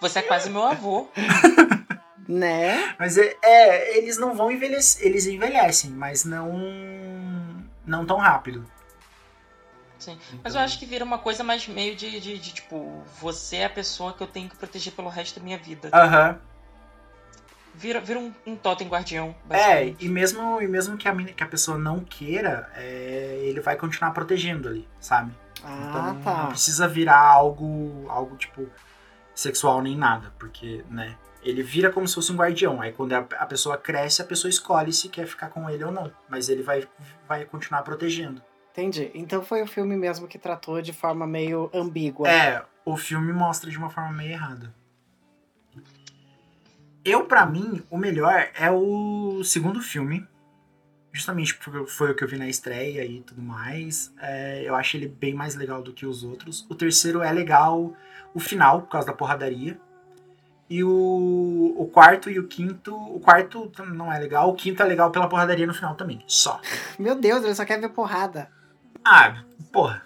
[0.00, 1.08] Você é quase meu avô.
[2.26, 2.94] Né?
[2.98, 6.54] Mas é, é, eles não vão envelhecer, eles envelhecem, mas não
[7.84, 8.66] não tão rápido.
[10.04, 10.18] Sim.
[10.42, 13.64] Mas eu acho que vira uma coisa mais meio de, de, de, tipo, você é
[13.64, 15.88] a pessoa que eu tenho que proteger pelo resto da minha vida.
[15.92, 16.38] Aham.
[17.76, 21.42] Vira, vira um, um totem guardião, É, e mesmo, e mesmo que, a, mina- que
[21.42, 25.32] a pessoa não queira, é, ele vai continuar protegendo ali, sabe?
[25.62, 26.46] Ah, Então não tá.
[26.46, 28.68] precisa virar algo, algo tipo
[29.34, 31.16] sexual nem nada, porque, né?
[31.42, 32.80] Ele vira como se fosse um guardião.
[32.80, 35.90] Aí quando a, a pessoa cresce, a pessoa escolhe se quer ficar com ele ou
[35.90, 36.10] não.
[36.28, 36.86] Mas ele vai,
[37.28, 38.40] vai continuar protegendo.
[38.74, 39.08] Entendi.
[39.14, 42.28] Então foi o filme mesmo que tratou de forma meio ambígua.
[42.28, 44.74] É, o filme mostra de uma forma meio errada.
[47.04, 50.26] Eu, pra mim, o melhor é o segundo filme.
[51.12, 54.12] Justamente porque foi o que eu vi na estreia e tudo mais.
[54.20, 56.66] É, eu acho ele bem mais legal do que os outros.
[56.68, 57.94] O terceiro é legal
[58.34, 59.78] o final, por causa da porradaria.
[60.68, 62.92] E o, o quarto e o quinto.
[62.92, 66.24] O quarto não é legal, o quinto é legal pela porradaria no final também.
[66.26, 66.60] Só.
[66.98, 68.50] Meu Deus, ele só quer ver porrada.
[69.04, 70.02] Ah, porra.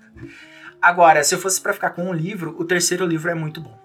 [0.80, 3.76] Agora, se eu fosse pra ficar com um livro, o terceiro livro é muito bom.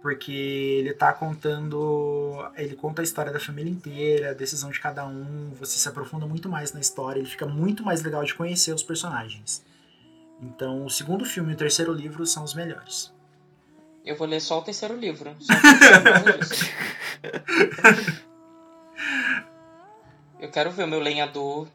[0.00, 2.44] Porque ele tá contando.
[2.56, 5.52] Ele conta a história da família inteira, a decisão de cada um.
[5.60, 8.82] Você se aprofunda muito mais na história, ele fica muito mais legal de conhecer os
[8.82, 9.64] personagens.
[10.40, 13.12] Então, o segundo filme e o terceiro livro são os melhores.
[14.04, 15.36] Eu vou ler só o terceiro livro.
[15.38, 16.64] Só o terceiro disso.
[20.40, 21.68] Eu quero ver o meu lenhador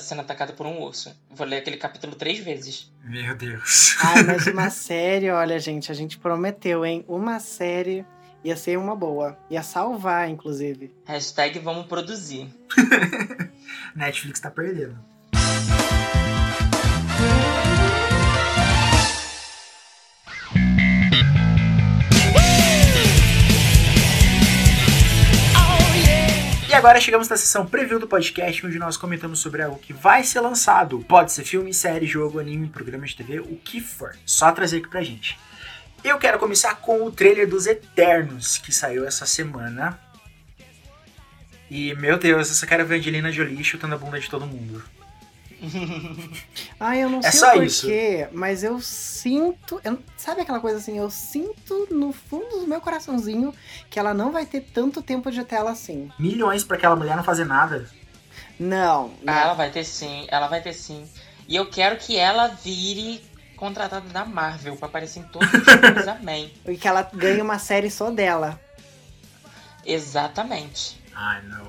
[0.00, 1.14] sendo atacado por um urso.
[1.30, 2.92] Vou ler aquele capítulo três vezes.
[3.04, 3.96] Meu Deus.
[4.00, 7.04] Ah, mas uma série, olha, gente, a gente prometeu, hein?
[7.08, 8.04] Uma série
[8.44, 9.38] ia ser uma boa.
[9.50, 10.94] Ia salvar, inclusive.
[11.04, 12.48] Hashtag vamos produzir.
[13.94, 14.98] Netflix tá perdendo.
[26.72, 30.24] E agora chegamos na sessão preview do podcast, onde nós comentamos sobre algo que vai
[30.24, 31.00] ser lançado.
[31.00, 34.16] Pode ser filme, série, jogo, anime, programa de TV, o que for.
[34.24, 35.38] Só trazer aqui pra gente.
[36.02, 40.00] Eu quero começar com o trailer dos Eternos, que saiu essa semana.
[41.70, 44.46] E, meu Deus, eu só quero ver a Angelina Jolie chutando a bunda de todo
[44.46, 44.82] mundo.
[46.80, 49.80] Ah, eu não É sei porquê, mas eu sinto.
[49.84, 50.98] eu- sabe aquela coisa assim?
[50.98, 53.54] Eu sinto no fundo do meu coraçãozinho
[53.88, 56.10] que ela não vai ter tanto tempo de tela assim.
[56.18, 57.88] Milhões pra aquela mulher não fazer nada.
[58.58, 59.12] Não.
[59.20, 59.32] Ah, não.
[59.34, 61.08] ela vai ter sim, ela vai ter sim.
[61.48, 63.22] E eu quero que ela vire
[63.56, 66.52] contratada da Marvel pra aparecer em todos os filmes, amém.
[66.66, 68.60] E que ela ganhe uma série só dela.
[69.84, 71.00] Exatamente.
[71.14, 71.66] Ai, não.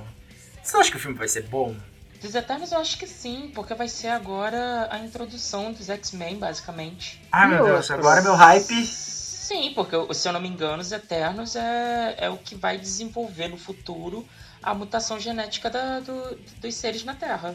[0.64, 1.76] Você não acha que o filme vai ser bom?
[2.24, 7.22] Dos Eternos eu acho que sim, porque vai ser agora a introdução dos X-Men, basicamente.
[7.32, 8.86] Ai, E meu Deus, agora meu hype.
[8.86, 13.50] Sim, porque se eu não me engano, os Eternos é, é o que vai desenvolver
[13.50, 14.26] no futuro
[14.64, 17.54] a mutação genética da- do- dos seres na Terra.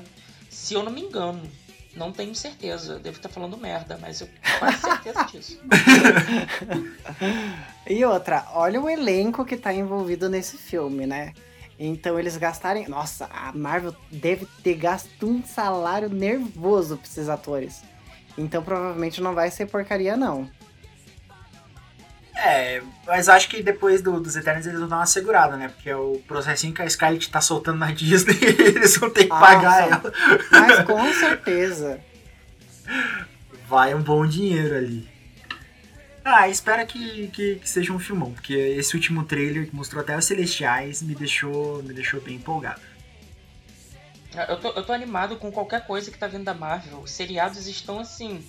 [0.51, 1.43] Se eu não me engano.
[1.97, 2.93] Não tenho certeza.
[2.93, 5.59] Eu Devo estar falando merda, mas eu tenho quase certeza disso.
[7.91, 11.33] E outra, olha o elenco que tá envolvido nesse filme, né?
[11.79, 12.89] Então eles gastarem.
[12.89, 17.83] Nossa, a Marvel deve ter gasto um salário nervoso pra esses atores.
[18.37, 20.51] Então provavelmente não vai ser porcaria, não.
[22.35, 25.69] É, mas acho que depois do- dos Eternos eles vão dar uma segurada, né?
[25.69, 29.89] Porque o processinho que a Scarlett tá soltando na Disney, eles vão ter que pagar
[29.89, 30.13] ela.
[30.53, 32.01] Mas com certeza.
[33.69, 35.09] Vai um bom dinheiro ali.
[36.31, 40.15] Ah, espero que, que, que seja um filmão, porque esse último trailer que mostrou até
[40.15, 42.83] os Celestiais me deixou, me deixou bem empolgado.
[44.47, 46.99] Eu tô, eu tô animado com qualquer coisa que tá vindo da Marvel.
[46.99, 48.45] Os seriados estão assim.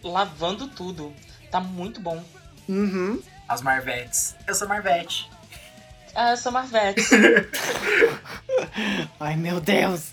[0.00, 1.12] lavando tudo.
[1.50, 2.24] Tá muito bom.
[2.68, 3.20] Uhum.
[3.48, 4.36] As Marvettes.
[4.46, 5.28] Eu sou Marvete.
[6.14, 7.02] Ah, eu sou Marvete.
[9.18, 10.12] Ai, meu Deus!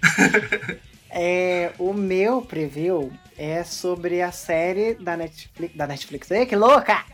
[1.10, 5.76] é, o meu preview é sobre a série da Netflix.
[5.76, 7.04] Da Netflix, Ei, que louca!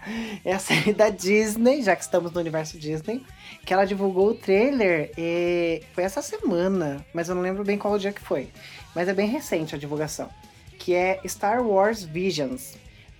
[0.44, 3.24] É a série da Disney, já que estamos no universo Disney.
[3.64, 7.98] Que ela divulgou o trailer e foi essa semana, mas eu não lembro bem qual
[7.98, 8.48] dia que foi.
[8.94, 10.30] Mas é bem recente a divulgação.
[10.78, 12.74] Que é Star Wars Visions.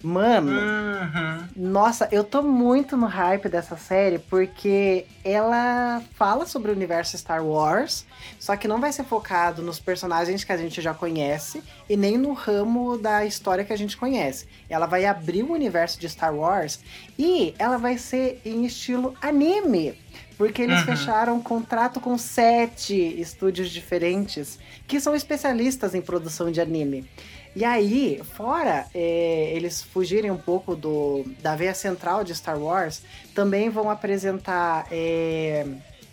[0.05, 1.49] Mano, Uhum.
[1.57, 7.43] nossa, eu tô muito no hype dessa série porque ela fala sobre o universo Star
[7.45, 8.05] Wars,
[8.39, 12.19] só que não vai ser focado nos personagens que a gente já conhece e nem
[12.19, 14.47] no ramo da história que a gente conhece.
[14.69, 16.81] Ela vai abrir o universo de Star Wars
[17.19, 19.99] e ela vai ser em estilo anime.
[20.37, 20.85] Porque eles Uhum.
[20.87, 27.09] fecharam um contrato com sete estúdios diferentes que são especialistas em produção de anime.
[27.57, 33.03] E aí, fora é, eles fugirem um pouco do, da veia central de Star Wars,
[33.33, 35.65] também vão apresentar, é,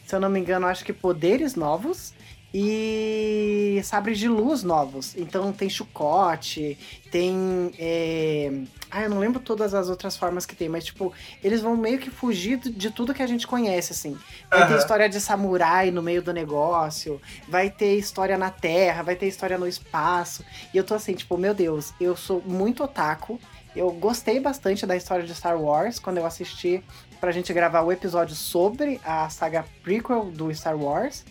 [0.05, 2.13] se eu não me engano, acho que poderes novos
[2.53, 5.15] e sabres de luz novos.
[5.17, 6.77] Então tem chucote,
[7.09, 7.71] tem.
[7.79, 8.51] é,
[8.93, 11.97] Ah, eu não lembro todas as outras formas que tem, mas tipo, eles vão meio
[11.97, 14.17] que fugir de- tudo que a gente conhece, assim.
[14.49, 14.77] Vai ter Aham.
[14.77, 19.57] história de samurai no meio do negócio, vai ter história na Terra, vai ter história
[19.57, 20.43] no espaço.
[20.73, 23.39] E eu tô assim, tipo, meu Deus, eu sou muito otaku.
[23.73, 26.83] Eu gostei bastante da história de Star Wars quando eu assisti
[27.21, 31.23] pra gente gravar o episódio sobre a saga prequel do Star Wars.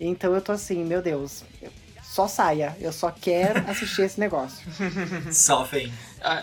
[0.00, 1.70] Então eu tô assim, meu Deus, eu-
[2.02, 2.76] só saia.
[2.80, 4.66] Eu só quero assistir esse negócio.
[5.32, 5.92] Só vem.
[6.20, 6.42] Ah,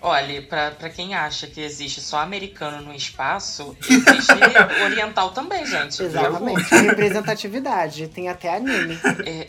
[0.00, 4.32] Olha, pra, pra quem acha que existe só americano no espaço, existe
[4.84, 6.02] oriental também, gente.
[6.02, 6.74] Exatamente.
[6.74, 8.08] Representatividade.
[8.08, 8.98] Tem até anime.
[9.26, 9.48] É,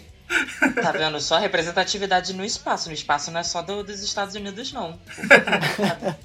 [0.81, 1.19] tá vendo?
[1.19, 2.87] Só representatividade no espaço.
[2.87, 4.97] No espaço não é só do- dos Estados Unidos, não.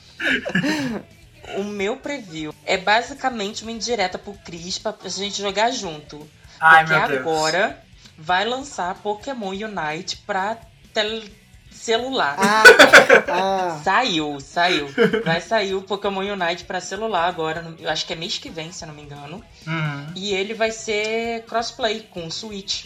[1.57, 6.29] O meu preview é basicamente uma indireta pro Cris pra gente jogar junto.
[6.61, 7.83] Ai, Porque agora
[8.19, 10.57] vai lançar Pokémon Unite pra
[10.93, 11.23] tel-
[11.71, 12.37] celular.
[12.39, 12.63] Ah,
[13.33, 14.89] ah, Saiu, saiu.
[15.25, 17.63] Vai sair o Pokémon Unite pra celular agora.
[17.63, 19.43] no- Eu acho que é mês que vem, se eu não me engano.
[19.67, 20.07] Uhum.
[20.15, 22.85] E ele vai ser crossplay com o Switch.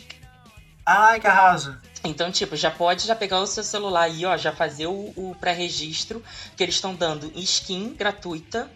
[0.87, 1.77] Ai, que arraso.
[2.05, 5.35] Então, tipo, já pode já pegar o seu celular aí, ó, já fazer o, o
[5.41, 6.23] pré-registro,
[6.55, 8.71] que eles estão dando skin gratuita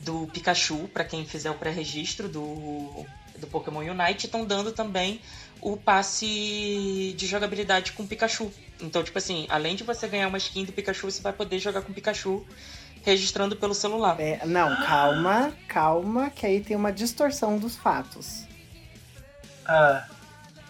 [0.00, 3.04] do Pikachu pra quem fizer o pré-registro do,
[3.38, 5.20] do Pokémon Unite, estão dando também
[5.60, 8.50] o passe de jogabilidade com Pikachu.
[8.80, 11.82] Então, tipo assim, além de você ganhar uma skin do Pikachu, você vai poder jogar
[11.82, 12.44] com Pikachu
[13.02, 14.20] registrando pelo celular.
[14.20, 18.44] é, não, calma, calma, que aí tem uma distorção dos fatos.
[19.66, 20.06] Ah,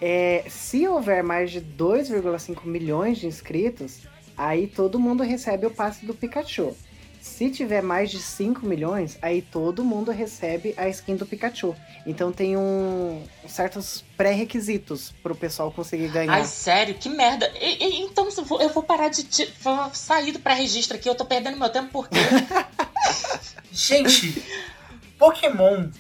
[0.00, 4.02] É, se houver mais de 2,5 milhões de inscritos,
[4.36, 6.76] aí todo mundo recebe o passe do Pikachu.
[7.28, 11.76] Se tiver mais de 5 milhões, aí todo mundo recebe a skin do Pikachu.
[12.04, 16.32] Então tem um certos pré-requisitos pro pessoal conseguir ganhar.
[16.32, 16.94] Ai, sério?
[16.94, 17.48] Que merda.
[17.60, 18.26] E, e, então
[18.58, 19.22] eu vou, parar de.
[19.22, 21.08] Te, vou sair do pré-registro aqui.
[21.08, 22.18] Eu tô perdendo meu tempo por quê?
[23.70, 24.42] Gente,
[25.16, 25.90] Pokémon.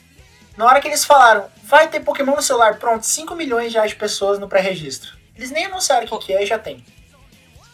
[0.56, 3.94] Na hora que eles falaram, vai ter Pokémon no celular, pronto, 5 milhões já de
[3.94, 5.16] pessoas no pré-registro.
[5.36, 6.84] Eles nem anunciaram o que, que é e já tem.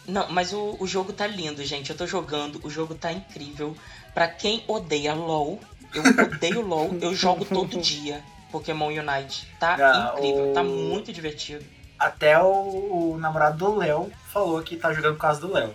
[0.07, 1.89] Não, mas o, o jogo tá lindo, gente.
[1.89, 3.75] Eu tô jogando, o jogo tá incrível.
[4.13, 5.59] Pra quem odeia LOL,
[5.93, 9.47] eu odeio LOL, eu jogo todo dia Pokémon Unite.
[9.59, 11.65] Tá Ah, incrível, o- tá muito divertido.
[11.97, 15.73] Até o, o namorado do Léo falou que tá jogando por causa do Léo.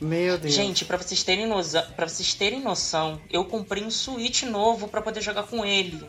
[0.00, 0.52] Meu Deus.
[0.52, 5.00] Gente, pra vocês terem noção, para vocês terem noção, eu comprei um Switch novo pra
[5.00, 6.04] poder jogar com ele.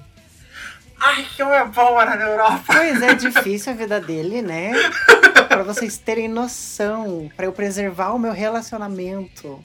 [1.00, 2.64] Ai, que é bom morar na Europa.
[2.66, 4.72] Pois é, difícil a vida dele, né?
[5.48, 9.64] Pra vocês terem noção, pra eu preservar o meu relacionamento.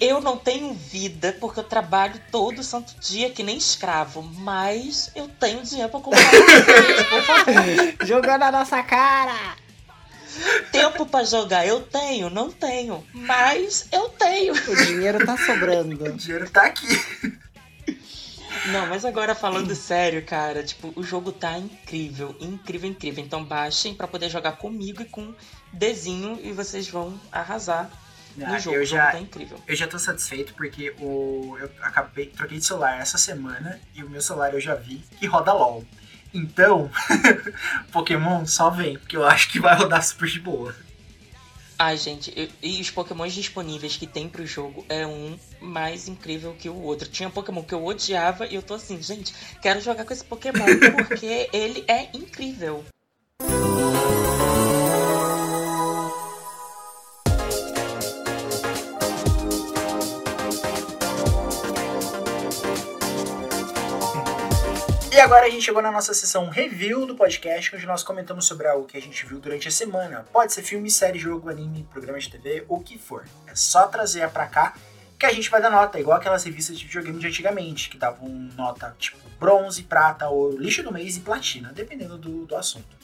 [0.00, 5.28] Eu não tenho vida porque eu trabalho todo santo dia que nem escravo, mas eu
[5.28, 7.54] tenho dinheiro pra comprar Switch, por favor.
[8.06, 9.56] Jogando a nossa cara!
[10.70, 14.52] Tempo pra jogar eu tenho, não tenho, mas eu tenho.
[14.52, 16.12] O dinheiro tá O sobrando.
[16.12, 16.86] dinheiro tá aqui.
[18.66, 23.24] Não, mas agora falando sério, cara, tipo, o jogo tá incrível, incrível, incrível.
[23.24, 25.34] Então baixem pra poder jogar comigo e com
[25.72, 27.90] Dezinho e vocês vão arrasar
[28.36, 28.76] no Ah, jogo.
[28.76, 29.58] eu o jogo já, tá incrível.
[29.66, 34.08] eu já tô satisfeito porque o, eu acabei, troquei de celular essa semana e o
[34.10, 35.84] meu celular eu já vi que roda LOL.
[36.32, 36.90] Então,
[37.90, 40.74] Pokémon só vem, porque eu acho que vai rodar super de boa.
[41.80, 46.54] Ai, gente, eu- e os pokémons disponíveis que tem pro jogo é um mais incrível
[46.58, 47.08] que o outro.
[47.08, 49.32] Tinha Pokémon que eu odiava e eu tô assim, gente,
[49.62, 50.64] quero jogar com esse Pokémon
[51.06, 52.84] porque ele é incrível.
[65.18, 68.68] E agora a gente chegou na nossa sessão review do podcast, onde nós comentamos sobre
[68.68, 70.24] algo que a gente viu durante a semana.
[70.32, 73.24] Pode ser filme, série, jogo, anime, programa de TV, o que for.
[73.48, 74.74] É só trazer pra cá
[75.18, 78.28] que a gente vai dar nota, igual aquelas revistas de videogame de antigamente, que davam
[78.28, 82.96] nota tipo bronze, prata, ouro, lixo do mês e platina, dependendo do, do assunto.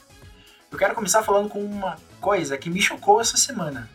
[0.70, 3.91] Eu quero começar falando com uma coisa que me chocou essa semana.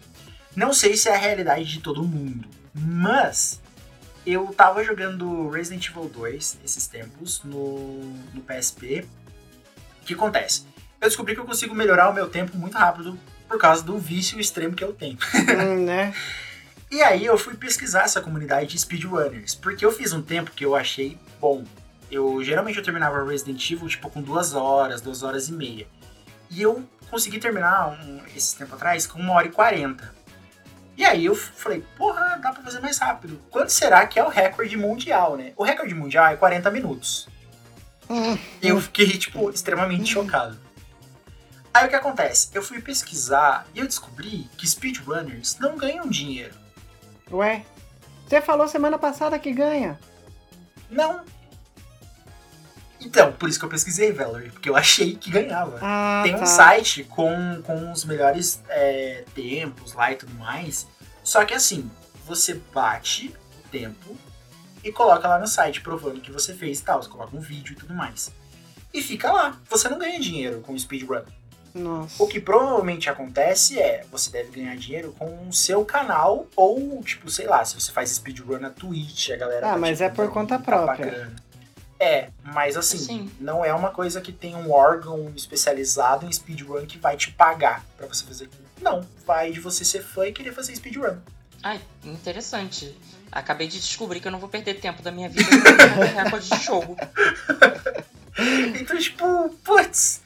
[0.53, 3.61] Não sei se é a realidade de todo mundo, mas
[4.33, 8.01] eu tava jogando Resident Evil 2 esses tempos no,
[8.33, 9.05] no PSP.
[10.01, 10.65] O que acontece?
[11.01, 14.39] Eu descobri que eu consigo melhorar o meu tempo muito rápido por causa do vício
[14.39, 15.17] extremo que eu tenho.
[15.35, 16.13] Hum, né?
[16.91, 20.65] E aí eu fui pesquisar essa comunidade de speedrunners, porque eu fiz um tempo que
[20.65, 21.63] eu achei bom.
[22.11, 25.87] Eu geralmente eu terminava Resident Evil tipo com duas horas, duas horas e meia.
[26.49, 30.13] E eu consegui terminar um, esse tempo atrás com uma hora e quarenta.
[30.99, 33.39] E aí eu falei, porra, dá pra fazer mais rápido.
[33.49, 35.53] Quanto será que é o recorde mundial, né?
[35.55, 37.25] O recorde mundial é 40 minutos.
[38.09, 40.59] Hum, Eu fiquei, tipo, extremamente chocado.
[41.73, 42.49] Aí o que acontece?
[42.53, 46.53] Eu fui pesquisar e eu descobri que speedrunners não ganham dinheiro.
[47.31, 47.63] Ué,
[48.27, 49.97] você falou semana passada que ganha.
[50.89, 51.21] Não.
[53.01, 55.79] Então, por isso que eu pesquisei, Valerie, porque eu achei que ganhava.
[55.81, 56.45] Ah, Tem um tá.
[56.45, 60.85] site com, com os melhores é, tempos lá e tudo mais.
[61.23, 61.89] Só que assim,
[62.25, 64.17] você bate o tempo
[64.83, 67.01] e coloca lá no site provando que você fez e tal.
[67.01, 68.31] Você coloca um vídeo e tudo mais.
[68.93, 69.57] E fica lá.
[69.69, 71.21] Você não ganha dinheiro com o speedrun.
[71.73, 72.21] Nossa.
[72.21, 77.29] O que provavelmente acontece é, você deve ganhar dinheiro com o seu canal, ou, tipo,
[77.29, 79.67] sei lá, se você faz speedrun na Twitch, a galera.
[79.67, 81.31] Ah, tá, mas tipo, é por dando conta própria.
[81.99, 83.31] É, mas assim, Sim.
[83.39, 87.83] não é uma coisa que tem um órgão especializado em speedrun que vai te pagar
[87.97, 88.63] pra você fazer aquilo.
[88.81, 91.17] Não, vai de você ser fã e querer fazer speedrun.
[91.61, 92.95] Ai, interessante.
[93.29, 96.63] Acabei de descobrir que eu não vou perder tempo da minha vida pra recorde de
[96.63, 96.95] jogo.
[98.79, 100.21] Então, tipo, putz,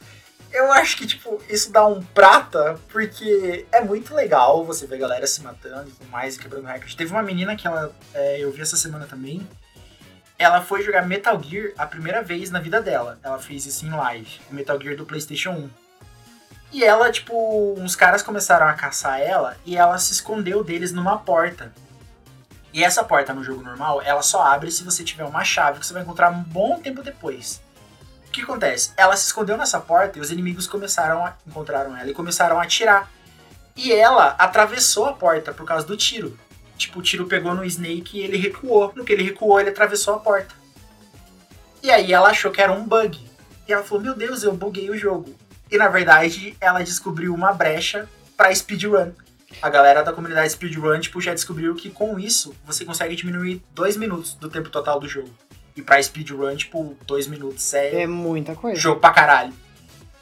[0.51, 4.99] eu acho que, tipo, isso dá um prata, porque é muito legal você ver a
[4.99, 6.95] galera se matando e tudo mais, e quebrando recorde.
[6.95, 9.47] Teve uma menina que ela, é, eu vi essa semana também,
[10.37, 13.19] ela foi jogar Metal Gear a primeira vez na vida dela.
[13.23, 15.69] Ela fez isso em live, o Metal Gear do PlayStation 1.
[16.73, 21.19] E ela, tipo, uns caras começaram a caçar ela e ela se escondeu deles numa
[21.19, 21.71] porta.
[22.73, 25.85] E essa porta no jogo normal, ela só abre se você tiver uma chave que
[25.85, 27.61] você vai encontrar um bom tempo depois.
[28.27, 28.91] O que acontece?
[28.97, 32.63] Ela se escondeu nessa porta e os inimigos começaram a encontraram ela e começaram a
[32.63, 33.07] atirar.
[33.75, 36.37] E ela atravessou a porta por causa do tiro.
[36.77, 38.91] Tipo, o tiro pegou no Snake e ele recuou.
[38.95, 40.53] No que ele recuou, ele atravessou a porta.
[41.81, 43.19] E aí ela achou que era um bug.
[43.67, 45.33] E ela falou: Meu Deus, eu buguei o jogo.
[45.71, 49.11] E na verdade, ela descobriu uma brecha pra speedrun.
[49.61, 53.95] a galera da comunidade speedrun tipo, já descobriu que com isso você consegue diminuir dois
[53.97, 55.29] minutos do tempo total do jogo.
[55.75, 58.79] E pra speedrun, tipo, dois minutos é, É muita coisa.
[58.79, 59.53] jogo pra caralho.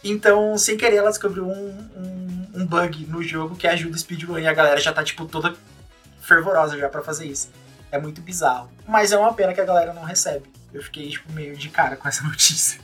[0.03, 4.39] Então, sem querer, ela descobriu um, um, um bug no jogo que ajuda o speedrun
[4.39, 5.53] e a galera já tá, tipo, toda
[6.21, 7.49] fervorosa já pra fazer isso.
[7.91, 8.71] É muito bizarro.
[8.87, 10.49] Mas é uma pena que a galera não recebe.
[10.73, 12.79] Eu fiquei, tipo, meio de cara com essa notícia.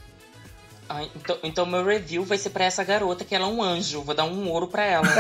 [0.90, 4.02] Ah, então, então meu review vai ser pra essa garota, que ela é um anjo.
[4.02, 5.08] Vou dar um ouro pra ela.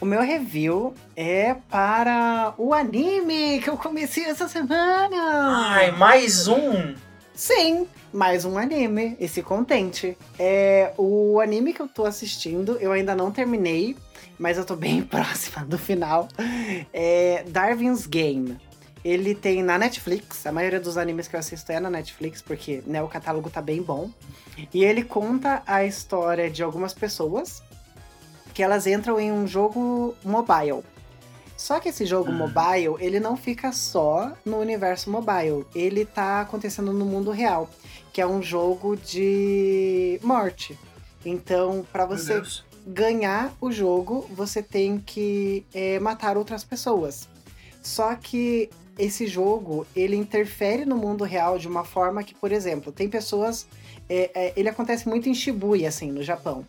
[0.00, 5.66] O meu review é para o anime que eu comecei essa semana.
[5.70, 6.94] Ai, mais um!
[7.38, 10.18] Sim, mais um anime, esse contente.
[10.36, 13.96] É o anime que eu tô assistindo, eu ainda não terminei,
[14.36, 16.26] mas eu tô bem próxima do final.
[16.92, 18.58] É Darwin's Game.
[19.04, 22.82] Ele tem na Netflix, a maioria dos animes que eu assisto é na Netflix, porque
[22.84, 24.10] né, o catálogo tá bem bom.
[24.74, 27.62] E ele conta a história de algumas pessoas
[28.52, 30.82] que elas entram em um jogo mobile.
[31.58, 32.36] Só que esse jogo Hum.
[32.36, 35.66] mobile, ele não fica só no universo mobile.
[35.74, 37.68] Ele tá acontecendo no mundo real,
[38.12, 40.78] que é um jogo de morte.
[41.26, 42.40] Então, para você
[42.86, 47.28] ganhar o jogo, você tem que é, matar outras pessoas.
[47.82, 52.92] Só que esse jogo, ele interfere no mundo real de uma forma que, por exemplo,
[52.92, 53.66] tem pessoas...
[54.08, 56.64] é, é, ele acontece muito em Shibuya, assim, no Japão.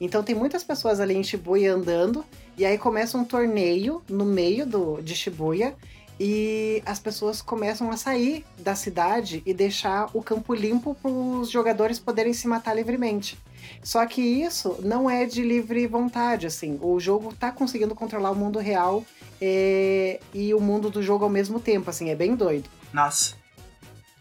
[0.00, 2.24] Então tem muitas pessoas ali em Shibuya andando,
[2.56, 5.74] e aí começa um torneio no meio do, de Shibuya,
[6.18, 11.50] e as pessoas começam a sair da cidade e deixar o campo limpo para os
[11.50, 13.36] jogadores poderem se matar livremente.
[13.82, 16.78] Só que isso não é de livre vontade, assim.
[16.80, 19.04] O jogo tá conseguindo controlar o mundo real
[19.40, 22.68] é, e o mundo do jogo ao mesmo tempo, assim, é bem doido.
[22.92, 23.43] Nossa.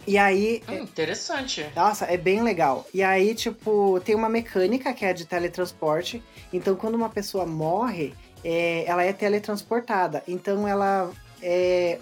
[0.06, 1.66] E aí, Hum, interessante.
[1.76, 2.86] nossa, é bem legal.
[2.94, 6.22] E aí, tipo, tem uma mecânica que é a de teletransporte.
[6.52, 8.14] Então, quando uma pessoa morre,
[8.44, 10.22] é, ela é teletransportada.
[10.28, 11.10] Então, ela
[11.42, 12.00] é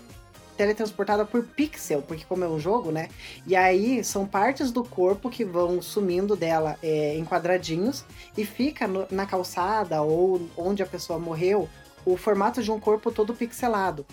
[0.57, 3.07] teletransportada por pixel, porque como é um jogo, né?
[3.47, 8.03] E aí, são partes do corpo que vão sumindo dela é, em quadradinhos
[8.37, 11.67] e fica no- na calçada ou onde a pessoa morreu
[12.05, 14.05] o formato de um corpo todo pixelado.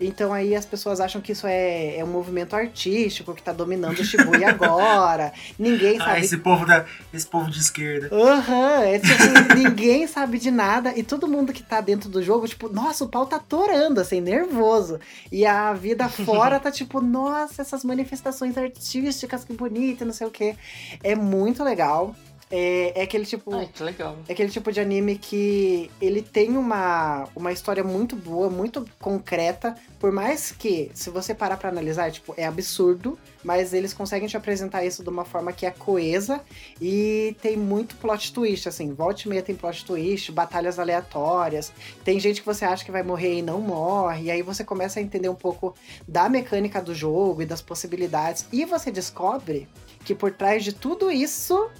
[0.00, 3.98] Então aí as pessoas acham que isso é, é um movimento artístico que tá dominando
[4.00, 5.32] o Shibuya agora.
[5.58, 6.20] Ninguém Ah, sabe.
[6.20, 8.14] esse povo, da, esse povo de esquerda.
[8.14, 9.22] Aham, é tipo,
[9.56, 13.08] ninguém sabe de nada e todo mundo que tá dentro do jogo, tipo, nossa, o
[13.08, 14.98] pau tá torando, assim, nervoso.
[15.30, 20.30] E a vida fora tá tipo, nossa, essas manifestações artísticas, que bonita, não sei o
[20.30, 20.56] quê.
[21.02, 22.14] É muito legal.
[22.54, 23.54] É, é aquele tipo.
[23.54, 24.14] Ai, que legal.
[24.28, 29.74] É aquele tipo de anime que ele tem uma, uma história muito boa, muito concreta,
[29.98, 34.36] por mais que, se você parar pra analisar, tipo, é absurdo, mas eles conseguem te
[34.36, 36.42] apresentar isso de uma forma que é coesa
[36.78, 41.72] e tem muito plot twist, assim, volta e meia tem plot twist, batalhas aleatórias,
[42.04, 45.00] tem gente que você acha que vai morrer e não morre, e aí você começa
[45.00, 45.74] a entender um pouco
[46.06, 49.66] da mecânica do jogo e das possibilidades, e você descobre
[50.04, 51.70] que por trás de tudo isso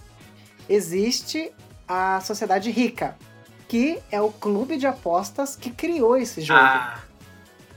[0.68, 1.52] existe
[1.89, 3.16] a Sociedade Rica,
[3.68, 6.60] que é o clube de apostas que criou esse jogo.
[6.60, 6.98] Ah,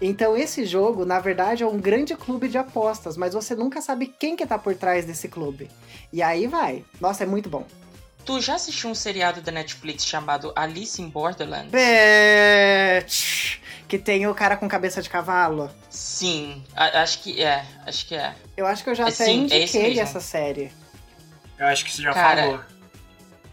[0.02, 4.08] Então esse jogo, na verdade, é um grande clube de apostas, mas você nunca sabe
[4.08, 5.70] quem que tá por trás desse clube.
[6.12, 6.84] E aí vai.
[7.00, 7.66] Nossa, é muito bom.
[8.26, 11.72] Tu já assistiu um seriado da Netflix chamado Alice in Borderlands?
[11.72, 13.60] Bitch!
[13.88, 15.70] Que tem o cara com cabeça de cavalo.
[15.90, 18.34] Sim, a- acho que é, acho que é.
[18.58, 20.02] Eu acho que eu já É até sim, é indiquei mesmo.
[20.02, 20.72] essa série.
[21.60, 22.60] eu acho que você já Cara, falou.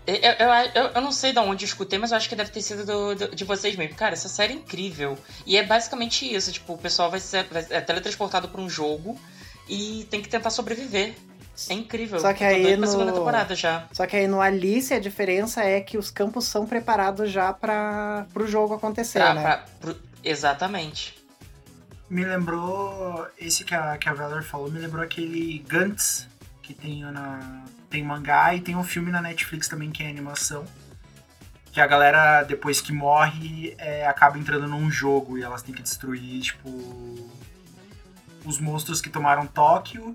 [0.07, 2.51] Eu, eu, eu, eu não sei de onde eu escutei, mas eu acho que deve
[2.51, 3.95] ter sido do- do- de vocês mesmo.
[3.95, 5.16] Cara, essa série é incrível.
[5.47, 9.16] E é basicamente isso, tipo, o pessoal vai ser vai- é teletransportado pra um jogo
[9.69, 11.15] e tem que tentar sobreviver.
[11.69, 12.19] É incrível.
[12.19, 13.87] Só que aí no- segunda temporada já.
[13.93, 18.27] Só que aí no Alice a diferença é que os campos são preparados já para
[18.33, 19.43] pro jogo acontecer, Pra- né?
[19.43, 21.15] pra- pro- exatamente.
[22.11, 23.27] Me lembrou.
[23.39, 26.27] Esse que a, que a Valor falou, me lembrou aquele Gantz,
[26.62, 27.65] que tem na.
[27.93, 30.64] Tem mangá e tem um filme na Netflix também que é animação.
[31.70, 35.82] Que a galera, depois que morre, é, acaba entrando num jogo e elas têm que
[35.82, 37.31] destruir, tipo.
[38.47, 40.14] Os monstros que tomaram Tóquio.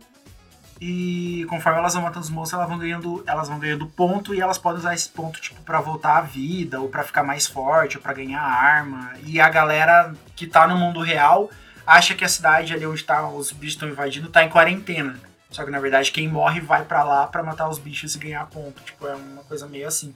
[0.82, 4.42] E conforme elas vão matando os monstros, elas vão ganhando, elas vão ganhando ponto e
[4.42, 7.98] elas podem usar esse ponto tipo para voltar à vida ou pra ficar mais forte
[7.98, 9.14] ou pra ganhar arma.
[9.24, 11.50] E a galera que tá no mundo real
[11.86, 15.27] acha que a cidade ali onde tá, os bichos estão invadindo tá em quarentena.
[15.50, 18.46] Só que na verdade quem morre vai pra lá pra matar os bichos e ganhar
[18.48, 18.82] ponto.
[18.84, 20.14] Tipo, é uma coisa meio assim.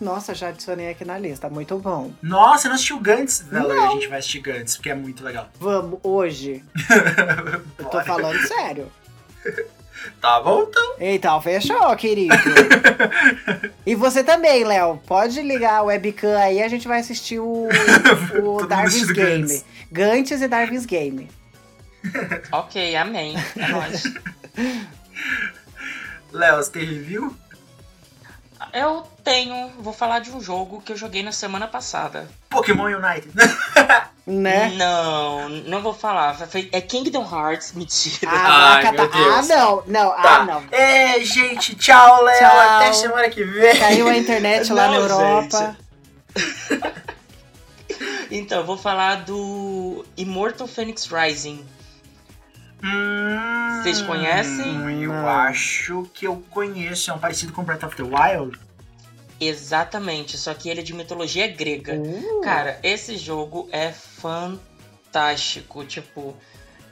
[0.00, 2.10] Nossa, já adicionei aqui na lista, muito bom.
[2.22, 3.44] Nossa, você não assistiu Gantz?
[3.50, 5.50] Valor, a gente vai assistir Gantz, porque é muito legal.
[5.60, 6.64] Vamos, hoje.
[7.78, 8.90] Eu tô falando sério.
[10.18, 10.94] Tá bom, então.
[10.98, 12.34] Então, fechou, querido.
[13.84, 14.98] e você também, Léo.
[15.06, 17.68] Pode ligar a webcam aí, a gente vai assistir o,
[18.42, 19.42] o Darwin's Game.
[19.42, 19.64] Gantz.
[19.92, 21.28] Gantes e Darwin's Game.
[22.50, 23.34] Ok, amém.
[23.56, 24.04] É nóis.
[26.32, 27.36] Léo, você tem review?
[28.72, 29.70] Eu tenho.
[29.78, 32.28] Vou falar de um jogo que eu joguei na semana passada.
[32.48, 33.30] Pokémon United.
[34.26, 34.70] Né?
[34.76, 36.36] Não, não vou falar.
[36.70, 38.30] É Kingdom Hearts, mentira.
[38.30, 39.26] Ah, Ai, tá- Deus.
[39.26, 39.82] ah, não.
[39.88, 40.36] Não, Tá.
[40.36, 40.62] ah, não.
[40.70, 42.38] É, gente, tchau, Léo.
[42.38, 42.58] Tchau.
[42.60, 43.76] Até semana que vem.
[43.76, 45.76] Caiu a internet lá na Não, Europa.
[48.30, 51.64] Então, eu vou falar do Immortal Phoenix Rising.
[52.82, 55.02] Hum, Vocês conhecem?
[55.02, 55.28] Eu Não.
[55.28, 57.10] acho que eu conheço.
[57.10, 58.58] É um parecido com Breath of the Wild.
[59.40, 61.94] Exatamente, só que ele é de mitologia grega.
[61.94, 65.82] Uh, Cara, esse jogo é fantástico.
[65.84, 66.36] Tipo,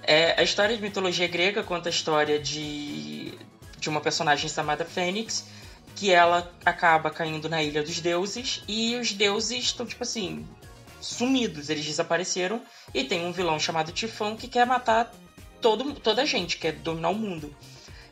[0.02, 3.34] é, a história de mitologia grega conta a história de,
[3.78, 5.44] de uma personagem chamada Fênix,
[5.94, 10.46] que ela acaba caindo na Ilha dos Deuses, e os deuses estão, tipo assim,
[11.00, 12.62] sumidos, eles desapareceram,
[12.94, 15.12] e tem um vilão chamado Tifão que quer matar
[15.60, 17.54] todo, toda a gente, quer dominar o mundo.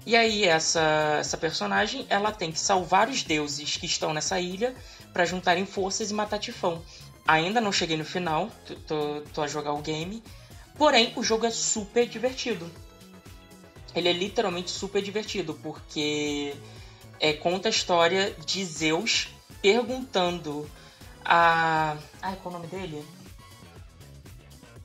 [0.07, 4.75] E aí essa, essa personagem, ela tem que salvar os deuses que estão nessa ilha
[5.13, 6.83] para juntarem forças e matar Tifão.
[7.27, 8.49] Ainda não cheguei no final,
[8.87, 10.23] tô, tô, a jogar o game.
[10.79, 12.71] Porém, o jogo é super divertido.
[13.97, 16.55] Ele é literalmente super divertido, porque
[17.19, 19.29] é, conta a história de Zeus
[19.61, 20.71] perguntando
[21.25, 21.97] a.
[22.23, 23.05] Ai, qual é o nome dele?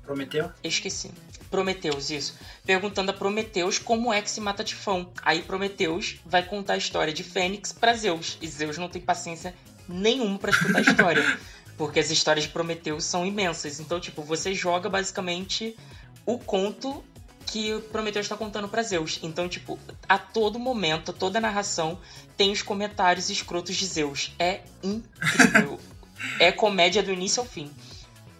[0.04, 0.46] Prometeu?
[0.64, 1.12] Eu esqueci.
[1.52, 2.36] Prometeus, isso.
[2.66, 5.12] Perguntando a Prometeus como é que se mata Tifão.
[5.22, 8.38] Aí Prometeus vai contar a história de Fênix pra Zeus.
[8.42, 9.54] E Zeus não tem paciência
[9.88, 11.40] nenhuma pra escutar a história.
[11.78, 13.80] porque as histórias de Prometeus são imensas.
[13.80, 15.76] Então, tipo, você joga basicamente
[16.26, 17.04] o conto
[17.46, 19.20] que Prometeus está contando pra Zeus.
[19.22, 22.00] Então, tipo, a todo momento, toda a narração
[22.38, 24.34] tem os comentários escrotos de Zeus.
[24.40, 25.80] É incrível.
[26.40, 27.70] é comédia do início ao fim.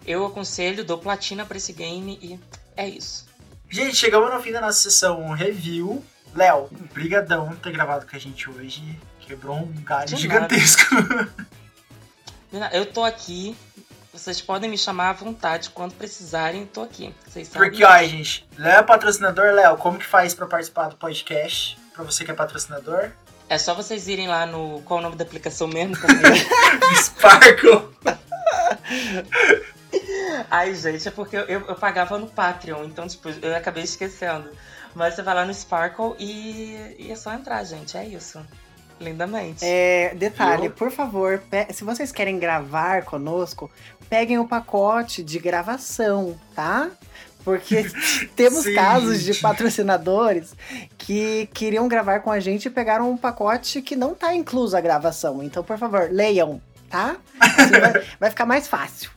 [0.06, 2.40] Eu aconselho, dou platina pra esse game e
[2.76, 3.26] é isso.
[3.68, 6.04] Gente, chegamos no fim da nossa sessão review.
[6.34, 8.98] Léo, brigadão por ter gravado com a gente hoje.
[9.20, 10.94] Quebrou um galho gigantesco.
[12.72, 13.56] Eu tô aqui.
[14.12, 17.14] Vocês podem me chamar à vontade quando precisarem, tô aqui.
[17.26, 17.70] Vocês sabem.
[17.70, 19.54] Porque, ó, gente, Léo é patrocinador.
[19.54, 21.78] Léo, como que faz pra participar do podcast?
[21.94, 23.10] Pra você que é patrocinador?
[23.48, 24.82] É só vocês irem lá no.
[24.82, 25.96] Qual é o nome da aplicação mesmo?
[26.00, 26.44] Também?
[26.94, 27.88] Sparkle.
[30.50, 34.50] Ai, gente, é porque eu, eu pagava no Patreon, então, tipo, eu acabei esquecendo.
[34.94, 37.96] Mas você vai lá no Sparkle e, e é só entrar, gente.
[37.96, 38.44] É isso.
[39.00, 39.64] Lindamente.
[39.64, 40.72] É, detalhe, Viu?
[40.72, 41.42] por favor,
[41.72, 43.70] se vocês querem gravar conosco,
[44.08, 46.90] peguem o pacote de gravação, tá?
[47.42, 47.84] Porque
[48.36, 50.54] temos Sim, casos de patrocinadores
[50.96, 54.80] que queriam gravar com a gente e pegaram um pacote que não tá incluso a
[54.80, 55.42] gravação.
[55.42, 57.16] Então, por favor, leiam, tá?
[57.40, 59.10] Assim vai, vai ficar mais fácil.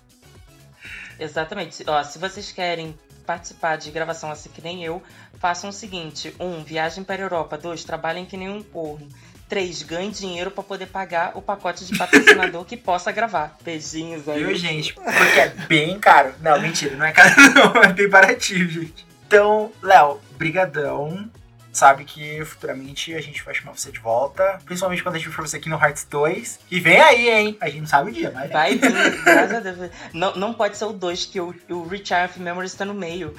[1.20, 1.84] Exatamente.
[1.88, 5.02] Ó, se vocês querem participar de gravação assim que nem eu,
[5.40, 7.58] façam o seguinte: um, viagem para a Europa.
[7.58, 9.08] Dois, trabalhem que nem um corno.
[9.48, 13.56] Três, ganhe dinheiro para poder pagar o pacote de patrocinador que possa gravar.
[13.64, 14.44] Beijinhos aí.
[14.44, 14.94] Viu, gente?
[14.94, 16.34] Porque é bem caro.
[16.42, 19.06] Não, mentira, não é caro não, é bem baratinho, gente.
[19.28, 21.30] Então, Léo, brigadão.
[21.76, 24.60] Sabe que futuramente a gente vai chamar você de volta.
[24.64, 26.60] Principalmente quando a gente for você aqui no Hearts 2.
[26.72, 27.58] E vem aí, hein?
[27.60, 29.92] A gente não sabe o dia, mas Vai vir, graças a Deus.
[30.14, 33.36] Não, não pode ser o 2, que o, o Reach of Memories tá no meio.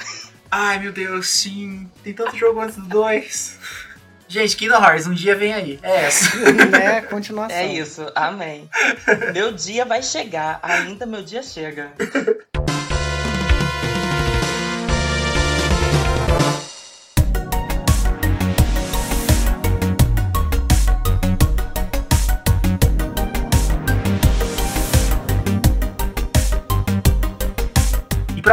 [0.50, 1.90] Ai, meu Deus, sim.
[2.04, 3.58] Tem tanto jogo antes do 2.
[4.28, 5.78] Gente, Kingdom Hearts, um dia vem aí.
[5.82, 6.36] É essa.
[6.70, 7.00] né?
[7.00, 7.56] Continuação.
[7.56, 8.68] É isso, amém.
[9.32, 11.90] Meu dia vai chegar, ainda meu dia chega.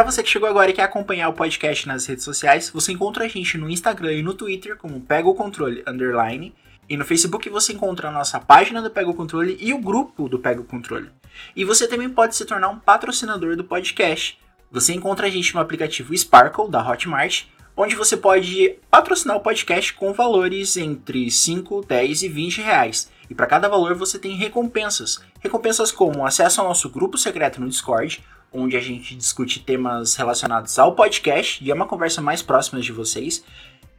[0.04, 3.24] Pra você que chegou agora e quer acompanhar o podcast nas redes sociais, você encontra
[3.24, 6.54] a gente no Instagram e no Twitter como Pega o Controle Underline.
[6.86, 10.28] E no Facebook você encontra a nossa página do Pega o Controle e o grupo
[10.28, 11.08] do Pega o Controle.
[11.56, 14.38] E você também pode se tornar um patrocinador do podcast.
[14.70, 17.44] Você encontra a gente no aplicativo Sparkle da Hotmart,
[17.74, 23.10] onde você pode patrocinar o podcast com valores entre 5, 10 e 20 reais.
[23.30, 25.22] E para cada valor você tem recompensas.
[25.40, 28.22] Recompensas como acesso ao nosso grupo secreto no Discord,
[28.54, 32.92] onde a gente discute temas relacionados ao podcast e é uma conversa mais próxima de
[32.92, 33.44] vocês.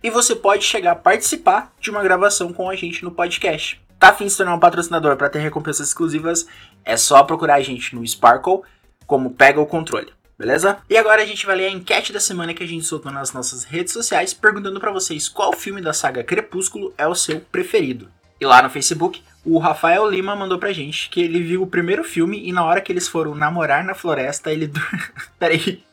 [0.01, 3.81] E você pode chegar a participar de uma gravação com a gente no podcast.
[3.99, 6.47] Tá afim de se tornar um patrocinador para ter recompensas exclusivas?
[6.83, 8.61] É só procurar a gente no Sparkle
[9.05, 10.13] como Pega o Controle.
[10.37, 10.79] Beleza?
[10.89, 13.31] E agora a gente vai ler a enquete da semana que a gente soltou nas
[13.31, 18.09] nossas redes sociais, perguntando para vocês qual filme da saga Crepúsculo é o seu preferido.
[18.39, 22.03] E lá no Facebook, o Rafael Lima mandou pra gente que ele viu o primeiro
[22.03, 24.71] filme e na hora que eles foram namorar na floresta, ele.
[25.39, 25.83] Peraí.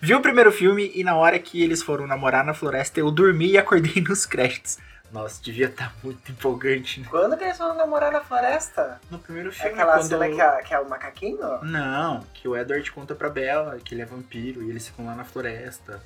[0.00, 3.50] Viu o primeiro filme e na hora que eles foram namorar na floresta, eu dormi
[3.50, 4.78] e acordei nos créditos.
[5.12, 7.06] Nossa, devia estar tá muito empolgante, né?
[7.10, 8.98] Quando que eles foram namorar na floresta?
[9.10, 9.72] No primeiro É filme.
[9.74, 10.08] aquela quando...
[10.08, 11.62] cena que é, que é o macaquinho?
[11.62, 15.14] Não, que o Edward conta pra Bella que ele é vampiro e eles ficam lá
[15.14, 16.02] na floresta.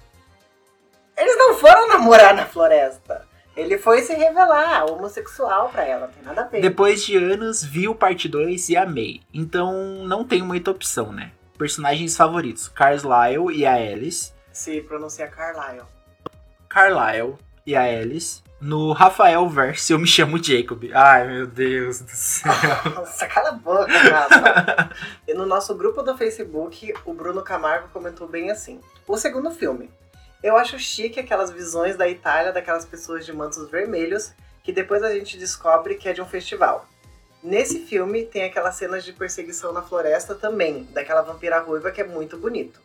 [1.16, 3.24] Eles não foram namorar na floresta.
[3.56, 6.60] Ele foi se revelar homossexual pra ela, não tem nada a ver.
[6.60, 9.22] Depois de anos, vi o parte 2 e amei.
[9.32, 11.32] Então não tem muita opção, né?
[11.56, 14.32] Personagens favoritos: Carlisle e a Alice.
[14.52, 15.84] Se pronuncia Carlyle.
[16.68, 18.42] Carlisle e a Alice.
[18.60, 20.90] No Rafael Verse, eu me chamo Jacob.
[20.94, 22.52] Ai, meu Deus do céu.
[22.94, 24.90] Nossa, cala a boca, Rafa.
[25.28, 28.80] e no nosso grupo do Facebook, o Bruno Camargo comentou bem assim.
[29.06, 29.90] O segundo filme.
[30.42, 34.32] Eu acho chique aquelas visões da Itália daquelas pessoas de mantos vermelhos
[34.62, 36.88] que depois a gente descobre que é de um festival.
[37.42, 42.04] Nesse filme tem aquelas cenas de perseguição na floresta também, daquela vampira ruiva que é
[42.04, 42.80] muito bonito.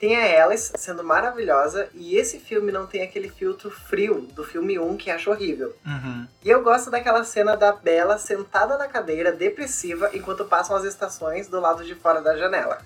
[0.00, 4.78] Tem a Alice sendo maravilhosa e esse filme não tem aquele filtro frio do filme
[4.78, 5.76] 1 que acho horrível.
[5.86, 6.26] Uhum.
[6.42, 11.48] E eu gosto daquela cena da Bella sentada na cadeira, depressiva, enquanto passam as estações
[11.48, 12.78] do lado de fora da janela.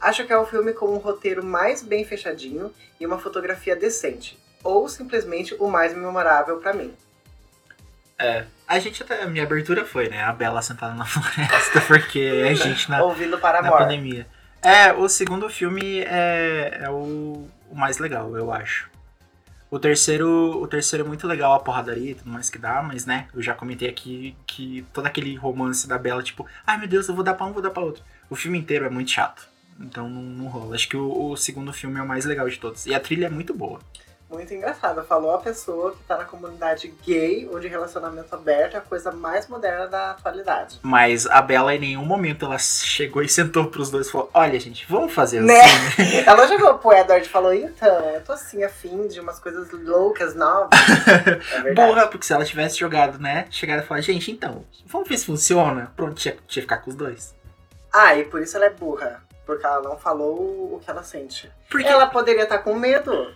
[0.00, 4.38] Acho que é um filme com um roteiro mais bem fechadinho e uma fotografia decente.
[4.64, 6.94] Ou simplesmente o mais memorável pra mim.
[8.18, 8.44] É.
[8.68, 9.22] A gente até.
[9.22, 10.22] A minha abertura foi, né?
[10.22, 13.82] A Bela sentada na floresta, porque a gente na, Ouvindo na Paramore.
[13.82, 14.26] pandemia.
[14.62, 18.90] É, o segundo filme é, é o, o mais legal, eu acho.
[19.70, 23.06] O terceiro, o terceiro é muito legal, a porradaria e tudo mais que dá, mas
[23.06, 27.08] né, eu já comentei aqui que todo aquele romance da Bela, tipo, ai meu Deus,
[27.08, 28.02] eu vou dar pra um, vou dar pra outro.
[28.28, 29.48] O filme inteiro é muito chato.
[29.80, 30.74] Então não, não rola.
[30.74, 32.86] Acho que o, o segundo filme é o mais legal de todos.
[32.86, 33.80] E a trilha é muito boa.
[34.30, 35.02] Muito engraçado.
[35.02, 39.10] Falou a pessoa que tá na comunidade gay ou de relacionamento aberto, é a coisa
[39.10, 40.78] mais moderna da atualidade.
[40.82, 44.60] Mas a Bela, em nenhum momento, ela chegou e sentou pros dois e falou: Olha,
[44.60, 45.60] gente, vamos fazer Né?
[45.60, 46.18] assim.
[46.24, 50.36] Ela chegou pro Edward e falou: então, eu tô assim afim de umas coisas loucas,
[50.36, 50.68] novas.
[51.66, 51.74] É.
[51.74, 53.46] Burra, porque se ela tivesse jogado, né?
[53.50, 55.92] Chegado e falar: Gente, então, vamos ver se funciona.
[55.96, 57.34] Pronto, tinha, tinha que ficar com os dois.
[57.92, 59.20] Ah, e por isso ela é burra.
[59.50, 61.50] Porque ela não falou o que ela sente.
[61.68, 63.34] Porque, Ela poderia estar com medo.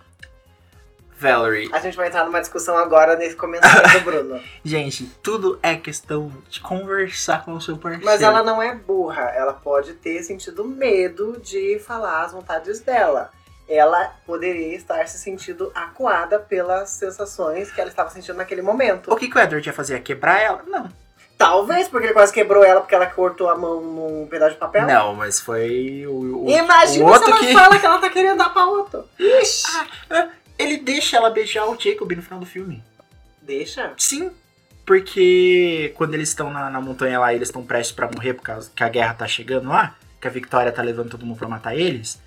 [1.19, 4.41] Valerie, A gente vai entrar numa discussão agora nesse comentário do Bruno.
[4.65, 8.05] gente, tudo é questão de conversar com o seu parceiro.
[8.05, 9.23] Mas ela não é burra.
[9.35, 13.33] Ela pode ter sentido medo de falar as vontades dela.
[13.69, 19.13] Ela poderia estar se sentindo acuada pelas sensações que ela estava sentindo naquele momento.
[19.13, 20.01] O que, que o Edward ia fazer?
[20.01, 20.63] Quebrar ela?
[20.65, 20.89] Não.
[21.37, 24.87] Talvez porque ele quase quebrou ela porque ela cortou a mão num pedaço de papel.
[24.87, 27.53] Não, mas foi o, o, Imagina o outro se ela que.
[27.53, 29.05] fala que ela tá querendo dar pra outro.
[29.19, 29.67] Ixi.
[30.59, 32.83] Ele deixa ela beijar o Jacob no final do filme.
[33.43, 33.93] Deixa.
[33.97, 34.31] Sim.
[34.87, 38.71] Porque quando eles estão na, na montanha lá, eles estão prestes pra morrer por causa
[38.75, 41.75] que a guerra tá chegando lá, que a Victoria tá levando todo mundo pra matar
[41.75, 42.21] eles.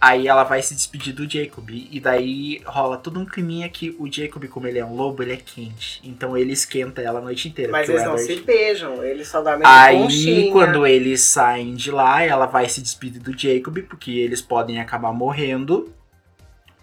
[0.00, 1.68] Aí ela vai se despedir do Jacob.
[1.70, 5.34] E daí rola todo um climinha que o Jacob, como ele é um lobo, ele
[5.34, 6.00] é quente.
[6.02, 7.70] Então ele esquenta ela a noite inteira.
[7.70, 10.52] Mas eles não Edward- se beijam, eles só dormem de Aí, conchinha.
[10.52, 15.12] quando eles saem de lá, ela vai se despedir do Jacob, porque eles podem acabar
[15.12, 15.92] morrendo.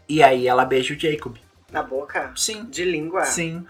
[0.07, 1.37] E aí ela beija o Jacob.
[1.71, 2.31] Na boca?
[2.35, 2.65] Sim.
[2.65, 3.25] De língua?
[3.25, 3.65] Sim.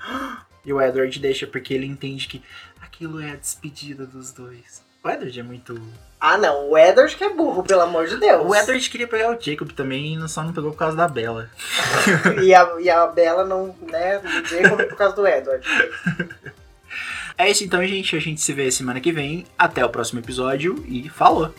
[0.66, 2.44] E o Edward deixa porque ele entende que
[2.82, 4.84] aquilo é a despedida dos dois.
[5.02, 5.82] O Edward é muito.
[6.20, 6.70] Ah, não.
[6.70, 8.46] O Edward que é burro, pelo amor de Deus.
[8.46, 11.50] O Edward queria pegar o Jacob também e só não pegou por causa da Bella.
[12.44, 15.66] e, a, e a Bela não, né, do Jacob por causa do Edward.
[17.38, 18.16] É isso então, gente.
[18.16, 19.46] A gente se vê semana que vem.
[19.58, 21.54] Até o próximo episódio e falou!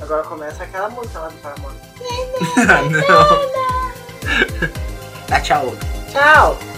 [0.00, 1.76] Agora começa aquela música lá do Paramore.
[2.90, 3.28] não!
[5.28, 5.74] Dá tchau!
[6.10, 6.77] Tchau!